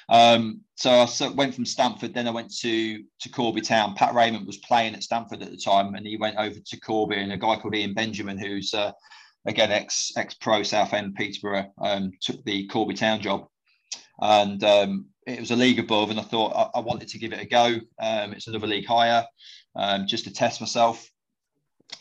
Um, 0.09 0.61
so 0.75 0.89
I 0.91 1.29
went 1.29 1.53
from 1.53 1.65
Stamford, 1.65 2.13
then 2.13 2.27
I 2.27 2.31
went 2.31 2.53
to 2.57 3.03
to 3.19 3.29
Corby 3.29 3.61
Town. 3.61 3.95
Pat 3.95 4.13
Raymond 4.13 4.45
was 4.45 4.57
playing 4.57 4.93
at 4.93 5.03
Stamford 5.03 5.41
at 5.41 5.51
the 5.51 5.57
time, 5.57 5.95
and 5.95 6.05
he 6.05 6.17
went 6.17 6.37
over 6.37 6.59
to 6.59 6.79
Corby, 6.79 7.17
and 7.17 7.31
a 7.31 7.37
guy 7.37 7.55
called 7.57 7.75
Ian 7.75 7.93
Benjamin, 7.93 8.37
who's 8.37 8.73
uh, 8.73 8.91
again 9.47 9.71
ex 9.71 10.11
ex 10.15 10.33
pro 10.35 10.61
Southend 10.61 11.15
Peterborough 11.15 11.71
um, 11.81 12.11
took 12.21 12.43
the 12.43 12.67
Corby 12.67 12.93
Town 12.93 13.21
job, 13.21 13.47
and 14.21 14.63
um, 14.63 15.05
it 15.25 15.39
was 15.39 15.51
a 15.51 15.55
league 15.55 15.79
above, 15.79 16.11
and 16.11 16.19
I 16.19 16.23
thought 16.23 16.53
I, 16.55 16.79
I 16.79 16.81
wanted 16.81 17.07
to 17.09 17.19
give 17.19 17.33
it 17.33 17.41
a 17.41 17.47
go. 17.47 17.79
Um, 17.99 18.33
it's 18.33 18.47
another 18.47 18.67
league 18.67 18.85
higher, 18.85 19.25
um, 19.75 20.05
just 20.05 20.25
to 20.25 20.33
test 20.33 20.61
myself. 20.61 21.09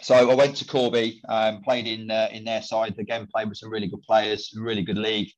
So 0.03 0.31
I 0.31 0.35
went 0.35 0.57
to 0.57 0.67
Corby, 0.67 1.23
um, 1.29 1.63
played 1.63 1.87
in 1.87 2.11
uh, 2.11 2.29
in 2.33 2.45
their 2.45 2.63
side 2.63 2.99
again, 2.99 3.29
played 3.33 3.49
with 3.49 3.59
some 3.59 3.71
really 3.71 3.87
good 3.89 4.03
players, 4.03 4.53
really 4.57 4.83
good 4.83 4.99
league. 4.99 5.31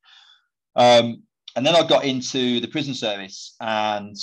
Um, 0.75 1.23
and 1.57 1.67
then 1.67 1.75
I 1.75 1.87
got 1.87 2.05
into 2.05 2.61
the 2.61 2.69
prison 2.69 2.95
service, 2.95 3.57
and 3.61 4.17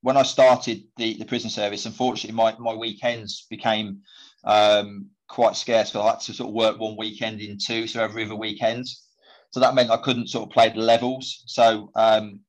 when 0.00 0.16
I 0.16 0.22
started 0.22 0.82
the, 0.96 1.14
the 1.14 1.24
prison 1.24 1.50
service, 1.50 1.84
unfortunately, 1.84 2.36
my, 2.36 2.56
my 2.58 2.74
weekends 2.74 3.46
became 3.50 4.00
um, 4.44 5.10
quite 5.28 5.56
scarce 5.56 5.90
because 5.90 6.04
I 6.04 6.10
had 6.10 6.20
to 6.20 6.34
sort 6.34 6.48
of 6.48 6.54
work 6.54 6.78
one 6.78 6.96
weekend 6.96 7.40
in 7.40 7.58
two, 7.58 7.86
so 7.86 8.02
every 8.02 8.24
other 8.24 8.36
weekend. 8.36 8.86
So 9.50 9.60
that 9.60 9.74
meant 9.74 9.90
I 9.90 9.96
couldn't 9.96 10.28
sort 10.28 10.48
of 10.48 10.52
play 10.52 10.68
the 10.68 10.80
levels. 10.80 11.44
So 11.46 11.90
um, 11.94 12.40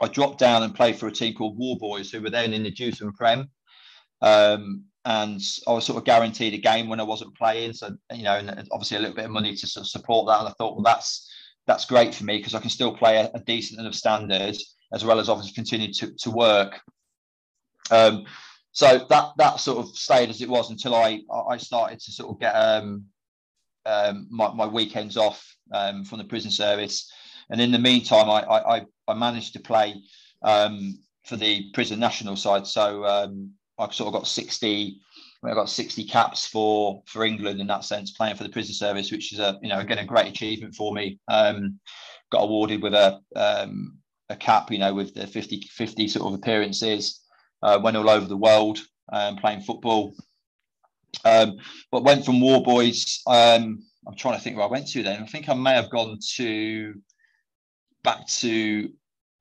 I 0.00 0.08
dropped 0.08 0.38
down 0.38 0.62
and 0.62 0.74
played 0.74 0.96
for 0.96 1.08
a 1.08 1.12
team 1.12 1.34
called 1.34 1.58
Warboys, 1.58 2.10
who 2.10 2.20
were 2.20 2.30
then 2.30 2.52
in 2.52 2.62
the 2.62 2.70
Dewsbury 2.70 3.12
Prem. 3.12 3.50
Um, 4.20 4.84
and 5.04 5.40
I 5.66 5.72
was 5.72 5.84
sort 5.84 5.98
of 5.98 6.04
guaranteed 6.04 6.54
a 6.54 6.58
game 6.58 6.88
when 6.88 7.00
I 7.00 7.04
wasn't 7.04 7.36
playing. 7.36 7.72
So 7.72 7.90
you 8.12 8.22
know, 8.22 8.36
and 8.36 8.68
obviously 8.70 8.98
a 8.98 9.00
little 9.00 9.16
bit 9.16 9.24
of 9.24 9.30
money 9.32 9.54
to 9.56 9.66
sort 9.66 9.84
of 9.84 9.90
support 9.90 10.26
that. 10.28 10.40
And 10.40 10.48
I 10.48 10.52
thought, 10.52 10.74
well, 10.74 10.84
that's 10.84 11.28
that's 11.66 11.84
great 11.84 12.14
for 12.14 12.24
me 12.24 12.36
because 12.36 12.54
I 12.54 12.60
can 12.60 12.70
still 12.70 12.96
play 12.96 13.16
a, 13.18 13.30
a 13.34 13.40
decent 13.40 13.80
enough 13.80 13.94
standard 13.94 14.56
as 14.92 15.04
well 15.04 15.18
as 15.18 15.28
obviously 15.28 15.54
continue 15.54 15.92
to 15.92 16.14
to 16.14 16.30
work. 16.30 16.80
Um, 17.90 18.24
so 18.72 19.06
that 19.10 19.32
that 19.36 19.60
sort 19.60 19.78
of 19.78 19.94
stayed 19.96 20.30
as 20.30 20.40
it 20.40 20.48
was 20.48 20.70
until 20.70 20.94
I 20.94 21.20
I 21.48 21.58
started 21.58 22.00
to 22.00 22.12
sort 22.12 22.30
of 22.30 22.40
get 22.40 22.52
um, 22.52 23.04
um, 23.84 24.26
my, 24.30 24.52
my 24.52 24.66
weekends 24.66 25.16
off 25.16 25.44
um, 25.72 26.04
from 26.04 26.18
the 26.18 26.24
prison 26.24 26.50
service, 26.50 27.10
and 27.50 27.60
in 27.60 27.70
the 27.70 27.78
meantime 27.78 28.30
I 28.30 28.42
I, 28.42 28.86
I 29.08 29.14
managed 29.14 29.52
to 29.54 29.60
play 29.60 29.94
um, 30.42 30.98
for 31.24 31.36
the 31.36 31.70
prison 31.72 32.00
national 32.00 32.36
side. 32.36 32.66
So 32.66 33.04
um, 33.04 33.52
I 33.78 33.90
sort 33.90 34.08
of 34.08 34.14
got 34.14 34.26
sixty. 34.26 35.00
I 35.44 35.54
got 35.54 35.68
60 35.68 36.04
caps 36.04 36.46
for 36.46 37.02
for 37.06 37.24
England 37.24 37.60
in 37.60 37.66
that 37.66 37.84
sense, 37.84 38.12
playing 38.12 38.36
for 38.36 38.44
the 38.44 38.48
prison 38.48 38.74
service, 38.74 39.10
which 39.10 39.32
is 39.32 39.40
a 39.40 39.58
you 39.60 39.68
know 39.68 39.80
again 39.80 39.98
a 39.98 40.04
great 40.04 40.28
achievement 40.28 40.76
for 40.76 40.94
me. 40.94 41.18
Um, 41.26 41.80
got 42.30 42.44
awarded 42.44 42.80
with 42.80 42.94
a 42.94 43.20
a 44.28 44.36
cap, 44.36 44.70
you 44.70 44.78
know, 44.78 44.94
with 44.94 45.14
the 45.14 45.26
50 45.26 45.68
50 45.70 46.06
sort 46.06 46.28
of 46.28 46.38
appearances 46.38 47.21
uh, 47.62 47.78
went 47.82 47.96
all 47.96 48.10
over 48.10 48.26
the 48.26 48.36
world 48.36 48.80
um, 49.12 49.36
playing 49.36 49.62
football. 49.62 50.14
Um, 51.24 51.58
but 51.90 52.04
went 52.04 52.24
from 52.24 52.40
Warboys. 52.40 53.20
Um, 53.26 53.84
I'm 54.06 54.16
trying 54.16 54.36
to 54.36 54.40
think 54.40 54.56
where 54.56 54.66
I 54.66 54.70
went 54.70 54.88
to 54.88 55.02
then. 55.02 55.22
I 55.22 55.26
think 55.26 55.48
I 55.48 55.54
may 55.54 55.74
have 55.74 55.90
gone 55.90 56.18
to 56.36 56.94
back 58.02 58.26
to 58.26 58.88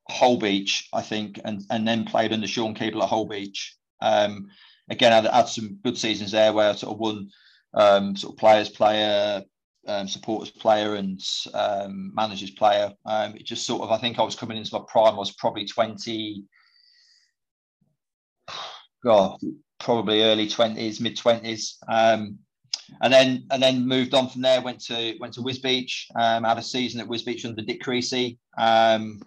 Holbeach, 0.10 0.84
I 0.94 1.02
think, 1.02 1.40
and, 1.44 1.64
and 1.70 1.88
then 1.88 2.06
played 2.06 2.34
under 2.34 2.48
Sean 2.48 2.76
Keeble 2.76 3.04
at 3.04 3.10
Holbeach. 3.10 3.72
Um, 4.02 4.48
again, 4.90 5.14
I 5.14 5.36
had, 5.36 5.48
some 5.48 5.80
good 5.84 5.98
seasons 5.98 6.32
there 6.32 6.54
where 6.54 6.70
I 6.70 6.76
sort 6.76 6.94
of 6.94 7.00
won 7.00 7.30
um, 7.74 8.16
sort 8.16 8.34
of 8.34 8.40
players 8.40 8.70
player, 8.70 9.44
um, 9.88 10.08
supporters 10.08 10.52
player, 10.52 10.96
and 10.96 11.20
um, 11.54 12.12
managers 12.14 12.52
player. 12.52 12.92
Um, 13.06 13.36
it 13.36 13.46
just 13.46 13.66
sort 13.66 13.82
of, 13.82 13.92
I 13.92 13.98
think 13.98 14.20
I 14.20 14.24
was 14.24 14.36
coming 14.36 14.58
into 14.58 14.76
my 14.78 14.84
prime. 14.88 15.14
I 15.14 15.18
was 15.18 15.32
probably 15.32 15.66
20, 15.66 16.44
God, 19.04 19.40
probably 19.80 20.24
early 20.24 20.48
twenties, 20.48 21.00
mid 21.00 21.18
twenties, 21.18 21.78
um, 21.88 22.38
and 23.02 23.12
then 23.12 23.46
and 23.52 23.62
then 23.62 23.88
moved 23.88 24.14
on 24.14 24.30
from 24.30 24.42
there. 24.42 24.62
Went 24.62 24.80
to 24.86 25.16
went 25.20 25.34
to 25.34 25.42
Wisbech. 25.42 25.92
Um, 26.16 26.44
had 26.44 26.58
a 26.58 26.64
season 26.64 27.02
at 27.02 27.08
Wisbech 27.08 27.46
under 27.46 27.62
Dick 27.62 27.82
Creasy, 27.82 28.40
um, 28.58 29.22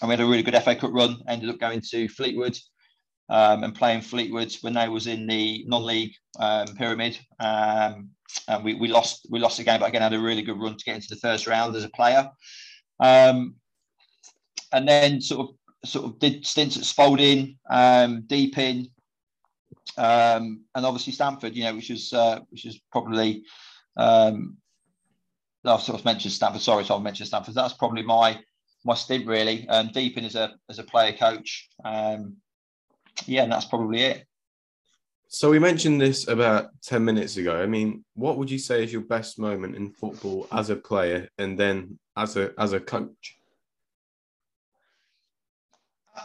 and 0.00 0.08
we 0.08 0.10
had 0.10 0.20
a 0.20 0.26
really 0.26 0.42
good 0.42 0.60
FA 0.62 0.74
Cup 0.74 0.92
run. 0.92 1.22
Ended 1.28 1.50
up 1.50 1.58
going 1.58 1.82
to 1.90 2.08
Fleetwood 2.08 2.58
um, 3.28 3.64
and 3.64 3.74
playing 3.74 4.00
Fleetwood 4.00 4.54
when 4.62 4.74
they 4.74 4.88
was 4.88 5.06
in 5.06 5.26
the 5.26 5.64
non-league 5.66 6.14
um, 6.38 6.66
pyramid. 6.76 7.18
Um, 7.40 8.10
and 8.46 8.64
we, 8.64 8.74
we 8.74 8.88
lost 8.88 9.26
we 9.30 9.38
lost 9.38 9.58
the 9.58 9.64
game, 9.64 9.80
but 9.80 9.88
again 9.88 10.02
had 10.02 10.12
a 10.12 10.20
really 10.20 10.42
good 10.42 10.60
run 10.60 10.76
to 10.76 10.84
get 10.84 10.96
into 10.96 11.08
the 11.10 11.16
first 11.20 11.46
round 11.46 11.76
as 11.76 11.84
a 11.84 11.90
player. 11.90 12.28
Um, 13.00 13.54
and 14.72 14.86
then 14.86 15.20
sort 15.20 15.48
of 15.48 15.54
sort 15.84 16.06
of 16.06 16.18
did 16.18 16.46
stints 16.46 16.76
at 16.76 16.84
Spalding, 16.84 17.58
um, 17.70 18.22
Deeping, 18.26 18.88
um, 19.96 20.64
and 20.74 20.86
obviously 20.86 21.12
Stamford. 21.12 21.54
You 21.54 21.64
know, 21.64 21.74
which 21.74 21.90
is 21.90 22.12
uh, 22.12 22.40
which 22.50 22.66
is 22.66 22.80
probably. 22.92 23.44
Um, 23.96 24.56
I've 25.64 25.82
sort 25.82 25.98
of 25.98 26.04
mentioned 26.04 26.32
Stamford. 26.32 26.62
Sorry, 26.62 26.84
so 26.84 26.96
I've 26.96 27.02
mentioned 27.02 27.28
Stamford. 27.28 27.54
That's 27.54 27.74
probably 27.74 28.02
my 28.02 28.38
my 28.84 28.94
stint 28.94 29.26
really. 29.26 29.68
Um, 29.68 29.90
Deeping 29.92 30.24
as 30.24 30.34
a 30.34 30.54
as 30.68 30.78
a 30.78 30.84
player 30.84 31.12
coach. 31.12 31.68
Um, 31.84 32.36
yeah, 33.26 33.42
and 33.42 33.52
that's 33.52 33.64
probably 33.64 34.02
it. 34.02 34.24
So 35.30 35.50
we 35.50 35.58
mentioned 35.58 36.00
this 36.00 36.26
about 36.26 36.70
10 36.84 37.04
minutes 37.04 37.36
ago. 37.36 37.60
I 37.60 37.66
mean, 37.66 38.02
what 38.14 38.38
would 38.38 38.50
you 38.50 38.58
say 38.58 38.82
is 38.82 38.92
your 38.92 39.02
best 39.02 39.38
moment 39.38 39.76
in 39.76 39.90
football 39.90 40.48
as 40.50 40.70
a 40.70 40.76
player 40.76 41.28
and 41.36 41.58
then 41.58 41.98
as 42.16 42.36
a 42.36 42.52
as 42.58 42.72
a 42.72 42.80
coach? 42.80 43.37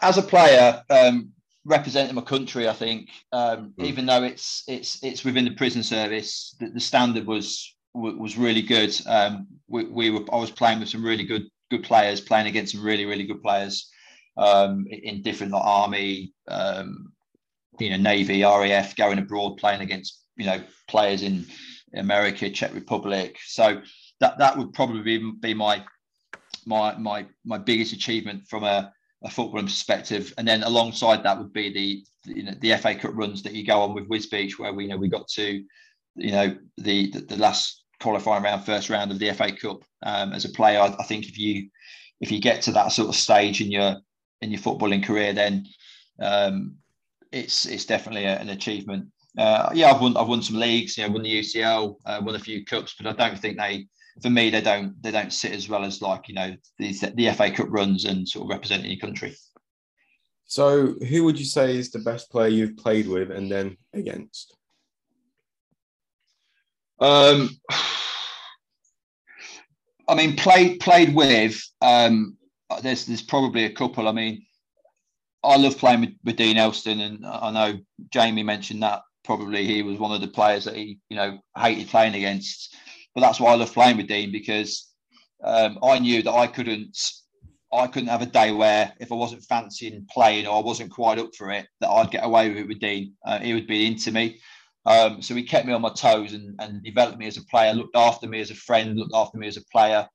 As 0.01 0.17
a 0.17 0.21
player, 0.21 0.83
um, 0.89 1.31
representing 1.65 2.15
my 2.15 2.21
country, 2.21 2.67
I 2.67 2.73
think, 2.73 3.09
um, 3.31 3.73
mm. 3.77 3.85
even 3.85 4.05
though 4.05 4.23
it's 4.23 4.63
it's 4.67 5.03
it's 5.03 5.23
within 5.23 5.45
the 5.45 5.51
prison 5.51 5.83
service, 5.83 6.55
the, 6.59 6.69
the 6.69 6.79
standard 6.79 7.25
was 7.25 7.75
was 7.93 8.37
really 8.37 8.61
good. 8.61 8.95
Um, 9.05 9.47
we, 9.67 9.85
we, 9.85 10.09
were 10.09 10.25
I 10.31 10.37
was 10.37 10.51
playing 10.51 10.79
with 10.79 10.89
some 10.89 11.03
really 11.03 11.23
good 11.23 11.43
good 11.69 11.83
players, 11.83 12.21
playing 12.21 12.47
against 12.47 12.73
some 12.73 12.83
really 12.83 13.05
really 13.05 13.25
good 13.25 13.41
players 13.41 13.89
um, 14.37 14.85
in 14.89 15.21
different 15.21 15.53
like 15.53 15.63
army, 15.63 16.33
um, 16.47 17.13
you 17.79 17.89
know, 17.89 17.97
navy, 17.97 18.43
RAF, 18.43 18.95
going 18.95 19.19
abroad, 19.19 19.57
playing 19.57 19.81
against 19.81 20.21
you 20.35 20.45
know 20.45 20.61
players 20.87 21.23
in 21.23 21.45
America, 21.95 22.49
Czech 22.49 22.73
Republic. 22.73 23.37
So 23.45 23.81
that 24.19 24.37
that 24.39 24.57
would 24.57 24.73
probably 24.73 25.01
be, 25.01 25.31
be 25.39 25.53
my 25.53 25.83
my 26.65 26.95
my 26.97 27.25
my 27.45 27.57
biggest 27.57 27.93
achievement 27.93 28.47
from 28.47 28.63
a 28.63 28.91
a 29.23 29.29
footballing 29.29 29.65
perspective. 29.65 30.33
And 30.37 30.47
then 30.47 30.63
alongside 30.63 31.23
that 31.23 31.37
would 31.37 31.53
be 31.53 31.71
the 31.71 32.03
you 32.25 32.43
know 32.43 32.53
the 32.59 32.75
FA 32.77 32.95
Cup 32.95 33.11
runs 33.13 33.43
that 33.43 33.53
you 33.53 33.65
go 33.65 33.81
on 33.81 33.93
with 33.93 34.09
Wisbech, 34.09 34.53
where 34.57 34.73
we 34.73 34.83
you 34.83 34.89
know 34.89 34.97
we 34.97 35.09
got 35.09 35.27
to 35.29 35.63
you 36.15 36.31
know 36.31 36.55
the 36.77 37.11
the, 37.11 37.19
the 37.21 37.37
last 37.37 37.83
qualifying 37.99 38.43
round, 38.43 38.65
first 38.65 38.89
round 38.89 39.11
of 39.11 39.19
the 39.19 39.31
FA 39.33 39.51
Cup. 39.51 39.83
Um, 40.05 40.33
as 40.33 40.45
a 40.45 40.49
player, 40.49 40.79
I, 40.79 40.95
I, 40.99 41.03
think 41.03 41.27
if 41.27 41.37
you 41.37 41.69
if 42.19 42.31
you 42.31 42.39
get 42.39 42.61
to 42.63 42.71
that 42.73 42.91
sort 42.91 43.09
of 43.09 43.15
stage 43.15 43.61
in 43.61 43.71
your 43.71 43.97
in 44.41 44.51
your 44.51 44.59
footballing 44.59 45.03
career, 45.03 45.33
then 45.33 45.65
um, 46.19 46.75
it's 47.31 47.65
it's 47.65 47.85
definitely 47.85 48.25
a, 48.25 48.39
an 48.39 48.49
achievement. 48.49 49.07
Uh, 49.37 49.69
yeah, 49.73 49.91
I've 49.91 50.01
won 50.01 50.17
I've 50.17 50.27
won 50.27 50.43
some 50.43 50.59
leagues. 50.59 50.97
You 50.97 51.07
know, 51.07 51.13
won 51.13 51.23
the 51.23 51.39
UCL, 51.39 51.95
uh, 52.05 52.21
won 52.23 52.35
a 52.35 52.39
few 52.39 52.65
cups, 52.65 52.95
but 52.99 53.07
I 53.07 53.13
don't 53.13 53.39
think 53.39 53.57
they 53.57 53.87
for 54.21 54.29
me 54.29 54.49
they 54.49 54.61
don't 54.61 55.01
they 55.01 55.11
don't 55.11 55.33
sit 55.33 55.51
as 55.51 55.67
well 55.67 55.83
as 55.83 56.01
like 56.01 56.27
you 56.27 56.35
know 56.35 56.55
the, 56.77 57.13
the 57.15 57.31
FA 57.31 57.51
Cup 57.51 57.67
runs 57.69 58.05
and 58.05 58.27
sort 58.27 58.45
of 58.45 58.49
representing 58.49 58.91
your 58.91 58.99
country. 58.99 59.35
So, 60.45 60.93
who 61.09 61.23
would 61.23 61.39
you 61.39 61.45
say 61.45 61.77
is 61.77 61.89
the 61.89 61.99
best 61.99 62.29
player 62.29 62.49
you've 62.49 62.77
played 62.77 63.07
with 63.07 63.31
and 63.31 63.51
then 63.51 63.77
against? 63.93 64.55
Um, 66.99 67.49
I 70.07 70.15
mean, 70.15 70.35
played 70.35 70.79
played 70.79 71.15
with. 71.15 71.59
Um, 71.81 72.37
there's 72.81 73.05
there's 73.05 73.21
probably 73.21 73.65
a 73.65 73.73
couple. 73.73 74.07
I 74.07 74.11
mean, 74.11 74.45
I 75.43 75.57
love 75.57 75.77
playing 75.77 76.01
with, 76.01 76.13
with 76.23 76.35
Dean 76.35 76.57
Elston, 76.57 76.99
and 76.99 77.25
I 77.25 77.51
know 77.51 77.79
Jamie 78.11 78.43
mentioned 78.43 78.83
that 78.83 79.01
probably 79.23 79.65
he 79.65 79.81
was 79.81 79.97
one 79.97 80.11
of 80.11 80.21
the 80.21 80.27
players 80.27 80.65
that 80.65 80.75
he 80.75 80.99
you 81.09 81.17
know 81.17 81.39
hated 81.57 81.87
playing 81.87 82.15
against. 82.15 82.75
But 83.15 83.21
that's 83.21 83.39
why 83.39 83.51
I 83.51 83.55
love 83.55 83.73
playing 83.73 83.97
with 83.97 84.07
Dean 84.07 84.31
because 84.31 84.91
um, 85.43 85.77
I 85.83 85.99
knew 85.99 86.23
that 86.23 86.33
I 86.33 86.47
couldn't 86.47 86.97
I 87.73 87.87
couldn't 87.87 88.09
have 88.09 88.21
a 88.21 88.27
day 88.27 88.51
where 88.51 88.93
if 88.99 89.11
I 89.11 89.15
wasn't 89.15 89.43
fancying 89.43 90.05
playing 90.11 90.45
or 90.45 90.57
I 90.57 90.61
wasn't 90.61 90.91
quite 90.91 91.17
up 91.17 91.33
for 91.35 91.49
it, 91.51 91.67
that 91.81 91.89
I'd 91.89 92.11
get 92.11 92.23
away 92.23 92.49
with 92.49 92.59
it 92.59 92.67
with 92.67 92.79
Dean. 92.79 93.13
Uh, 93.25 93.39
he 93.39 93.53
would 93.53 93.65
be 93.65 93.87
into 93.87 94.11
me. 94.11 94.39
Um, 94.85 95.21
so 95.21 95.33
he 95.33 95.43
kept 95.43 95.65
me 95.65 95.73
on 95.73 95.81
my 95.81 95.89
toes 95.89 96.33
and, 96.33 96.55
and, 96.59 96.83
developed 96.83 97.17
me 97.17 97.25
as 97.25 97.37
a 97.37 97.45
player, 97.45 97.73
looked 97.73 97.95
after 97.95 98.27
me 98.27 98.41
as 98.41 98.51
a 98.51 98.55
friend, 98.55 98.97
looked 98.97 99.15
after 99.15 99.37
me 99.37 99.47
as 99.47 99.57
a 99.57 99.65
player. 99.71 100.07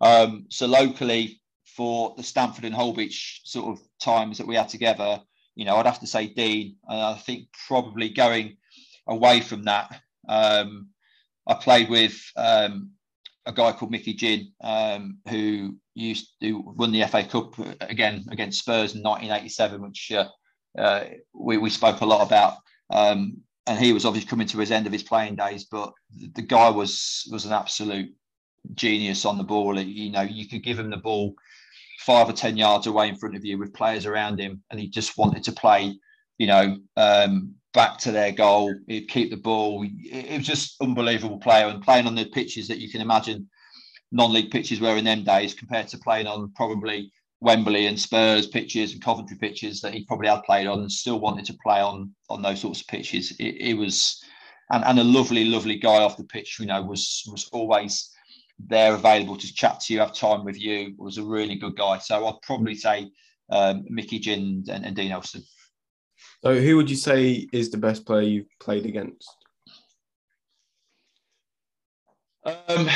Um, 0.00 0.46
so 0.50 0.66
locally, 0.66 1.40
for 1.76 2.14
the 2.16 2.22
Stamford 2.22 2.64
and 2.64 2.74
Holbeach 2.74 3.40
sort 3.44 3.76
of 3.76 3.84
times 4.00 4.38
that 4.38 4.46
we 4.46 4.54
had 4.54 4.68
together, 4.68 5.20
you 5.56 5.64
know, 5.64 5.76
I'd 5.76 5.86
have 5.86 6.00
to 6.00 6.06
say 6.06 6.28
Dean. 6.28 6.76
And 6.88 7.00
I 7.00 7.14
think 7.14 7.48
probably 7.66 8.08
going 8.08 8.56
away 9.08 9.40
from 9.40 9.64
that, 9.64 10.00
um, 10.28 10.90
I 11.46 11.54
played 11.54 11.90
with 11.90 12.20
um, 12.36 12.90
a 13.46 13.52
guy 13.52 13.72
called 13.72 13.90
Mickey 13.90 14.14
Gynn, 14.14 14.52
um, 14.62 15.18
who 15.28 15.76
used 15.94 16.34
to 16.40 16.60
won 16.60 16.92
the 16.92 17.04
FA 17.04 17.24
Cup 17.24 17.54
again 17.80 18.24
against 18.30 18.60
Spurs 18.60 18.94
in 18.94 19.02
1987, 19.02 19.82
which 19.82 20.12
uh, 20.12 20.28
uh, 20.78 21.04
we, 21.32 21.58
we 21.58 21.70
spoke 21.70 22.00
a 22.00 22.06
lot 22.06 22.26
about. 22.26 22.56
Um, 22.90 23.38
and 23.66 23.78
he 23.78 23.92
was 23.92 24.04
obviously 24.04 24.28
coming 24.28 24.46
to 24.48 24.58
his 24.58 24.70
end 24.70 24.86
of 24.86 24.92
his 24.92 25.02
playing 25.02 25.36
days, 25.36 25.64
but 25.64 25.92
the, 26.14 26.28
the 26.34 26.42
guy 26.42 26.68
was 26.70 27.26
was 27.30 27.46
an 27.46 27.52
absolute 27.52 28.12
genius 28.74 29.24
on 29.24 29.38
the 29.38 29.44
ball. 29.44 29.78
You 29.78 30.10
know, 30.10 30.22
you 30.22 30.48
could 30.48 30.62
give 30.62 30.78
him 30.78 30.90
the 30.90 30.96
ball 30.96 31.34
five 32.00 32.28
or 32.28 32.32
ten 32.32 32.56
yards 32.56 32.86
away 32.86 33.08
in 33.08 33.16
front 33.16 33.36
of 33.36 33.44
you 33.44 33.58
with 33.58 33.72
players 33.74 34.06
around 34.06 34.38
him, 34.38 34.62
and 34.70 34.78
he 34.78 34.88
just 34.88 35.16
wanted 35.16 35.44
to 35.44 35.52
play. 35.52 35.98
You 36.38 36.46
know, 36.48 36.78
um, 36.96 37.54
back 37.74 37.98
to 37.98 38.12
their 38.12 38.32
goal. 38.32 38.74
He'd 38.86 39.08
keep 39.08 39.30
the 39.30 39.36
ball. 39.36 39.84
It 39.84 40.38
was 40.38 40.46
just 40.46 40.80
unbelievable 40.80 41.38
player 41.38 41.66
and 41.66 41.82
playing 41.82 42.06
on 42.06 42.14
the 42.14 42.24
pitches 42.26 42.68
that 42.68 42.78
you 42.78 42.90
can 42.90 43.00
imagine 43.00 43.48
non-league 44.12 44.50
pitches 44.50 44.80
were 44.80 44.96
in 44.96 45.04
them 45.04 45.24
days 45.24 45.54
compared 45.54 45.88
to 45.88 45.98
playing 45.98 46.28
on 46.28 46.52
probably 46.54 47.10
Wembley 47.40 47.86
and 47.86 48.00
Spurs 48.00 48.46
pitches 48.46 48.92
and 48.92 49.02
Coventry 49.02 49.36
pitches 49.36 49.80
that 49.80 49.92
he 49.92 50.04
probably 50.04 50.28
had 50.28 50.44
played 50.44 50.66
on 50.66 50.80
and 50.80 50.90
still 50.90 51.20
wanted 51.20 51.44
to 51.46 51.58
play 51.62 51.80
on 51.80 52.14
on 52.30 52.40
those 52.40 52.60
sorts 52.60 52.80
of 52.80 52.86
pitches. 52.86 53.32
It, 53.32 53.56
it 53.60 53.74
was 53.74 54.22
and, 54.70 54.84
and 54.84 54.98
a 54.98 55.04
lovely, 55.04 55.44
lovely 55.44 55.76
guy 55.76 56.02
off 56.02 56.16
the 56.16 56.24
pitch, 56.24 56.58
you 56.58 56.66
know, 56.66 56.82
was 56.82 57.22
was 57.30 57.48
always 57.52 58.10
there 58.58 58.94
available 58.94 59.36
to 59.36 59.54
chat 59.54 59.80
to 59.80 59.92
you, 59.92 59.98
have 59.98 60.14
time 60.14 60.44
with 60.44 60.58
you, 60.58 60.94
was 60.96 61.18
a 61.18 61.24
really 61.24 61.56
good 61.56 61.76
guy. 61.76 61.98
So 61.98 62.26
I'd 62.26 62.40
probably 62.42 62.76
say 62.76 63.10
um, 63.50 63.84
Mickey 63.88 64.20
Gynn 64.20 64.64
and, 64.68 64.86
and 64.86 64.96
Dean 64.96 65.12
Elston. 65.12 65.42
So, 66.44 66.60
who 66.60 66.76
would 66.76 66.90
you 66.90 66.96
say 66.96 67.48
is 67.54 67.70
the 67.70 67.78
best 67.78 68.04
player 68.04 68.20
you've 68.20 68.58
played 68.60 68.84
against? 68.84 69.34
Um, 72.44 72.86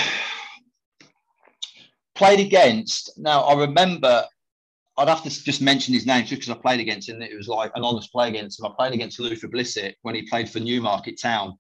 played 2.14 2.40
against. 2.40 3.12
Now, 3.16 3.40
I 3.44 3.58
remember 3.58 4.26
I'd 4.98 5.08
have 5.08 5.22
to 5.22 5.30
just 5.30 5.62
mention 5.62 5.94
his 5.94 6.04
name 6.04 6.26
just 6.26 6.42
because 6.42 6.54
I 6.54 6.60
played 6.60 6.80
against 6.80 7.08
him. 7.08 7.22
It 7.22 7.34
was 7.34 7.48
like 7.48 7.72
an 7.74 7.84
honest 7.84 8.12
play 8.12 8.28
against 8.28 8.60
him. 8.60 8.66
I 8.66 8.72
played 8.76 8.92
against 8.92 9.18
Luther 9.18 9.48
Blissett 9.48 9.94
when 10.02 10.14
he 10.14 10.28
played 10.28 10.50
for 10.50 10.60
Newmarket 10.60 11.18
Town. 11.18 11.54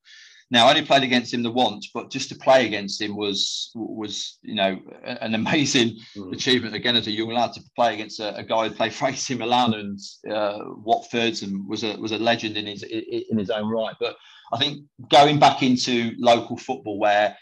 Now, 0.50 0.66
I 0.66 0.70
only 0.70 0.86
played 0.86 1.02
against 1.02 1.34
him 1.34 1.42
the 1.42 1.50
once, 1.50 1.90
but 1.92 2.10
just 2.10 2.30
to 2.30 2.34
play 2.34 2.66
against 2.66 3.00
him 3.00 3.16
was 3.16 3.70
was 3.74 4.38
you 4.42 4.54
know 4.54 4.78
an 5.04 5.34
amazing 5.34 5.98
mm. 6.16 6.32
achievement 6.32 6.74
again 6.74 6.96
as 6.96 7.06
a 7.06 7.10
young 7.10 7.28
lad 7.28 7.52
to 7.54 7.60
play 7.76 7.94
against 7.94 8.20
a, 8.20 8.34
a 8.36 8.42
guy 8.42 8.68
who 8.68 8.74
played 8.74 8.94
for 8.94 9.08
AC 9.08 9.34
Milan 9.34 9.74
and 9.74 9.98
uh, 10.32 10.60
Watford 10.82 11.42
and 11.42 11.68
was 11.68 11.84
a 11.84 11.96
was 11.96 12.12
a 12.12 12.18
legend 12.18 12.56
in 12.56 12.66
his 12.66 12.82
in 12.82 13.38
his 13.38 13.50
own 13.50 13.68
right. 13.68 13.94
But 14.00 14.16
I 14.52 14.58
think 14.58 14.84
going 15.10 15.38
back 15.38 15.62
into 15.62 16.12
local 16.18 16.56
football 16.56 16.98
where 16.98 17.36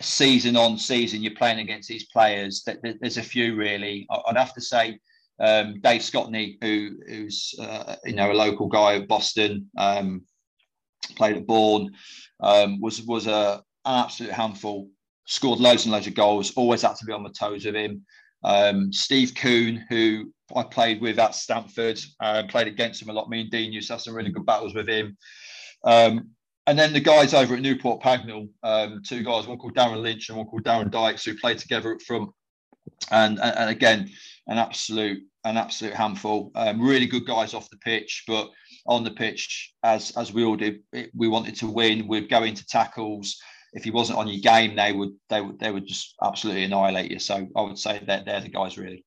season 0.00 0.56
on 0.56 0.78
season 0.78 1.22
you're 1.22 1.34
playing 1.34 1.58
against 1.58 1.88
these 1.88 2.06
players, 2.12 2.64
there's 3.00 3.16
a 3.16 3.22
few 3.22 3.56
really. 3.56 4.06
I'd 4.26 4.36
have 4.36 4.54
to 4.54 4.60
say. 4.60 5.00
Um, 5.40 5.80
Dave 5.80 6.00
Scottney, 6.00 6.58
who, 6.60 6.96
who's 7.06 7.54
uh, 7.60 7.94
you 8.04 8.16
know 8.16 8.32
a 8.32 8.34
local 8.34 8.66
guy 8.66 8.94
of 8.94 9.06
Boston, 9.06 9.70
um, 9.76 10.22
played 11.14 11.36
at 11.36 11.46
Bourne, 11.46 11.92
um, 12.40 12.80
was 12.80 13.02
was 13.02 13.26
a, 13.26 13.62
an 13.84 14.04
absolute 14.04 14.32
handful. 14.32 14.88
Scored 15.26 15.60
loads 15.60 15.84
and 15.84 15.92
loads 15.92 16.06
of 16.06 16.14
goals. 16.14 16.52
Always 16.56 16.82
had 16.82 16.96
to 16.96 17.04
be 17.04 17.12
on 17.12 17.22
the 17.22 17.30
toes 17.30 17.66
of 17.66 17.74
him. 17.74 18.04
Um, 18.44 18.92
Steve 18.92 19.34
Coon, 19.34 19.84
who 19.90 20.32
I 20.56 20.62
played 20.62 21.02
with 21.02 21.18
at 21.18 21.34
Stamford, 21.34 22.00
uh, 22.20 22.44
played 22.48 22.66
against 22.66 23.02
him 23.02 23.10
a 23.10 23.12
lot. 23.12 23.28
Me 23.28 23.42
and 23.42 23.50
Dean 23.50 23.72
used 23.72 23.88
to 23.88 23.94
have 23.94 24.00
some 24.00 24.14
really 24.14 24.30
good 24.30 24.46
battles 24.46 24.74
with 24.74 24.88
him. 24.88 25.18
Um, 25.84 26.30
and 26.66 26.78
then 26.78 26.92
the 26.92 27.00
guys 27.00 27.34
over 27.34 27.54
at 27.54 27.60
Newport 27.60 28.02
Pagnell, 28.02 28.48
um, 28.62 29.02
two 29.06 29.22
guys, 29.22 29.46
one 29.46 29.58
called 29.58 29.74
Darren 29.74 30.02
Lynch 30.02 30.28
and 30.28 30.38
one 30.38 30.46
called 30.46 30.64
Darren 30.64 30.90
Dykes, 30.90 31.24
who 31.24 31.36
played 31.36 31.58
together 31.58 31.94
up 31.94 32.02
front. 32.02 32.30
And, 33.10 33.38
and, 33.38 33.56
and 33.58 33.70
again, 33.70 34.10
an 34.46 34.58
absolute 34.58 35.22
an 35.44 35.56
absolute 35.56 35.94
handful. 35.94 36.50
Um, 36.54 36.80
really 36.80 37.06
good 37.06 37.26
guys 37.26 37.54
off 37.54 37.70
the 37.70 37.78
pitch, 37.78 38.24
but 38.26 38.50
on 38.86 39.04
the 39.04 39.10
pitch, 39.10 39.72
as 39.82 40.10
as 40.12 40.32
we 40.32 40.44
all 40.44 40.56
did, 40.56 40.80
we 41.14 41.28
wanted 41.28 41.56
to 41.56 41.66
win. 41.66 42.08
We'd 42.08 42.30
go 42.30 42.44
into 42.44 42.66
tackles. 42.66 43.36
If 43.74 43.84
he 43.84 43.90
wasn't 43.90 44.18
on 44.18 44.28
your 44.28 44.40
game, 44.40 44.76
they 44.76 44.92
would 44.92 45.10
they 45.28 45.40
would 45.40 45.58
they 45.58 45.70
would 45.70 45.86
just 45.86 46.14
absolutely 46.22 46.64
annihilate 46.64 47.10
you. 47.10 47.18
So 47.18 47.46
I 47.56 47.62
would 47.62 47.78
say 47.78 48.02
that 48.06 48.24
they're 48.24 48.40
the 48.40 48.48
guys 48.48 48.78
really. 48.78 49.04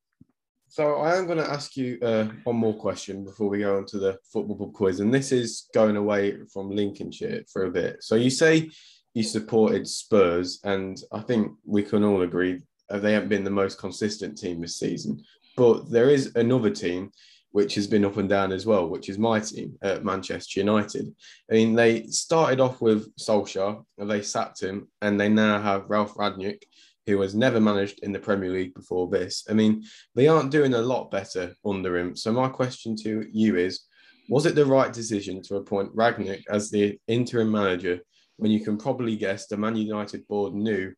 So 0.67 1.01
I 1.01 1.17
am 1.17 1.25
going 1.25 1.38
to 1.38 1.51
ask 1.51 1.75
you 1.75 1.99
uh, 2.01 2.29
one 2.45 2.55
more 2.55 2.73
question 2.73 3.25
before 3.25 3.49
we 3.49 3.60
go 3.60 3.75
on 3.75 3.86
to 3.88 3.99
the 3.99 4.17
football 4.31 4.55
pub 4.55 4.73
quiz, 4.73 5.01
and 5.01 5.13
this 5.13 5.34
is 5.34 5.67
going 5.73 5.97
away 5.97 6.38
from 6.53 6.69
Lincolnshire 6.69 7.43
for 7.51 7.65
a 7.65 7.71
bit. 7.71 7.97
So 8.01 8.15
you 8.15 8.29
say 8.29 8.69
you 9.13 9.23
supported 9.23 9.86
Spurs, 9.86 10.62
and 10.63 10.97
I 11.12 11.19
think 11.19 11.51
we 11.65 11.84
can 11.84 12.05
all 12.05 12.21
agree 12.21 12.62
they 12.89 13.13
haven't 13.13 13.29
been 13.29 13.43
the 13.43 13.49
most 13.49 13.79
consistent 13.79 14.38
team 14.38 14.62
this 14.62 14.77
season. 14.77 15.23
But 15.55 15.89
there 15.89 16.10
is 16.10 16.36
another 16.36 16.69
team 16.69 17.12
which 17.51 17.75
has 17.75 17.87
been 17.87 18.05
up 18.05 18.17
and 18.17 18.29
down 18.29 18.51
as 18.51 18.65
well, 18.65 18.87
which 18.87 19.09
is 19.09 19.17
my 19.17 19.39
team 19.39 19.77
at 19.81 20.05
Manchester 20.05 20.59
United. 20.59 21.13
I 21.49 21.55
mean, 21.55 21.75
they 21.75 22.03
started 22.07 22.59
off 22.59 22.81
with 22.81 23.13
Solskjaer 23.17 23.83
and 23.97 24.09
they 24.09 24.21
sacked 24.21 24.61
him, 24.61 24.87
and 25.01 25.19
they 25.19 25.29
now 25.29 25.61
have 25.61 25.89
Ralph 25.89 26.15
Rangnick, 26.15 26.63
who 27.05 27.19
has 27.21 27.35
never 27.35 27.59
managed 27.59 27.99
in 28.03 28.11
the 28.11 28.19
Premier 28.19 28.51
League 28.51 28.73
before 28.73 29.09
this. 29.09 29.45
I 29.49 29.53
mean, 29.53 29.83
they 30.15 30.27
aren't 30.27 30.51
doing 30.51 30.73
a 30.73 30.81
lot 30.81 31.11
better 31.11 31.53
under 31.65 31.97
him. 31.97 32.15
So, 32.15 32.31
my 32.31 32.47
question 32.47 32.95
to 32.97 33.27
you 33.31 33.57
is 33.57 33.81
was 34.29 34.45
it 34.45 34.55
the 34.55 34.65
right 34.65 34.93
decision 34.93 35.41
to 35.43 35.57
appoint 35.57 35.93
Rangnick 35.93 36.43
as 36.49 36.71
the 36.71 36.97
interim 37.07 37.51
manager 37.51 37.99
when 38.37 38.49
you 38.49 38.61
can 38.61 38.77
probably 38.77 39.17
guess 39.17 39.47
the 39.47 39.57
Man 39.57 39.75
United 39.75 40.25
board 40.27 40.54
knew 40.54 40.93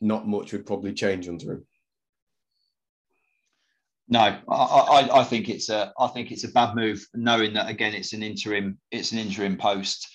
not 0.00 0.26
much 0.26 0.52
would 0.52 0.66
probably 0.66 0.92
change 0.92 1.28
under 1.28 1.52
him? 1.52 1.66
No, 4.12 4.20
I, 4.46 4.54
I, 4.54 5.20
I, 5.20 5.24
think 5.24 5.48
it's 5.48 5.70
a 5.70 5.90
I 5.98 6.06
think 6.08 6.30
it's 6.30 6.44
a 6.44 6.48
bad 6.48 6.74
move, 6.74 7.02
knowing 7.14 7.54
that 7.54 7.70
again 7.70 7.94
it's 7.94 8.12
an 8.12 8.22
interim 8.22 8.76
it's 8.90 9.10
an 9.10 9.18
interim 9.18 9.56
post, 9.56 10.06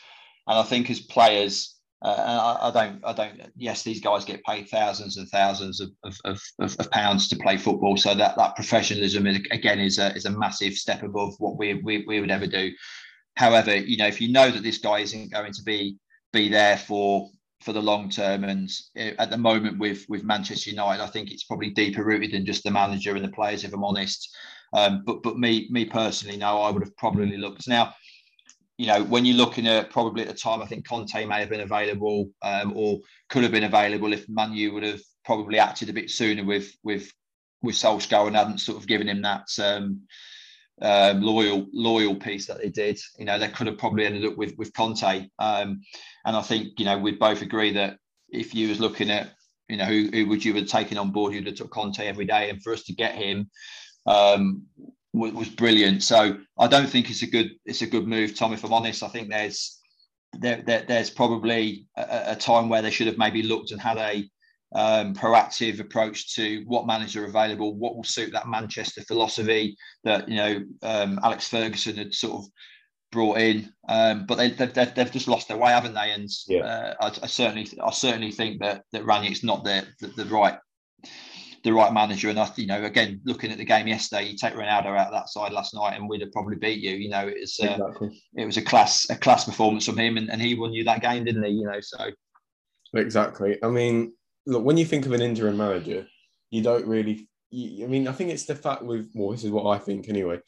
and 0.46 0.60
I 0.60 0.62
think 0.62 0.92
as 0.92 1.00
players, 1.00 1.80
uh, 2.06 2.58
I, 2.62 2.68
I, 2.68 2.72
don't 2.72 3.04
I 3.04 3.14
don't 3.14 3.42
yes 3.56 3.82
these 3.82 4.00
guys 4.00 4.24
get 4.24 4.44
paid 4.44 4.70
thousands 4.70 5.18
and 5.18 5.28
thousands 5.30 5.82
of, 5.82 5.90
of, 6.04 6.16
of, 6.26 6.40
of, 6.60 6.92
pounds 6.92 7.28
to 7.30 7.38
play 7.38 7.58
football, 7.58 7.98
so 7.98 8.14
that 8.14 8.38
that 8.38 8.56
professionalism 8.56 9.26
is, 9.26 9.40
again 9.50 9.80
is 9.80 9.98
a 9.98 10.14
is 10.14 10.26
a 10.26 10.30
massive 10.30 10.74
step 10.74 11.02
above 11.02 11.34
what 11.40 11.58
we, 11.58 11.74
we 11.74 12.06
we 12.08 12.22
would 12.22 12.30
ever 12.30 12.46
do. 12.46 12.72
However, 13.36 13.76
you 13.76 13.98
know 13.98 14.06
if 14.06 14.22
you 14.22 14.32
know 14.32 14.52
that 14.52 14.62
this 14.62 14.78
guy 14.78 15.00
isn't 15.00 15.32
going 15.32 15.54
to 15.54 15.64
be 15.64 15.98
be 16.32 16.50
there 16.50 16.78
for 16.78 17.32
for 17.62 17.74
the 17.74 17.82
long 17.82 18.10
term. 18.10 18.44
And 18.44 18.70
eh, 18.96 19.14
at 19.20 19.30
the 19.30 19.38
moment 19.38 19.80
with 19.80 20.06
with 20.10 20.24
Manchester 20.24 20.70
United, 20.70 21.04
I 21.04 21.08
think 21.08 21.32
it's 21.32 21.44
probably 21.44 21.70
deeper 21.70 22.04
rooted 22.04 22.32
than 22.32 22.46
just 22.46 22.64
the 22.64 22.72
manager 22.72 23.16
and 23.16 23.24
the 23.24 23.30
players, 23.30 23.64
if 23.64 23.74
I'm 23.74 23.84
honest. 23.84 24.36
Um, 24.74 25.04
but 25.06 25.24
but 25.24 25.38
me 25.38 25.68
me 25.72 25.86
personally, 25.86 26.38
no, 26.38 26.62
I 26.62 26.72
would 26.72 26.84
have 26.84 26.96
probably 26.98 27.38
looked 27.38 27.68
now. 27.68 27.94
You 28.78 28.88
know, 28.88 29.04
when 29.04 29.26
you're 29.26 29.38
looking 29.38 29.68
at 29.68 29.90
probably 29.90 30.22
at 30.22 30.28
the 30.28 30.36
time, 30.36 30.62
I 30.62 30.68
think 30.68 30.88
Conte 30.88 31.26
may 31.26 31.40
have 31.40 31.50
been 31.50 31.62
available 31.62 32.30
um, 32.44 32.74
or 32.76 33.00
could 33.30 33.42
have 33.42 33.52
been 33.52 33.64
available 33.64 34.14
if 34.14 34.30
Manu 34.30 34.74
would 34.74 34.84
have 34.84 35.02
probably 35.26 35.58
acted 35.58 35.90
a 35.90 35.94
bit 35.94 36.12
sooner 36.12 36.44
with 36.44 36.72
with 36.84 37.12
with 37.64 37.76
Solskjaer 37.76 38.28
and 38.28 38.36
hadn't 38.36 38.60
sort 38.60 38.78
of 38.78 38.88
given 38.88 39.10
him 39.10 39.24
that 39.24 39.48
um, 39.60 40.02
um, 40.82 41.22
loyal 41.22 41.66
loyal 41.74 42.16
piece 42.16 42.46
that 42.48 42.60
they 42.60 42.70
did. 42.70 43.00
You 43.18 43.26
know, 43.26 43.40
they 43.40 43.48
could 43.48 43.68
have 43.68 43.78
probably 43.78 44.06
ended 44.06 44.26
up 44.26 44.38
with 44.38 44.56
with 44.58 44.74
Conte. 44.74 45.28
Um, 45.40 45.82
and 46.28 46.36
I 46.36 46.42
think 46.42 46.78
you 46.78 46.86
know 46.86 46.98
we'd 46.98 47.18
both 47.18 47.42
agree 47.42 47.72
that 47.74 47.98
if 48.30 48.54
you 48.54 48.68
was 48.68 48.80
looking 48.80 49.10
at 49.10 49.30
you 49.70 49.78
know 49.78 49.86
who, 49.86 50.10
who 50.14 50.28
would 50.28 50.44
you 50.44 50.54
have 50.56 50.68
taken 50.68 50.98
on 50.98 51.12
board, 51.12 51.34
you'd 51.34 51.48
have 51.48 51.56
took 51.56 51.72
Conte 51.72 52.06
every 52.06 52.26
day. 52.26 52.50
And 52.50 52.62
for 52.62 52.74
us 52.74 52.84
to 52.84 52.94
get 52.94 53.16
him 53.16 53.50
um, 54.06 54.64
was, 55.14 55.32
was 55.32 55.50
brilliant. 55.50 56.04
So 56.04 56.38
I 56.60 56.68
don't 56.68 56.90
think 56.90 57.10
it's 57.10 57.24
a 57.24 57.28
good 57.28 57.52
it's 57.66 57.82
a 57.82 57.88
good 57.88 58.08
move, 58.08 58.36
Tom. 58.36 58.54
If 58.54 58.66
I'm 58.66 58.74
honest, 58.74 59.04
I 59.04 59.08
think 59.08 59.30
there's 59.30 59.80
there, 60.34 60.62
there 60.66 60.84
there's 60.86 61.10
probably 61.10 61.88
a, 61.98 62.34
a 62.34 62.36
time 62.36 62.68
where 62.68 62.82
they 62.82 62.92
should 62.92 63.08
have 63.08 63.18
maybe 63.18 63.42
looked 63.42 63.72
and 63.72 63.82
had 63.82 63.98
a 63.98 64.30
um, 64.76 65.14
proactive 65.14 65.80
approach 65.80 66.36
to 66.36 66.64
what 66.68 66.86
managers 66.86 67.16
are 67.16 67.26
available, 67.26 67.74
what 67.74 67.96
will 67.96 68.04
suit 68.04 68.34
that 68.34 68.50
Manchester 68.50 69.02
philosophy 69.08 69.78
that 70.04 70.28
you 70.28 70.36
know 70.36 70.62
um, 70.84 71.22
Alex 71.24 71.48
Ferguson 71.48 71.96
had 71.96 72.14
sort 72.14 72.44
of 72.44 72.52
brought 73.12 73.40
in. 73.40 73.72
Um, 73.88 74.26
but 74.26 74.36
they, 74.36 74.50
have 74.50 74.74
they've, 74.74 74.96
they've 74.96 75.12
just 75.12 75.28
lost 75.28 75.48
their 75.48 75.58
way, 75.58 75.72
haven't 75.72 75.94
they? 75.94 76.12
And 76.12 76.30
yeah. 76.48 76.60
uh, 76.60 76.94
I, 77.02 77.08
I, 77.24 77.28
certainly 77.28 77.68
I 77.84 77.92
certainly 77.92 78.32
think 78.32 78.62
that 78.62 78.84
that 78.92 79.06
Rangnick's 79.06 79.44
not 79.44 79.64
the, 79.64 79.86
the, 80.00 80.08
the 80.08 80.26
right 80.26 80.58
the 81.64 81.74
right 81.74 81.94
manager. 81.94 82.30
And 82.30 82.40
I, 82.40 82.50
you 82.56 82.68
know, 82.68 82.84
again, 82.84 83.22
looking 83.26 83.52
at 83.52 83.58
the 83.58 83.66
game 83.66 83.88
yesterday, 83.88 84.30
you 84.30 84.38
take 84.38 84.54
Ronaldo 84.54 84.98
out 84.98 85.08
of 85.08 85.14
that 85.14 85.30
side 85.30 85.52
last 85.52 85.74
night, 85.74 85.96
and 85.96 86.08
we'd 86.10 86.22
have 86.22 86.32
probably 86.32 86.56
beat 86.56 86.80
you. 86.80 86.92
You 86.92 87.10
know, 87.10 87.28
it 87.28 87.38
was 87.40 87.60
uh, 87.62 87.68
exactly. 87.68 88.22
it 88.36 88.46
was 88.46 88.58
a 88.58 88.62
class 88.62 89.10
a 89.10 89.16
class 89.16 89.46
performance 89.46 89.86
from 89.86 89.98
him, 89.98 90.18
and, 90.18 90.30
and 90.30 90.42
he 90.42 90.56
won 90.56 90.74
you 90.74 90.84
that 90.86 91.02
game, 91.02 91.26
didn't 91.26 91.44
he? 91.44 91.52
You 91.52 91.66
know, 91.66 91.80
so 91.82 92.10
exactly. 92.94 93.58
I 93.64 93.68
mean, 93.68 94.14
look, 94.46 94.64
when 94.64 94.78
you 94.78 94.86
think 94.86 95.06
of 95.06 95.14
an 95.14 95.22
interim 95.22 95.58
manager, 95.58 96.08
you 96.50 96.62
don't 96.62 96.86
really. 96.86 97.28
You, 97.50 97.86
I 97.86 97.88
mean, 97.88 98.08
I 98.08 98.12
think 98.12 98.32
it's 98.32 98.46
the 98.46 98.56
fact 98.56 98.84
with 98.84 99.10
well, 99.14 99.32
this 99.32 99.44
is 99.44 99.52
what 99.52 99.68
I 99.68 99.78
think 99.78 100.10
anyway. 100.10 100.40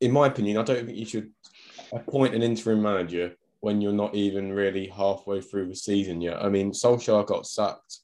In 0.00 0.12
my 0.12 0.28
opinion, 0.28 0.58
I 0.58 0.62
don't 0.62 0.86
think 0.86 0.96
you 0.96 1.06
should 1.06 1.30
appoint 1.92 2.34
an 2.34 2.42
interim 2.42 2.82
manager 2.82 3.34
when 3.60 3.80
you're 3.80 3.92
not 3.92 4.14
even 4.14 4.52
really 4.52 4.86
halfway 4.86 5.40
through 5.40 5.68
the 5.68 5.74
season 5.74 6.20
yet. 6.20 6.42
I 6.42 6.48
mean, 6.48 6.70
Solskjaer 6.70 7.26
got 7.26 7.46
sacked 7.46 7.98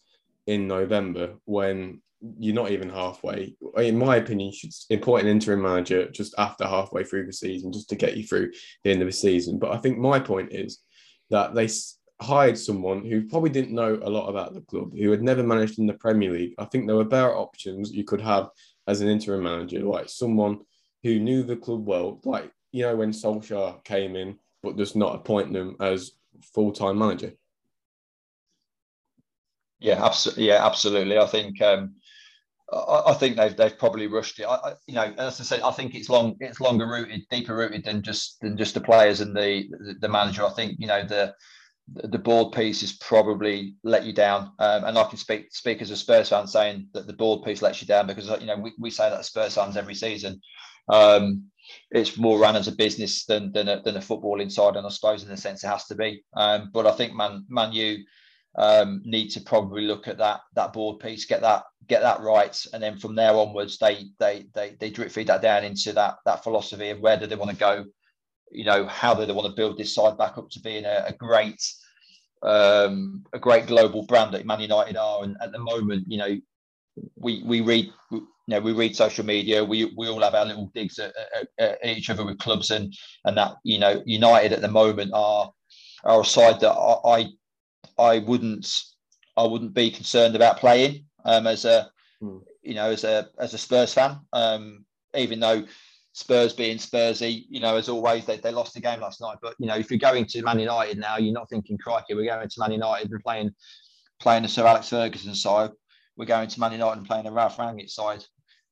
in 0.46 0.66
November 0.66 1.34
when 1.44 2.00
you're 2.38 2.54
not 2.54 2.70
even 2.70 2.88
halfway. 2.88 3.54
In 3.76 3.98
my 3.98 4.16
opinion, 4.16 4.50
you 4.50 4.56
should 4.56 4.72
appoint 4.98 5.24
an 5.24 5.30
interim 5.30 5.62
manager 5.62 6.10
just 6.10 6.34
after 6.38 6.66
halfway 6.66 7.04
through 7.04 7.26
the 7.26 7.32
season, 7.32 7.72
just 7.72 7.88
to 7.90 7.96
get 7.96 8.16
you 8.16 8.24
through 8.24 8.52
the 8.82 8.90
end 8.90 9.02
of 9.02 9.08
the 9.08 9.12
season. 9.12 9.58
But 9.58 9.72
I 9.72 9.78
think 9.78 9.98
my 9.98 10.18
point 10.18 10.52
is 10.52 10.80
that 11.30 11.54
they 11.54 11.68
hired 12.20 12.58
someone 12.58 13.04
who 13.04 13.28
probably 13.28 13.50
didn't 13.50 13.74
know 13.74 13.98
a 14.02 14.10
lot 14.10 14.28
about 14.28 14.54
the 14.54 14.62
club, 14.62 14.96
who 14.96 15.10
had 15.10 15.22
never 15.22 15.42
managed 15.42 15.78
in 15.78 15.86
the 15.86 15.94
Premier 15.94 16.30
League. 16.30 16.54
I 16.58 16.64
think 16.64 16.86
there 16.86 16.96
were 16.96 17.04
better 17.04 17.34
options 17.34 17.92
you 17.92 18.04
could 18.04 18.20
have 18.20 18.48
as 18.86 19.00
an 19.00 19.08
interim 19.08 19.42
manager, 19.42 19.80
like 19.80 20.08
someone 20.08 20.60
who 21.02 21.18
knew 21.18 21.42
the 21.42 21.56
club 21.56 21.86
well, 21.86 22.20
like 22.24 22.50
you 22.74 22.82
know 22.82 22.96
when 22.96 23.12
Solskjaer 23.12 23.84
came 23.84 24.16
in, 24.16 24.36
but 24.60 24.76
just 24.76 24.96
not 24.96 25.14
appoint 25.14 25.52
them 25.52 25.76
as 25.80 26.10
full 26.42 26.72
time 26.72 26.98
manager. 26.98 27.32
Yeah, 29.78 30.04
absolutely. 30.04 30.48
Yeah, 30.48 30.66
absolutely. 30.66 31.16
I 31.16 31.26
think 31.26 31.62
um, 31.62 31.94
I, 32.72 33.02
I, 33.08 33.14
think 33.14 33.36
they've 33.36 33.56
they've 33.56 33.78
probably 33.78 34.08
rushed 34.08 34.40
it. 34.40 34.46
I, 34.46 34.56
I, 34.56 34.72
you 34.88 34.94
know, 34.96 35.14
as 35.18 35.40
I 35.40 35.44
said, 35.44 35.60
I 35.60 35.70
think 35.70 35.94
it's 35.94 36.08
long, 36.08 36.34
it's 36.40 36.60
longer 36.60 36.88
rooted, 36.88 37.20
deeper 37.30 37.54
rooted 37.54 37.84
than 37.84 38.02
just 38.02 38.40
than 38.40 38.56
just 38.56 38.74
the 38.74 38.80
players 38.80 39.20
and 39.20 39.36
the 39.36 39.68
the, 39.70 39.94
the 40.00 40.08
manager. 40.08 40.44
I 40.44 40.50
think 40.50 40.74
you 40.80 40.88
know 40.88 41.04
the 41.04 41.32
the 41.92 42.18
board 42.18 42.52
piece 42.52 42.80
has 42.80 42.94
probably 42.94 43.74
let 43.82 44.04
you 44.04 44.12
down. 44.12 44.52
Um, 44.58 44.84
and 44.84 44.98
I 44.98 45.04
can 45.04 45.18
speak 45.18 45.54
speak 45.54 45.82
as 45.82 45.90
a 45.90 45.96
Spurs 45.96 46.30
fan 46.30 46.46
saying 46.46 46.88
that 46.94 47.06
the 47.06 47.12
board 47.12 47.44
piece 47.44 47.62
lets 47.62 47.80
you 47.80 47.86
down 47.86 48.06
because 48.06 48.28
you 48.40 48.46
know 48.46 48.56
we, 48.56 48.72
we 48.78 48.90
say 48.90 49.10
that 49.10 49.24
Spurs 49.24 49.54
fans 49.54 49.76
every 49.76 49.94
season. 49.94 50.40
Um, 50.88 51.44
it's 51.90 52.18
more 52.18 52.38
run 52.38 52.56
as 52.56 52.68
a 52.68 52.72
business 52.72 53.24
than 53.26 53.52
than 53.52 53.68
a, 53.68 53.82
than 53.82 53.96
a 53.96 54.00
footballing 54.00 54.50
side, 54.50 54.76
and 54.76 54.86
I 54.86 54.90
suppose 54.90 55.24
in 55.24 55.30
a 55.30 55.36
sense 55.36 55.62
it 55.62 55.68
has 55.68 55.86
to 55.86 55.94
be. 55.94 56.24
Um, 56.36 56.70
but 56.72 56.86
I 56.86 56.92
think 56.92 57.14
Man 57.14 57.44
Man 57.48 57.72
U 57.72 57.98
um, 58.56 59.02
need 59.04 59.28
to 59.30 59.40
probably 59.40 59.82
look 59.82 60.08
at 60.08 60.18
that 60.18 60.40
that 60.54 60.72
board 60.72 61.00
piece, 61.00 61.26
get 61.26 61.42
that 61.42 61.64
get 61.86 62.00
that 62.00 62.20
right, 62.20 62.58
and 62.72 62.82
then 62.82 62.98
from 62.98 63.14
there 63.14 63.34
onwards 63.34 63.76
they 63.78 64.06
they 64.18 64.46
they 64.54 64.76
they 64.80 64.90
drip 64.90 65.10
feed 65.10 65.26
that 65.26 65.42
down 65.42 65.64
into 65.64 65.92
that 65.92 66.16
that 66.24 66.42
philosophy 66.44 66.90
of 66.90 67.00
where 67.00 67.18
do 67.18 67.26
they 67.26 67.36
want 67.36 67.50
to 67.50 67.56
go 67.56 67.84
you 68.50 68.64
know, 68.64 68.86
how 68.86 69.14
they 69.14 69.30
want 69.32 69.48
to 69.48 69.56
build 69.56 69.78
this 69.78 69.94
side 69.94 70.18
back 70.18 70.38
up 70.38 70.50
to 70.50 70.60
being 70.60 70.84
a, 70.84 71.04
a 71.08 71.12
great, 71.12 71.60
um, 72.42 73.24
a 73.32 73.38
great 73.38 73.66
global 73.66 74.04
brand 74.06 74.34
that 74.34 74.46
Man 74.46 74.60
United 74.60 74.96
are. 74.96 75.24
And 75.24 75.36
at 75.42 75.52
the 75.52 75.58
moment, 75.58 76.06
you 76.08 76.18
know, 76.18 76.36
we 77.16 77.42
we 77.44 77.60
read, 77.60 77.92
you 78.12 78.26
know, 78.46 78.60
we 78.60 78.72
read 78.72 78.96
social 78.96 79.24
media. 79.24 79.64
We 79.64 79.92
we 79.96 80.08
all 80.08 80.22
have 80.22 80.34
our 80.34 80.46
little 80.46 80.70
digs 80.74 80.98
at, 80.98 81.12
at, 81.34 81.48
at 81.58 81.96
each 81.96 82.10
other 82.10 82.24
with 82.24 82.38
clubs, 82.38 82.70
and 82.70 82.94
and 83.24 83.36
that 83.36 83.56
you 83.64 83.78
know, 83.78 84.02
United 84.06 84.52
at 84.52 84.60
the 84.60 84.68
moment 84.68 85.10
are 85.14 85.50
are 86.04 86.20
a 86.20 86.24
side 86.24 86.60
that 86.60 86.72
I 86.72 87.26
I 87.98 88.18
wouldn't 88.20 88.70
I 89.36 89.44
wouldn't 89.44 89.74
be 89.74 89.90
concerned 89.90 90.36
about 90.36 90.58
playing 90.58 91.06
um, 91.24 91.46
as 91.46 91.64
a 91.64 91.90
hmm. 92.20 92.38
you 92.62 92.74
know 92.74 92.90
as 92.90 93.04
a 93.04 93.28
as 93.38 93.54
a 93.54 93.58
Spurs 93.58 93.94
fan. 93.94 94.20
Um, 94.32 94.84
even 95.16 95.40
though 95.40 95.64
Spurs 96.14 96.52
being 96.52 96.78
Spursy, 96.78 97.44
you 97.48 97.58
know, 97.58 97.76
as 97.76 97.88
always, 97.88 98.24
they, 98.24 98.36
they 98.36 98.52
lost 98.52 98.72
the 98.72 98.80
game 98.80 99.00
last 99.00 99.20
night. 99.20 99.38
But 99.42 99.56
you 99.58 99.66
know, 99.66 99.74
if 99.74 99.90
you're 99.90 99.98
going 99.98 100.26
to 100.26 100.42
Man 100.42 100.60
United 100.60 100.96
now, 100.96 101.16
you're 101.16 101.34
not 101.34 101.50
thinking, 101.50 101.76
crikey, 101.76 102.14
we're 102.14 102.24
going 102.24 102.48
to 102.48 102.60
Man 102.60 102.70
United 102.70 103.10
and 103.10 103.20
playing 103.20 103.52
playing 104.20 104.44
the 104.44 104.48
Sir 104.48 104.64
Alex 104.64 104.88
Ferguson 104.88 105.34
side. 105.34 105.70
We're 106.16 106.26
going 106.26 106.48
to 106.48 106.60
Man 106.60 106.70
United 106.70 106.98
and 106.98 107.06
playing 107.06 107.26
a 107.26 107.32
Ralph 107.32 107.56
Rangnick 107.56 107.90
side. 107.90 108.24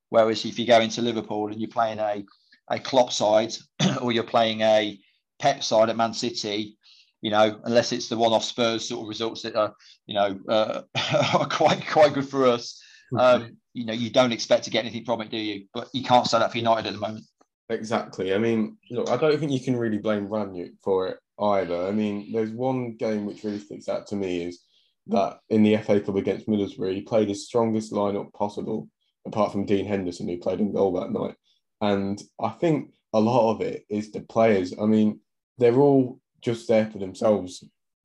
Whereas 0.09 0.45
if 0.45 0.57
you 0.57 0.66
go 0.68 0.80
into 0.80 1.03
Liverpool 1.03 1.49
and 1.49 1.61
you're 1.61 1.68
playing 1.68 1.99
a 1.99 2.24
a 2.68 2.78
Klopp 2.78 3.12
side 3.12 3.53
or 4.01 4.12
you're 4.12 4.22
playing 4.22 4.61
a 4.61 4.99
Pep 5.40 5.64
side 5.64 5.90
at 5.90 5.97
Man 5.97 6.14
City, 6.14 6.78
you 7.22 7.32
know, 7.32 7.61
unless 7.64 7.90
it's 7.90 8.09
the 8.09 8.16
one-off 8.16 8.45
Spurs 8.45 8.88
sort 8.88 9.03
of 9.03 9.09
results 9.09 9.43
that 9.43 9.57
are, 9.57 9.74
you 10.07 10.14
know, 10.14 10.38
uh, 10.49 10.82
are 11.34 11.49
quite 11.49 11.84
quite 11.88 12.14
good 12.14 12.28
for 12.28 12.47
us. 12.47 12.80
Um, 13.18 13.59
you 13.74 13.84
know, 13.84 13.93
you 13.93 14.09
don't 14.09 14.32
expect 14.32 14.64
to 14.64 14.70
get 14.70 14.86
anything 14.86 15.05
from 15.05 15.20
it, 15.20 15.30
do 15.30 15.36
you? 15.36 15.66
But 15.74 15.88
you 15.93 16.03
can't 16.03 16.26
say 16.26 16.38
that 16.38 16.51
for 16.51 16.57
United 16.57 16.86
at 16.86 16.95
the 16.95 16.99
moment. 16.99 17.24
Exactly. 17.73 18.35
I 18.35 18.39
mean, 18.39 18.77
look, 18.91 19.09
I 19.09 19.16
don't 19.16 19.39
think 19.39 19.53
you 19.53 19.61
can 19.61 19.77
really 19.77 19.99
blame 19.99 20.29
Rangnick 20.29 20.73
for 20.83 21.09
it 21.09 21.18
either. 21.41 21.87
I 21.87 21.91
mean, 21.91 22.33
there's 22.33 22.51
one 22.51 22.97
game 22.97 23.25
which 23.27 23.45
really 23.45 23.59
sticks 23.59 23.89
out 23.89 24.07
to 24.09 24.16
me 24.16 24.45
is 24.45 24.62
that 25.09 25.39
in 25.51 25.62
the 25.62 25.77
FA 25.79 26.01
Cup 26.01 26.16
against 26.16 26.47
Middlesbrough, 26.47 26.95
he 26.95 27.03
played 27.03 27.29
his 27.29 27.47
strongest 27.47 27.93
lineup 27.93 28.33
possible, 28.35 28.89
apart 29.27 29.53
from 29.53 29.64
Dean 29.66 29.87
Henderson, 29.87 30.29
who 30.29 30.39
played 30.39 30.61
in 30.61 30.73
goal 30.73 30.93
that 31.01 31.11
night. 31.11 31.35
And 31.81 32.23
I 32.41 32.51
think 32.51 32.93
a 33.12 33.20
lot 33.20 33.53
of 33.55 33.61
it 33.61 33.85
is 33.89 34.12
the 34.12 34.20
players. 34.20 34.75
I 34.81 34.85
mean, 34.87 35.20
they're 35.59 35.79
all 35.79 36.20
just 36.41 36.68
there 36.68 36.91
for 36.91 36.99
themselves. 36.99 37.64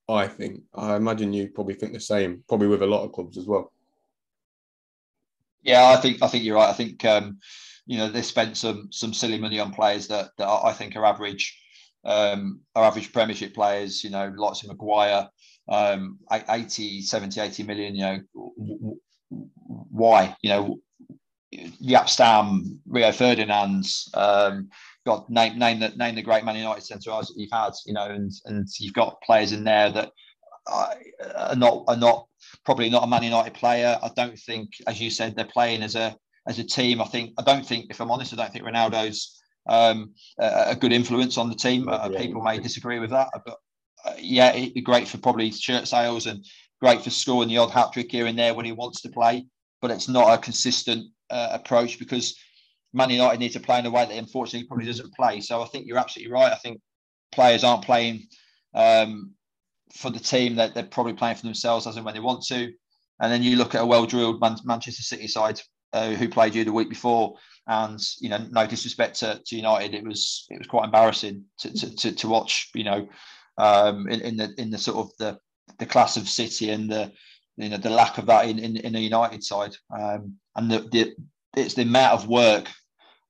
I 0.09 0.27
think. 0.27 0.61
I 0.73 0.95
imagine 0.95 1.33
you 1.33 1.49
probably 1.49 1.73
think 1.73 1.91
the 1.91 1.99
same, 1.99 2.43
probably 2.47 2.67
with 2.67 2.81
a 2.81 2.87
lot 2.87 3.03
of 3.03 3.11
clubs 3.11 3.37
as 3.37 3.45
well. 3.45 3.73
Yeah, 5.63 5.87
I 5.89 5.97
think 5.97 6.23
I 6.23 6.27
think 6.27 6.45
you're 6.45 6.55
right. 6.55 6.69
I 6.69 6.73
think 6.73 7.03
um, 7.03 7.39
you 7.87 7.97
know 7.97 8.09
they 8.09 8.21
spent 8.21 8.57
some 8.57 8.89
some 8.91 9.13
silly 9.13 9.39
money 9.39 9.59
on 9.59 9.73
players 9.73 10.07
that, 10.09 10.29
that 10.37 10.47
I 10.47 10.73
think 10.73 10.95
are 10.95 11.05
average 11.05 11.57
um, 12.05 12.59
are 12.75 12.83
average 12.83 13.11
Premiership 13.11 13.53
players. 13.53 14.03
You 14.03 14.09
know, 14.09 14.31
lots 14.35 14.63
of 14.63 14.69
Maguire, 14.69 15.27
um, 15.69 16.19
80, 16.31 17.01
70, 17.01 17.41
80 17.41 17.63
million. 17.63 17.95
You 17.95 18.01
know, 18.01 18.97
why? 19.29 20.35
You 20.41 20.49
know, 20.49 20.79
Jaap 21.55 22.09
Stam, 22.09 22.79
Rio 22.87 23.11
Ferdinand's. 23.11 24.09
Um, 24.13 24.69
got 25.05 25.29
name 25.29 25.57
name 25.57 25.79
the 25.79 25.89
name 25.89 26.15
the 26.15 26.21
great 26.21 26.43
Man 26.43 26.57
United 26.57 26.83
centre 26.83 27.11
that 27.11 27.31
you've 27.35 27.51
had. 27.51 27.71
You 27.85 27.93
know, 27.93 28.05
and 28.05 28.31
and 28.45 28.67
you've 28.79 28.93
got 28.93 29.21
players 29.21 29.53
in 29.53 29.63
there 29.63 29.89
that 29.91 30.11
are 30.67 31.55
not 31.55 31.85
are 31.87 31.95
not 31.95 32.27
probably 32.65 32.89
not 32.89 33.03
a 33.03 33.07
Man 33.07 33.23
United 33.23 33.53
player. 33.53 33.97
I 34.03 34.11
don't 34.15 34.37
think, 34.37 34.69
as 34.85 34.99
you 34.99 35.09
said, 35.09 35.35
they're 35.35 35.45
playing 35.45 35.83
as 35.83 35.95
a 35.95 36.15
as 36.47 36.59
a 36.59 36.63
team. 36.63 37.01
I 37.01 37.05
think 37.05 37.33
I 37.37 37.43
don't 37.43 37.65
think, 37.65 37.91
if 37.91 37.99
I'm 37.99 38.11
honest, 38.11 38.33
I 38.33 38.37
don't 38.37 38.51
think 38.51 38.65
Ronaldo's 38.65 39.41
um, 39.67 40.13
a, 40.39 40.69
a, 40.69 40.75
good 40.75 40.93
influence 40.93 41.37
on 41.37 41.49
the 41.49 41.55
team. 41.55 41.89
Uh, 41.89 42.09
people 42.09 42.41
may 42.41 42.57
disagree 42.57 42.99
with 42.99 43.09
that, 43.09 43.27
but 43.45 43.57
uh, 44.05 44.13
yeah, 44.17 44.53
it'd 44.53 44.73
be 44.73 44.81
great 44.81 45.07
for 45.07 45.17
probably 45.17 45.51
shirt 45.51 45.87
sales 45.87 46.25
and 46.25 46.45
great 46.81 47.01
for 47.03 47.09
scoring 47.09 47.49
the 47.49 47.57
odd 47.57 47.71
hat 47.71 47.91
trick 47.91 48.11
here 48.11 48.27
and 48.27 48.39
there 48.39 48.53
when 48.53 48.65
he 48.65 48.71
wants 48.71 49.01
to 49.01 49.09
play. 49.09 49.45
But 49.81 49.91
it's 49.91 50.07
not 50.07 50.33
a 50.33 50.41
consistent 50.41 51.07
uh, 51.29 51.49
approach 51.51 51.99
because 51.99 52.37
Man 52.93 53.09
United 53.09 53.39
need 53.39 53.51
to 53.51 53.59
play 53.59 53.79
in 53.79 53.85
a 53.85 53.91
way 53.91 54.05
that 54.05 54.17
unfortunately 54.17 54.67
probably 54.67 54.85
doesn't 54.85 55.13
play. 55.13 55.41
So 55.41 55.61
I 55.61 55.65
think 55.65 55.85
you're 55.85 55.97
absolutely 55.97 56.33
right. 56.33 56.51
I 56.51 56.55
think 56.55 56.79
players 57.31 57.63
aren't 57.63 57.83
playing 57.83 58.27
um, 58.73 59.31
for 59.93 60.09
the 60.09 60.19
team 60.19 60.55
that 60.55 60.73
they're 60.73 60.83
probably 60.83 61.13
playing 61.13 61.35
for 61.35 61.43
themselves 61.43 61.85
as 61.85 61.97
and 61.97 62.05
when 62.05 62.13
they 62.13 62.21
want 62.21 62.43
to. 62.45 62.71
And 63.19 63.31
then 63.31 63.43
you 63.43 63.55
look 63.55 63.75
at 63.75 63.81
a 63.81 63.85
well-drilled 63.85 64.39
Man- 64.39 64.57
Manchester 64.63 65.03
City 65.03 65.27
side 65.27 65.59
uh, 65.93 66.11
who 66.11 66.29
played 66.29 66.55
you 66.55 66.63
the 66.63 66.73
week 66.73 66.89
before, 66.89 67.35
and 67.67 67.99
you 68.19 68.29
know, 68.29 68.39
no 68.51 68.65
disrespect 68.65 69.19
to, 69.19 69.41
to 69.45 69.55
United, 69.55 69.93
it 69.93 70.03
was 70.03 70.45
it 70.49 70.57
was 70.57 70.67
quite 70.67 70.85
embarrassing 70.85 71.43
to 71.59 71.73
to, 71.73 71.95
to, 71.95 72.11
to 72.13 72.27
watch. 72.27 72.69
You 72.73 72.83
know, 72.83 73.07
um, 73.57 74.07
in, 74.07 74.21
in 74.21 74.37
the 74.37 74.53
in 74.57 74.69
the 74.69 74.77
sort 74.77 74.97
of 74.97 75.17
the 75.17 75.39
the 75.79 75.85
class 75.85 76.17
of 76.17 76.29
City 76.29 76.69
and 76.69 76.89
the 76.89 77.11
you 77.57 77.69
know 77.69 77.77
the 77.77 77.89
lack 77.89 78.17
of 78.17 78.25
that 78.27 78.47
in 78.47 78.59
in, 78.59 78.77
in 78.77 78.93
the 78.93 78.99
United 78.99 79.43
side, 79.43 79.75
um, 79.97 80.35
and 80.55 80.71
the, 80.71 80.79
the 80.91 81.15
it's 81.55 81.73
the 81.73 81.83
amount 81.83 82.13
of 82.13 82.27
work 82.27 82.67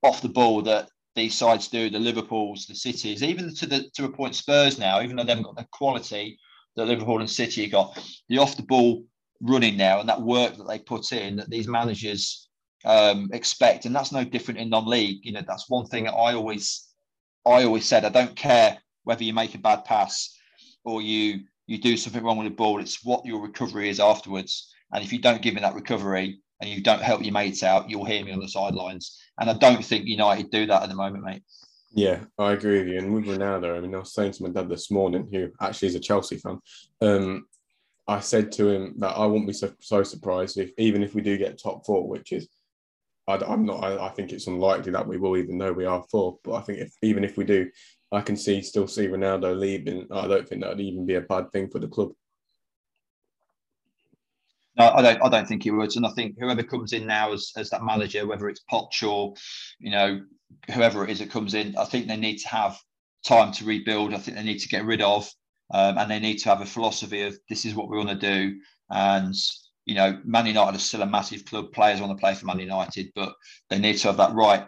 off 0.03 0.21
the 0.21 0.29
ball 0.29 0.61
that 0.61 0.89
these 1.15 1.33
sides 1.33 1.67
do, 1.67 1.89
the 1.89 1.99
Liverpools, 1.99 2.67
the 2.67 2.75
Cities, 2.75 3.23
even 3.23 3.53
to 3.55 3.65
the 3.65 3.89
to 3.95 4.05
a 4.05 4.09
point 4.09 4.35
Spurs 4.35 4.77
now, 4.77 5.01
even 5.01 5.15
though 5.15 5.23
they 5.23 5.31
haven't 5.31 5.45
got 5.45 5.57
the 5.57 5.67
quality 5.71 6.37
that 6.75 6.85
Liverpool 6.85 7.19
and 7.19 7.29
City 7.29 7.67
got, 7.67 7.97
the 8.29 8.37
off 8.37 8.55
the 8.55 8.63
ball 8.63 9.03
running 9.41 9.77
now 9.77 9.99
and 9.99 10.09
that 10.09 10.21
work 10.21 10.57
that 10.57 10.67
they 10.67 10.79
put 10.79 11.11
in 11.11 11.35
that 11.35 11.49
these 11.49 11.67
managers 11.67 12.46
um, 12.85 13.29
expect, 13.33 13.85
and 13.85 13.95
that's 13.95 14.11
no 14.11 14.23
different 14.23 14.59
in 14.59 14.69
non-league. 14.69 15.19
You 15.23 15.33
know, 15.33 15.43
that's 15.45 15.69
one 15.69 15.85
thing 15.85 16.07
I 16.07 16.33
always 16.33 16.87
I 17.45 17.63
always 17.63 17.85
said. 17.85 18.05
I 18.05 18.09
don't 18.09 18.35
care 18.35 18.77
whether 19.03 19.23
you 19.23 19.33
make 19.33 19.55
a 19.55 19.59
bad 19.59 19.85
pass 19.85 20.37
or 20.83 21.01
you 21.01 21.41
you 21.65 21.77
do 21.77 21.97
something 21.97 22.23
wrong 22.23 22.37
with 22.37 22.47
the 22.47 22.55
ball. 22.55 22.79
It's 22.79 23.03
what 23.03 23.25
your 23.25 23.41
recovery 23.41 23.89
is 23.89 23.99
afterwards. 23.99 24.73
And 24.93 25.03
if 25.03 25.11
you 25.11 25.19
don't 25.19 25.41
give 25.41 25.53
me 25.53 25.61
that 25.61 25.75
recovery 25.75 26.39
and 26.61 26.69
you 26.69 26.81
don't 26.81 27.01
help 27.01 27.23
your 27.23 27.33
mates 27.33 27.61
out, 27.61 27.89
you'll 27.89 28.05
hear 28.05 28.23
me 28.23 28.31
on 28.31 28.39
the 28.39 28.47
sidelines. 28.47 29.19
And 29.39 29.49
I 29.49 29.53
don't 29.53 29.83
think 29.83 30.05
United 30.05 30.49
do 30.49 30.65
that 30.65 30.83
at 30.83 30.89
the 30.89 30.95
moment, 30.95 31.25
mate. 31.25 31.43
Yeah, 31.91 32.23
I 32.37 32.53
agree 32.53 32.79
with 32.79 32.87
you. 32.87 32.97
And 32.99 33.13
with 33.13 33.25
Ronaldo, 33.25 33.77
I 33.77 33.81
mean, 33.81 33.95
I 33.95 33.99
was 33.99 34.13
saying 34.13 34.33
to 34.33 34.43
my 34.43 34.49
dad 34.49 34.69
this 34.69 34.91
morning, 34.91 35.27
who 35.31 35.49
actually 35.61 35.89
is 35.89 35.95
a 35.95 35.99
Chelsea 35.99 36.37
fan, 36.37 36.59
um, 37.01 37.45
I 38.07 38.19
said 38.21 38.51
to 38.53 38.69
him 38.69 38.95
that 38.99 39.17
I 39.17 39.25
won't 39.25 39.47
be 39.47 39.53
so, 39.53 39.73
so 39.79 40.03
surprised 40.03 40.57
if, 40.57 40.71
even 40.77 41.03
if 41.03 41.13
we 41.13 41.21
do 41.21 41.37
get 41.37 41.61
top 41.61 41.85
four, 41.85 42.07
which 42.07 42.31
is, 42.31 42.47
I, 43.27 43.53
am 43.53 43.65
not, 43.65 43.83
I, 43.83 44.07
I, 44.07 44.09
think 44.09 44.31
it's 44.31 44.47
unlikely 44.47 44.91
that 44.93 45.07
we 45.07 45.17
will, 45.17 45.35
even 45.35 45.57
though 45.57 45.73
we 45.73 45.85
are 45.85 46.03
four. 46.09 46.39
But 46.43 46.53
I 46.53 46.61
think 46.61 46.79
if 46.79 46.93
even 47.01 47.23
if 47.23 47.37
we 47.37 47.43
do, 47.43 47.69
I 48.11 48.21
can 48.21 48.37
see 48.37 48.61
still 48.61 48.87
see 48.87 49.07
Ronaldo 49.07 49.57
leaving. 49.57 50.07
I 50.11 50.27
don't 50.27 50.47
think 50.47 50.61
that 50.61 50.69
would 50.69 50.81
even 50.81 51.05
be 51.05 51.15
a 51.15 51.21
bad 51.21 51.51
thing 51.51 51.69
for 51.69 51.79
the 51.79 51.87
club. 51.87 52.11
No, 54.77 54.89
I 54.89 55.01
don't. 55.01 55.23
I 55.23 55.29
don't 55.29 55.47
think 55.47 55.63
he 55.63 55.71
would, 55.71 55.95
and 55.95 56.05
I 56.05 56.11
think 56.11 56.35
whoever 56.39 56.63
comes 56.63 56.93
in 56.93 57.05
now 57.05 57.33
as, 57.33 57.51
as 57.57 57.69
that 57.71 57.83
manager, 57.83 58.25
whether 58.27 58.47
it's 58.47 58.63
Poch 58.71 59.03
or 59.03 59.33
you 59.79 59.91
know 59.91 60.21
whoever 60.73 61.03
it 61.03 61.09
is 61.09 61.19
that 61.19 61.31
comes 61.31 61.53
in, 61.53 61.75
I 61.77 61.85
think 61.85 62.07
they 62.07 62.15
need 62.15 62.37
to 62.37 62.47
have 62.49 62.77
time 63.25 63.51
to 63.53 63.65
rebuild. 63.65 64.13
I 64.13 64.19
think 64.19 64.37
they 64.37 64.43
need 64.43 64.59
to 64.59 64.69
get 64.69 64.85
rid 64.85 65.01
of, 65.01 65.29
um, 65.73 65.97
and 65.97 66.09
they 66.09 66.19
need 66.19 66.37
to 66.37 66.49
have 66.49 66.61
a 66.61 66.65
philosophy 66.65 67.23
of 67.23 67.37
this 67.49 67.65
is 67.65 67.75
what 67.75 67.89
we 67.89 67.97
want 67.97 68.09
to 68.09 68.15
do. 68.15 68.59
And 68.89 69.35
you 69.87 69.95
know, 69.95 70.19
Man 70.25 70.45
United 70.45 70.75
is 70.75 70.83
still 70.83 71.01
a 71.01 71.05
massive 71.05 71.45
club. 71.45 71.71
Players 71.71 72.01
want 72.01 72.11
to 72.11 72.21
play 72.21 72.35
for 72.35 72.45
Man 72.45 72.59
United, 72.59 73.09
but 73.15 73.33
they 73.69 73.79
need 73.79 73.97
to 73.99 74.09
have 74.09 74.17
that 74.17 74.33
right 74.33 74.67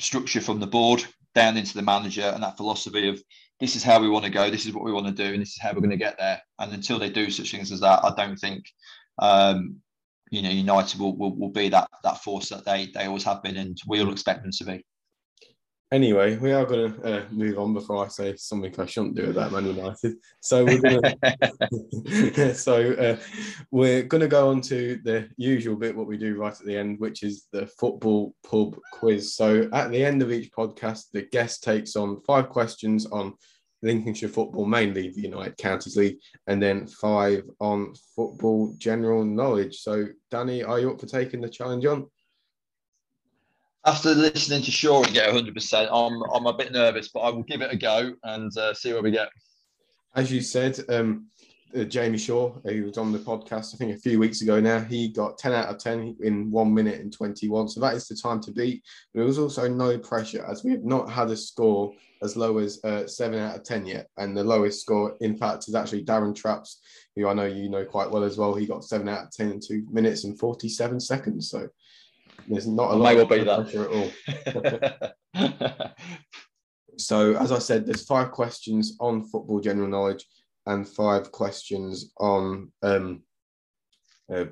structure 0.00 0.40
from 0.40 0.58
the 0.58 0.66
board 0.66 1.04
down 1.32 1.56
into 1.56 1.74
the 1.74 1.82
manager 1.82 2.22
and 2.34 2.42
that 2.42 2.56
philosophy 2.56 3.08
of 3.08 3.22
this 3.60 3.76
is 3.76 3.84
how 3.84 4.00
we 4.00 4.08
want 4.08 4.24
to 4.24 4.30
go, 4.30 4.50
this 4.50 4.66
is 4.66 4.72
what 4.72 4.84
we 4.84 4.92
want 4.92 5.06
to 5.06 5.12
do, 5.12 5.32
and 5.32 5.40
this 5.40 5.50
is 5.50 5.60
how 5.60 5.72
we're 5.72 5.80
going 5.80 5.90
to 5.90 5.96
get 5.96 6.18
there. 6.18 6.42
And 6.58 6.72
until 6.72 6.98
they 6.98 7.10
do 7.10 7.30
such 7.30 7.52
things 7.52 7.70
as 7.70 7.80
that, 7.80 8.04
I 8.04 8.12
don't 8.16 8.36
think 8.36 8.64
um, 9.20 9.76
you 10.30 10.42
know 10.42 10.50
United 10.50 10.98
will, 10.98 11.16
will, 11.16 11.36
will 11.36 11.50
be 11.50 11.68
that 11.68 11.88
that 12.02 12.22
force 12.22 12.48
that 12.48 12.64
they 12.64 12.90
they 12.94 13.06
always 13.06 13.24
have 13.24 13.42
been, 13.42 13.56
and 13.56 13.78
we 13.86 14.00
all 14.00 14.12
expect 14.12 14.42
them 14.42 14.52
to 14.52 14.64
be. 14.64 14.84
Anyway, 15.90 16.36
we 16.36 16.52
are 16.52 16.66
going 16.66 16.92
to 16.92 17.02
uh, 17.02 17.24
move 17.30 17.58
on 17.58 17.72
before 17.72 18.04
I 18.04 18.08
say 18.08 18.36
something 18.36 18.74
I 18.78 18.84
shouldn't 18.84 19.16
do 19.16 19.30
about 19.30 19.52
Man 19.52 19.64
United. 19.64 20.16
So 20.40 20.62
we're 20.62 20.80
going 20.80 21.00
to 22.04 22.54
so 22.54 22.92
uh, 22.92 23.16
we're 23.70 24.02
going 24.02 24.20
to 24.20 24.28
go 24.28 24.50
on 24.50 24.60
to 24.62 25.00
the 25.02 25.30
usual 25.38 25.76
bit, 25.76 25.96
what 25.96 26.06
we 26.06 26.18
do 26.18 26.36
right 26.36 26.52
at 26.52 26.66
the 26.66 26.76
end, 26.76 27.00
which 27.00 27.22
is 27.22 27.46
the 27.52 27.66
football 27.66 28.34
pub 28.46 28.76
quiz. 28.92 29.34
So 29.34 29.70
at 29.72 29.90
the 29.90 30.04
end 30.04 30.20
of 30.20 30.30
each 30.30 30.52
podcast, 30.52 31.04
the 31.14 31.22
guest 31.22 31.64
takes 31.64 31.96
on 31.96 32.20
five 32.20 32.50
questions 32.50 33.06
on 33.06 33.32
Lincolnshire 33.82 34.28
football, 34.28 34.66
mainly 34.66 35.08
the 35.08 35.22
United 35.22 35.56
Counties 35.56 35.96
League, 35.96 36.18
and 36.48 36.62
then 36.62 36.86
five 36.86 37.44
on 37.60 37.94
football 38.14 38.74
general 38.76 39.24
knowledge. 39.24 39.78
So, 39.78 40.08
Danny, 40.30 40.62
are 40.62 40.80
you 40.80 40.90
up 40.90 41.00
for 41.00 41.06
taking 41.06 41.40
the 41.40 41.48
challenge 41.48 41.86
on? 41.86 42.08
After 43.84 44.14
listening 44.14 44.62
to 44.62 44.70
Shaw 44.70 45.02
and 45.02 45.14
get 45.14 45.32
100%, 45.32 45.88
I'm, 45.90 46.22
I'm 46.34 46.46
a 46.46 46.56
bit 46.56 46.72
nervous, 46.72 47.08
but 47.08 47.20
I 47.20 47.30
will 47.30 47.42
give 47.42 47.62
it 47.62 47.72
a 47.72 47.76
go 47.76 48.12
and 48.24 48.56
uh, 48.56 48.74
see 48.74 48.92
where 48.92 49.02
we 49.02 49.10
get. 49.10 49.28
As 50.14 50.32
you 50.32 50.40
said, 50.40 50.78
um, 50.88 51.26
uh, 51.76 51.84
Jamie 51.84 52.18
Shaw, 52.18 52.54
who 52.64 52.84
was 52.84 52.98
on 52.98 53.12
the 53.12 53.18
podcast, 53.18 53.74
I 53.74 53.76
think 53.76 53.94
a 53.94 54.00
few 54.00 54.18
weeks 54.18 54.40
ago 54.40 54.60
now, 54.60 54.80
he 54.80 55.08
got 55.08 55.38
10 55.38 55.52
out 55.52 55.68
of 55.68 55.78
10 55.78 56.16
in 56.22 56.50
one 56.50 56.72
minute 56.72 57.00
and 57.00 57.12
21. 57.12 57.68
So 57.68 57.80
that 57.80 57.94
is 57.94 58.08
the 58.08 58.16
time 58.16 58.40
to 58.42 58.52
beat. 58.52 58.82
But 59.12 59.20
there 59.20 59.26
was 59.26 59.38
also 59.38 59.68
no 59.68 59.98
pressure 59.98 60.44
as 60.46 60.64
we 60.64 60.72
have 60.72 60.84
not 60.84 61.10
had 61.10 61.30
a 61.30 61.36
score 61.36 61.92
as 62.22 62.36
low 62.36 62.58
as 62.58 62.82
uh, 62.84 63.06
7 63.06 63.38
out 63.38 63.56
of 63.56 63.64
10 63.64 63.86
yet. 63.86 64.08
And 64.16 64.36
the 64.36 64.44
lowest 64.44 64.80
score, 64.80 65.16
in 65.20 65.36
fact, 65.36 65.68
is 65.68 65.74
actually 65.74 66.04
Darren 66.04 66.34
Traps, 66.34 66.80
who 67.14 67.28
I 67.28 67.34
know 67.34 67.44
you 67.44 67.68
know 67.68 67.84
quite 67.84 68.10
well 68.10 68.24
as 68.24 68.38
well. 68.38 68.54
He 68.54 68.66
got 68.66 68.84
7 68.84 69.08
out 69.08 69.24
of 69.24 69.30
10 69.30 69.52
in 69.52 69.60
2 69.60 69.86
minutes 69.90 70.24
and 70.24 70.38
47 70.38 71.00
seconds. 71.00 71.50
So 71.50 71.68
there's 72.46 72.66
not 72.66 72.92
a 72.92 72.94
lot 72.94 73.16
of 73.16 73.28
pressure 73.28 73.84
at 73.84 74.12
all. 75.34 75.92
so, 76.98 77.34
as 77.36 77.52
I 77.52 77.58
said, 77.58 77.86
there's 77.86 78.04
five 78.04 78.30
questions 78.30 78.96
on 79.00 79.24
football 79.24 79.60
general 79.60 79.88
knowledge 79.88 80.26
and 80.66 80.86
five 80.86 81.32
questions 81.32 82.12
on 82.18 82.70
um, 82.82 83.22
uh, 84.32 84.44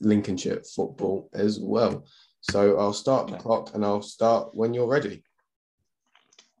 Lincolnshire 0.00 0.62
football 0.74 1.30
as 1.32 1.58
well. 1.58 2.04
So 2.42 2.78
I'll 2.78 2.92
start 2.92 3.28
the 3.28 3.36
clock 3.36 3.74
and 3.74 3.84
I'll 3.84 4.02
start 4.02 4.54
when 4.54 4.74
you're 4.74 4.88
ready. 4.88 5.22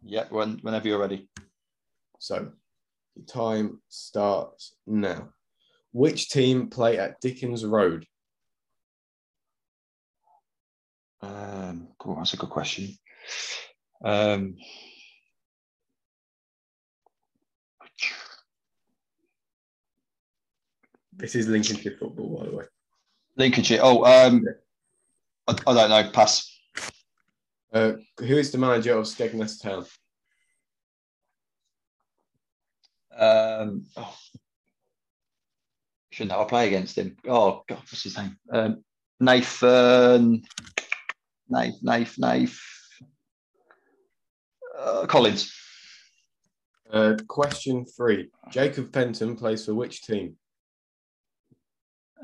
Yeah, 0.02 0.24
when, 0.30 0.58
whenever 0.62 0.88
you're 0.88 1.00
ready. 1.00 1.28
So 2.18 2.52
the 3.16 3.22
time 3.24 3.80
starts 3.88 4.76
now. 4.86 5.30
Which 5.92 6.30
team 6.30 6.68
play 6.68 6.98
at 6.98 7.20
Dickens 7.20 7.64
Road? 7.64 8.06
Um, 11.22 11.88
cool, 11.98 12.16
that's 12.16 12.34
a 12.34 12.36
good 12.36 12.50
question. 12.50 12.96
Um, 14.04 14.56
this 21.12 21.34
is 21.34 21.46
Lincolnshire 21.46 21.96
football, 21.98 22.38
by 22.38 22.46
the 22.46 22.56
way. 22.56 22.64
Lincolnshire. 23.36 23.80
Oh, 23.82 24.04
um, 24.04 24.44
I, 25.46 25.52
I 25.66 25.74
don't 25.74 25.90
know. 25.90 26.10
Pass. 26.12 26.48
Uh, 27.72 27.92
who 28.18 28.36
is 28.36 28.50
the 28.50 28.58
manager 28.58 28.98
of 28.98 29.06
Skegness 29.06 29.62
Town? 29.62 29.86
Um, 33.16 33.86
oh, 33.96 34.16
shouldn't 36.10 36.32
I 36.36 36.44
play 36.44 36.66
against 36.68 36.98
him? 36.98 37.16
Oh 37.26 37.62
God, 37.68 37.78
what's 37.78 38.02
his 38.02 38.16
name? 38.16 38.36
Um, 38.52 38.84
Nathan. 39.20 40.42
Knife, 41.52 41.74
knife, 41.82 42.18
knife. 42.18 42.64
Uh, 44.78 45.04
Collins. 45.04 45.54
Uh, 46.90 47.14
question 47.28 47.84
three. 47.84 48.30
Jacob 48.50 48.90
Fenton 48.90 49.36
plays 49.36 49.66
for 49.66 49.74
which 49.74 50.00
team? 50.00 50.36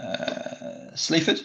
Uh, 0.00 0.94
Sleaford. 0.94 1.42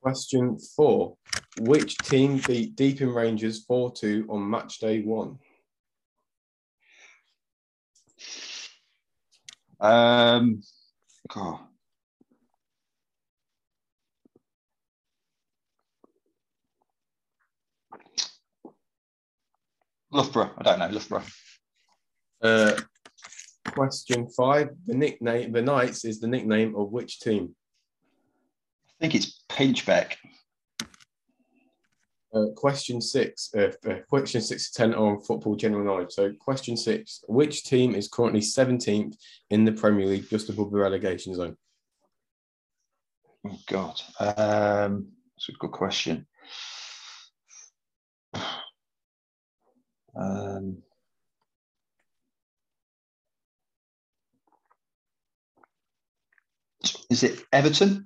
Question 0.00 0.58
four. 0.74 1.18
Which 1.60 1.98
team 1.98 2.40
beat 2.46 2.74
Deeping 2.74 3.10
Rangers 3.10 3.64
4 3.66 3.92
2 3.92 4.28
on 4.30 4.48
match 4.48 4.78
day 4.78 5.02
one? 5.02 5.38
Um, 9.78 10.62
God. 11.28 11.67
Loughborough. 20.10 20.50
I 20.58 20.62
don't 20.62 20.78
know. 20.78 20.88
Loughborough. 20.88 21.24
Uh, 22.42 22.80
question 23.66 24.28
five. 24.28 24.70
The 24.86 24.94
nickname, 24.94 25.52
the 25.52 25.62
Knights, 25.62 26.04
is 26.04 26.20
the 26.20 26.28
nickname 26.28 26.74
of 26.76 26.90
which 26.90 27.20
team? 27.20 27.54
I 28.88 28.94
think 29.00 29.14
it's 29.14 29.44
Pinchbeck. 29.48 30.14
Uh, 32.34 32.46
question 32.56 33.00
six. 33.00 33.50
Uh, 33.56 33.72
uh, 33.88 34.00
question 34.08 34.40
six 34.40 34.70
to 34.70 34.76
ten 34.76 34.94
on 34.94 35.20
football 35.20 35.56
general 35.56 35.84
knowledge. 35.84 36.12
So, 36.12 36.32
question 36.38 36.76
six: 36.76 37.24
Which 37.26 37.64
team 37.64 37.94
is 37.94 38.08
currently 38.08 38.42
seventeenth 38.42 39.16
in 39.50 39.64
the 39.64 39.72
Premier 39.72 40.06
League, 40.06 40.28
just 40.28 40.50
above 40.50 40.70
the 40.70 40.78
relegation 40.78 41.34
zone? 41.34 41.56
Oh 43.46 43.58
God, 43.66 44.00
um, 44.20 45.08
that's 45.34 45.48
a 45.48 45.52
good 45.58 45.70
question. 45.70 46.26
Um, 50.16 50.78
is 57.10 57.22
it 57.22 57.42
Everton? 57.52 58.04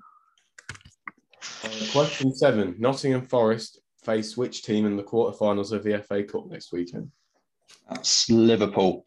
Uh, 1.65 1.69
question 1.93 2.35
seven 2.35 2.77
Nottingham 2.79 3.23
Forest 3.23 3.81
face 4.05 4.37
which 4.37 4.63
team 4.63 4.85
in 4.87 4.97
the 4.97 5.03
quarterfinals 5.03 5.73
of 5.73 5.85
the 5.85 5.99
FA 6.01 6.25
Cup 6.25 6.47
next 6.47 6.73
weekend? 6.73 7.11
That's 7.89 8.29
Liverpool. 8.31 9.05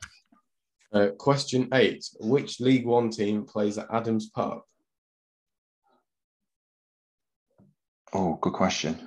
Uh, 0.94 1.10
question 1.18 1.68
eight 1.74 2.06
Which 2.22 2.60
League 2.60 2.86
One 2.86 3.10
team 3.10 3.46
plays 3.46 3.78
at 3.78 3.88
Adams 3.92 4.30
Park? 4.30 4.64
Oh, 8.14 8.38
good 8.42 8.54
question. 8.54 8.98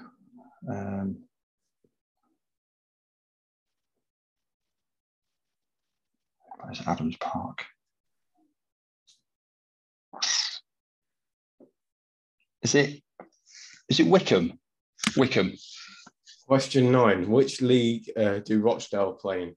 Um, 0.70 1.27
where's 6.68 6.86
Adams 6.86 7.16
Park? 7.16 7.64
Is 12.62 12.74
it 12.74 13.02
is 13.88 14.00
it 14.00 14.06
Wycombe? 14.06 14.58
Wycombe. 15.16 15.54
Question 16.46 16.92
nine: 16.92 17.30
Which 17.30 17.62
league 17.62 18.10
uh, 18.16 18.40
do 18.40 18.60
Rochdale 18.60 19.14
play 19.14 19.42
in? 19.42 19.56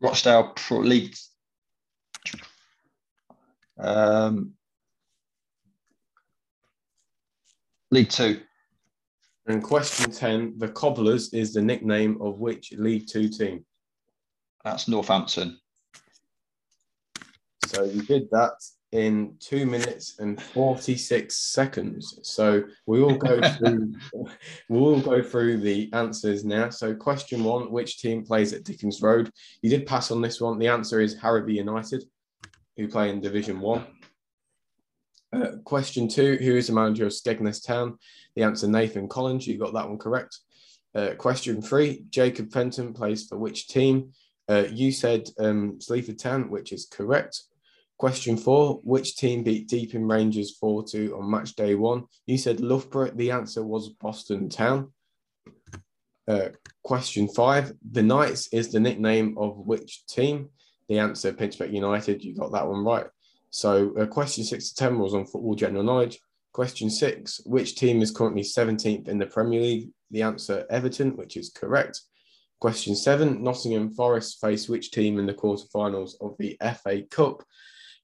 Rochdale 0.00 0.52
Pro 0.56 0.80
League. 0.80 1.14
Um, 3.78 4.54
League 7.92 8.10
Two. 8.10 8.40
And 9.46 9.62
question 9.62 10.10
10 10.10 10.58
The 10.58 10.68
Cobblers 10.68 11.34
is 11.34 11.52
the 11.52 11.62
nickname 11.62 12.16
of 12.20 12.38
which 12.38 12.72
League 12.76 13.08
Two 13.08 13.28
team? 13.28 13.64
That's 14.64 14.88
Northampton. 14.88 15.58
So 17.66 17.84
you 17.84 18.02
did 18.02 18.28
that 18.30 18.52
in 18.92 19.34
two 19.40 19.64
minutes 19.64 20.18
and 20.18 20.40
46 20.40 21.34
seconds. 21.34 22.18
So 22.22 22.62
we 22.86 23.02
will 23.02 23.16
go 23.16 23.40
through 23.58 23.94
we 24.68 24.78
will 24.78 25.00
go 25.00 25.22
through 25.22 25.58
the 25.58 25.90
answers 25.94 26.44
now. 26.44 26.68
So 26.68 26.94
question 26.94 27.42
one, 27.42 27.72
which 27.72 27.98
team 27.98 28.24
plays 28.24 28.52
at 28.52 28.64
Dickens 28.64 29.00
Road? 29.00 29.30
You 29.62 29.70
did 29.70 29.86
pass 29.86 30.10
on 30.10 30.20
this 30.20 30.40
one. 30.40 30.58
The 30.58 30.68
answer 30.68 31.00
is 31.00 31.16
Harrowby 31.16 31.54
United, 31.54 32.04
who 32.76 32.88
play 32.88 33.10
in 33.10 33.20
Division 33.20 33.60
One. 33.60 33.86
Uh, 35.32 35.52
question 35.64 36.08
two, 36.08 36.36
who 36.36 36.54
is 36.54 36.66
the 36.66 36.74
manager 36.74 37.06
of 37.06 37.12
Skegness 37.12 37.66
Town? 37.66 37.98
The 38.36 38.42
answer 38.42 38.68
Nathan 38.68 39.08
Collins. 39.08 39.46
You 39.46 39.58
got 39.58 39.72
that 39.72 39.88
one 39.88 39.98
correct. 39.98 40.38
Uh, 40.94 41.14
question 41.16 41.62
three, 41.62 42.04
Jacob 42.10 42.52
Fenton 42.52 42.92
plays 42.92 43.26
for 43.26 43.38
which 43.38 43.66
team? 43.68 44.12
Uh, 44.48 44.64
you 44.70 44.92
said 44.92 45.28
um, 45.38 45.80
Sleaford 45.80 46.18
Town, 46.18 46.50
which 46.50 46.72
is 46.72 46.86
correct. 46.86 47.42
Question 47.98 48.36
four, 48.36 48.80
which 48.82 49.16
team 49.16 49.44
beat 49.44 49.68
Deeping 49.68 50.08
Rangers 50.08 50.56
4 50.58 50.84
2 50.84 51.16
on 51.16 51.30
match 51.30 51.54
day 51.54 51.76
one? 51.76 52.04
You 52.26 52.36
said 52.36 52.60
Loughborough. 52.60 53.12
The 53.14 53.30
answer 53.30 53.64
was 53.64 53.90
Boston 53.90 54.48
Town. 54.48 54.92
Uh, 56.26 56.48
question 56.82 57.28
five, 57.28 57.72
the 57.90 58.02
Knights 58.02 58.48
is 58.52 58.72
the 58.72 58.80
nickname 58.80 59.36
of 59.38 59.56
which 59.58 60.06
team? 60.06 60.48
The 60.88 60.98
answer 60.98 61.32
Pinchbeck 61.32 61.72
United. 61.72 62.24
You 62.24 62.34
got 62.34 62.52
that 62.52 62.66
one 62.66 62.84
right. 62.84 63.06
So, 63.50 63.94
uh, 63.96 64.06
question 64.06 64.44
six 64.44 64.70
to 64.70 64.74
10 64.76 64.98
was 64.98 65.14
on 65.14 65.26
football 65.26 65.54
general 65.54 65.84
knowledge. 65.84 66.18
Question 66.52 66.90
six, 66.90 67.40
which 67.46 67.76
team 67.76 68.02
is 68.02 68.10
currently 68.10 68.42
17th 68.42 69.08
in 69.08 69.18
the 69.18 69.26
Premier 69.26 69.60
League? 69.60 69.90
The 70.10 70.22
answer 70.22 70.66
Everton, 70.70 71.16
which 71.16 71.36
is 71.36 71.50
correct. 71.50 72.00
Question 72.62 72.94
seven, 72.94 73.42
Nottingham 73.42 73.90
Forest 73.90 74.40
face 74.40 74.68
which 74.68 74.92
team 74.92 75.18
in 75.18 75.26
the 75.26 75.34
quarterfinals 75.34 76.12
of 76.20 76.36
the 76.38 76.56
FA 76.80 77.02
Cup? 77.10 77.42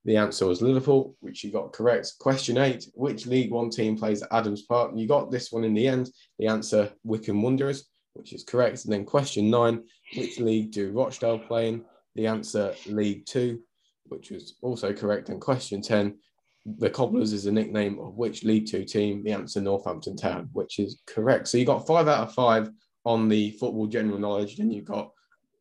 The 0.05 0.17
answer 0.17 0.47
was 0.47 0.61
Liverpool, 0.61 1.15
which 1.21 1.45
you 1.45 1.53
got 1.53 1.73
correct. 1.73 2.15
Question 2.19 2.59
eight, 2.59 2.89
which 2.95 3.25
League 3.25 3.53
One 3.53 3.71
team 3.71 3.97
plays 3.97 4.21
at 4.21 4.33
Adams 4.33 4.63
Park? 4.63 4.91
You 4.97 5.07
got 5.07 5.31
this 5.31 5.53
one 5.53 5.63
in 5.63 5.75
the 5.75 5.87
end. 5.87 6.11
The 6.41 6.49
answer, 6.49 6.91
Wycombe 7.05 7.41
Wanderers, 7.41 7.89
which 8.15 8.33
is 8.33 8.43
correct. 8.43 8.83
And 8.83 8.93
then 8.93 9.05
question 9.05 9.49
nine, 9.49 9.85
which 10.17 10.41
league 10.41 10.73
do 10.73 10.91
Rochdale 10.91 11.39
play 11.39 11.69
in? 11.69 11.85
The 12.17 12.27
answer, 12.27 12.75
League 12.87 13.27
Two, 13.27 13.61
which 14.07 14.33
was 14.33 14.57
also 14.61 14.93
correct. 14.93 15.29
And 15.29 15.41
question 15.41 15.81
10, 15.81 16.19
the 16.67 16.91
Cobblers 16.91 17.33
is 17.33 17.47
a 17.47 17.53
nickname 17.53 18.01
of 18.01 18.17
which 18.17 18.43
League 18.43 18.67
Two 18.67 18.85
team? 18.85 19.23
The 19.23 19.35
answer, 19.35 19.61
Northampton 19.61 20.17
Town, 20.17 20.49
which 20.53 20.81
is 20.81 21.01
correct. 21.07 21.47
So 21.47 21.59
you 21.59 21.65
got 21.65 21.87
five 21.87 22.09
out 22.09 22.27
of 22.27 22.35
five 22.35 22.73
on 23.09 23.27
the 23.27 23.53
football 23.53 23.87
general 23.87 24.19
knowledge. 24.19 24.59
Then 24.59 24.71
you've 24.71 24.85
got 24.85 25.13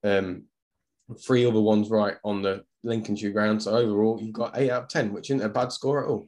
um, 0.03 0.43
three 1.25 1.45
other 1.45 1.61
ones 1.61 1.89
right 1.89 2.15
on 2.25 2.41
the 2.41 2.65
Lincolnshire 2.83 3.31
ground. 3.31 3.63
So 3.63 3.71
overall, 3.71 4.19
you've 4.21 4.33
got 4.33 4.57
eight 4.57 4.69
out 4.69 4.83
of 4.83 4.89
10, 4.89 5.13
which 5.13 5.29
isn't 5.29 5.45
a 5.45 5.49
bad 5.49 5.71
score 5.71 6.03
at 6.03 6.09
all. 6.09 6.27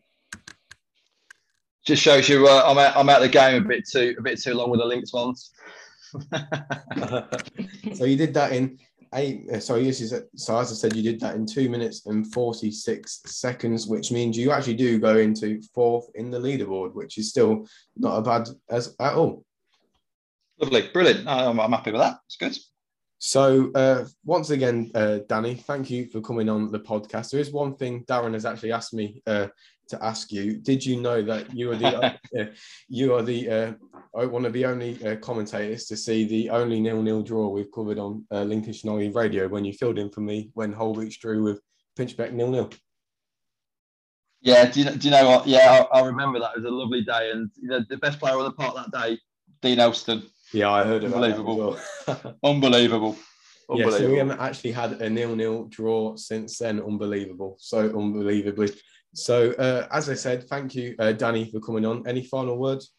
Just 1.85 2.01
shows 2.01 2.29
you 2.29 2.47
uh, 2.47 2.63
I'm 2.65 2.77
out. 2.77 2.95
I'm 2.95 3.09
out 3.09 3.19
the 3.19 3.27
game 3.27 3.63
a 3.63 3.67
bit 3.67 3.87
too 3.87 4.15
a 4.17 4.21
bit 4.21 4.39
too 4.39 4.53
long 4.53 4.69
with 4.69 4.79
the 4.79 4.85
Lincs 4.85 5.13
ones. 5.13 5.51
so 7.95 8.05
you 8.05 8.15
did 8.15 8.33
that 8.33 8.51
in 8.51 8.77
eight. 9.15 9.49
Uh, 9.51 9.59
sorry, 9.59 9.83
yes, 9.83 10.13
so 10.35 10.59
as 10.59 10.71
I 10.71 10.75
said, 10.75 10.95
you 10.95 11.01
did 11.01 11.19
that 11.21 11.35
in 11.35 11.45
two 11.45 11.69
minutes 11.69 12.05
and 12.05 12.31
forty 12.31 12.69
six 12.69 13.21
seconds, 13.25 13.87
which 13.87 14.11
means 14.11 14.37
you 14.37 14.51
actually 14.51 14.75
do 14.75 14.99
go 14.99 15.17
into 15.17 15.61
fourth 15.73 16.09
in 16.15 16.29
the 16.29 16.37
leaderboard, 16.37 16.93
which 16.93 17.17
is 17.17 17.29
still 17.29 17.65
not 17.97 18.17
a 18.17 18.21
bad 18.21 18.49
as 18.69 18.95
at 18.99 19.13
all. 19.13 19.45
Lovely, 20.61 20.89
brilliant. 20.93 21.27
I'm, 21.27 21.59
I'm 21.59 21.71
happy 21.71 21.91
with 21.91 22.01
that. 22.01 22.17
It's 22.27 22.35
good. 22.35 22.57
So 23.19 23.71
uh, 23.75 24.05
once 24.23 24.49
again, 24.49 24.91
uh, 24.95 25.19
Danny, 25.27 25.55
thank 25.55 25.89
you 25.89 26.07
for 26.07 26.21
coming 26.21 26.47
on 26.49 26.71
the 26.71 26.79
podcast. 26.79 27.31
There 27.31 27.41
is 27.41 27.51
one 27.51 27.75
thing 27.75 28.05
Darren 28.05 28.33
has 28.33 28.45
actually 28.45 28.71
asked 28.71 28.93
me 28.93 29.21
uh, 29.27 29.47
to 29.89 30.03
ask 30.03 30.31
you. 30.31 30.57
Did 30.57 30.85
you 30.85 31.01
know 31.01 31.21
that 31.23 31.53
you 31.53 31.71
are 31.71 31.75
the 31.75 31.97
uh, 32.39 32.45
you 32.87 33.13
are 33.13 33.21
the 33.21 33.49
uh, 33.49 34.27
one 34.27 34.45
of 34.45 34.53
the 34.53 34.65
only 34.65 35.05
uh, 35.05 35.17
commentators 35.17 35.85
to 35.87 35.97
see 35.97 36.25
the 36.25 36.49
only 36.49 36.79
nil-nil 36.79 37.21
draw 37.21 37.49
we've 37.49 37.71
covered 37.73 37.99
on 37.99 38.25
uh, 38.31 38.43
Lincolnshire 38.43 38.89
Non-League 38.89 39.15
Radio 39.15 39.47
when 39.47 39.65
you 39.65 39.73
filled 39.73 39.99
in 39.99 40.09
for 40.09 40.21
me 40.21 40.49
when 40.53 40.73
Holbeach 40.73 41.19
drew 41.19 41.43
with 41.43 41.61
Pinchbeck 41.97 42.31
nil-nil? 42.31 42.69
Yeah, 44.41 44.71
do 44.71 44.79
you, 44.79 44.89
do 44.91 45.07
you 45.07 45.11
know 45.11 45.27
what? 45.27 45.47
Yeah, 45.47 45.83
I, 45.91 45.99
I, 45.99 46.05
remember 46.05 46.39
that. 46.39 46.51
It 46.55 46.61
was 46.61 46.71
a 46.71 46.73
lovely 46.73 47.03
day, 47.03 47.31
and 47.31 47.51
you 47.61 47.67
know, 47.67 47.83
the 47.89 47.97
best 47.97 48.19
player 48.19 48.37
on 48.37 48.45
the 48.45 48.53
park 48.53 48.75
that 48.75 48.91
day, 48.91 49.19
Dean 49.61 49.79
Elston. 49.79 50.23
Yeah, 50.53 50.71
I 50.71 50.83
heard 50.83 51.03
Unbelievable. 51.03 51.77
Well. 52.07 52.35
Unbelievable. 52.43 53.15
Yeah, 53.71 53.89
so 53.91 54.09
we 54.09 54.17
haven't 54.17 54.39
actually 54.39 54.71
had 54.71 54.93
a 54.93 55.09
nil-nil 55.09 55.65
draw 55.65 56.15
since 56.15 56.57
then. 56.57 56.81
Unbelievable. 56.81 57.55
So 57.59 57.79
unbelievably. 57.95 58.71
So 59.13 59.51
uh, 59.53 59.87
as 59.91 60.09
I 60.09 60.15
said, 60.15 60.47
thank 60.47 60.73
you, 60.73 60.95
uh, 60.97 61.11
Danny, 61.11 61.51
for 61.51 61.59
coming 61.59 61.85
on. 61.85 62.07
Any 62.07 62.23
final 62.23 62.57
words? 62.57 62.91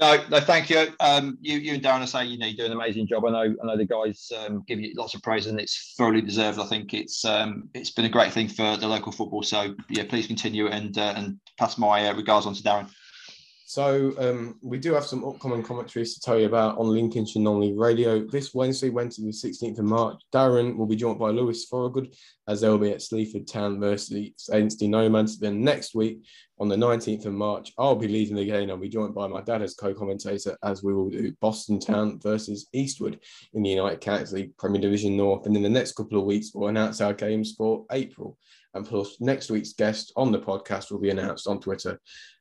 No, 0.00 0.18
no, 0.30 0.40
thank 0.40 0.70
you. 0.70 0.88
Um, 0.98 1.36
you, 1.42 1.58
you 1.58 1.74
and 1.74 1.82
Darren 1.82 2.00
are 2.00 2.06
saying 2.06 2.30
you 2.30 2.38
know 2.38 2.46
you 2.46 2.56
do 2.56 2.64
an 2.64 2.72
amazing 2.72 3.06
job. 3.06 3.26
I 3.26 3.30
know, 3.30 3.54
I 3.62 3.66
know 3.66 3.76
the 3.76 3.84
guys 3.84 4.32
um, 4.38 4.64
give 4.66 4.80
you 4.80 4.94
lots 4.96 5.14
of 5.14 5.22
praise, 5.22 5.46
and 5.46 5.60
it's 5.60 5.94
thoroughly 5.96 6.22
deserved. 6.22 6.58
I 6.58 6.64
think 6.64 6.94
it's 6.94 7.22
um, 7.24 7.68
it's 7.74 7.90
been 7.90 8.06
a 8.06 8.10
great 8.10 8.32
thing 8.32 8.48
for 8.48 8.78
the 8.78 8.88
local 8.88 9.12
football. 9.12 9.42
So 9.42 9.74
yeah, 9.90 10.04
please 10.08 10.26
continue 10.26 10.68
and 10.68 10.96
uh, 10.96 11.12
and 11.16 11.38
pass 11.58 11.76
my 11.76 12.08
uh, 12.08 12.14
regards 12.14 12.46
on 12.46 12.54
to 12.54 12.62
Darren. 12.62 12.88
So 13.70 14.12
um, 14.18 14.58
we 14.62 14.78
do 14.78 14.92
have 14.94 15.04
some 15.04 15.24
upcoming 15.24 15.62
commentaries 15.62 16.14
to 16.14 16.20
tell 16.20 16.36
you 16.36 16.46
about 16.46 16.76
on 16.76 16.88
Lincolnshire 16.88 17.40
Non-League 17.40 17.78
Radio. 17.78 18.26
This 18.26 18.52
Wednesday, 18.52 18.90
Wednesday 18.90 19.22
the 19.22 19.30
16th 19.30 19.78
of 19.78 19.84
March, 19.84 20.20
Darren 20.34 20.76
will 20.76 20.88
be 20.88 20.96
joined 20.96 21.20
by 21.20 21.30
Lewis 21.30 21.68
Thorogood 21.68 22.12
as 22.48 22.60
they'll 22.60 22.78
be 22.78 22.90
at 22.90 23.00
Sleaford 23.00 23.46
Town 23.46 23.78
versus 23.78 24.50
Anstey 24.52 24.88
Nomads. 24.88 25.38
Then 25.38 25.62
next 25.62 25.94
week, 25.94 26.26
on 26.58 26.66
the 26.66 26.74
19th 26.74 27.26
of 27.26 27.32
March, 27.32 27.72
I'll 27.78 27.94
be 27.94 28.08
leading 28.08 28.34
the 28.34 28.44
game. 28.44 28.70
I'll 28.70 28.76
be 28.76 28.88
joined 28.88 29.14
by 29.14 29.28
my 29.28 29.40
dad 29.40 29.62
as 29.62 29.74
co-commentator 29.74 30.58
as 30.64 30.82
we 30.82 30.92
will 30.92 31.08
do 31.08 31.32
Boston 31.40 31.78
Town 31.78 32.18
versus 32.20 32.66
Eastwood 32.72 33.20
in 33.54 33.62
the 33.62 33.70
United 33.70 34.00
Counties 34.00 34.32
League 34.32 34.56
Premier 34.56 34.80
Division 34.80 35.16
North. 35.16 35.46
And 35.46 35.56
in 35.56 35.62
the 35.62 35.68
next 35.68 35.92
couple 35.92 36.18
of 36.18 36.24
weeks, 36.24 36.50
we'll 36.52 36.70
announce 36.70 37.00
our 37.00 37.14
games 37.14 37.54
for 37.56 37.86
April. 37.92 38.36
And 38.74 38.84
plus, 38.84 39.20
next 39.20 39.48
week's 39.48 39.74
guest 39.74 40.12
on 40.16 40.32
the 40.32 40.40
podcast 40.40 40.90
will 40.90 41.00
be 41.00 41.10
announced 41.10 41.46
on 41.46 41.60
Twitter 41.60 42.00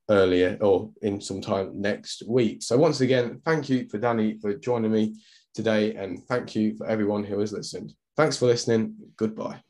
earlier 0.09 0.57
or 0.61 0.91
in 1.01 1.21
some 1.21 1.41
time 1.41 1.79
next 1.79 2.23
week. 2.27 2.61
So 2.63 2.77
once 2.77 3.01
again, 3.01 3.41
thank 3.45 3.69
you 3.69 3.87
for 3.89 3.97
Danny 3.97 4.37
for 4.39 4.53
joining 4.55 4.91
me 4.91 5.15
today, 5.53 5.95
and 5.95 6.23
thank 6.27 6.55
you 6.55 6.75
for 6.75 6.87
everyone 6.87 7.23
who 7.23 7.39
has 7.39 7.53
listened. 7.53 7.93
Thanks 8.15 8.37
for 8.37 8.45
listening. 8.45 8.95
Goodbye. 9.17 9.68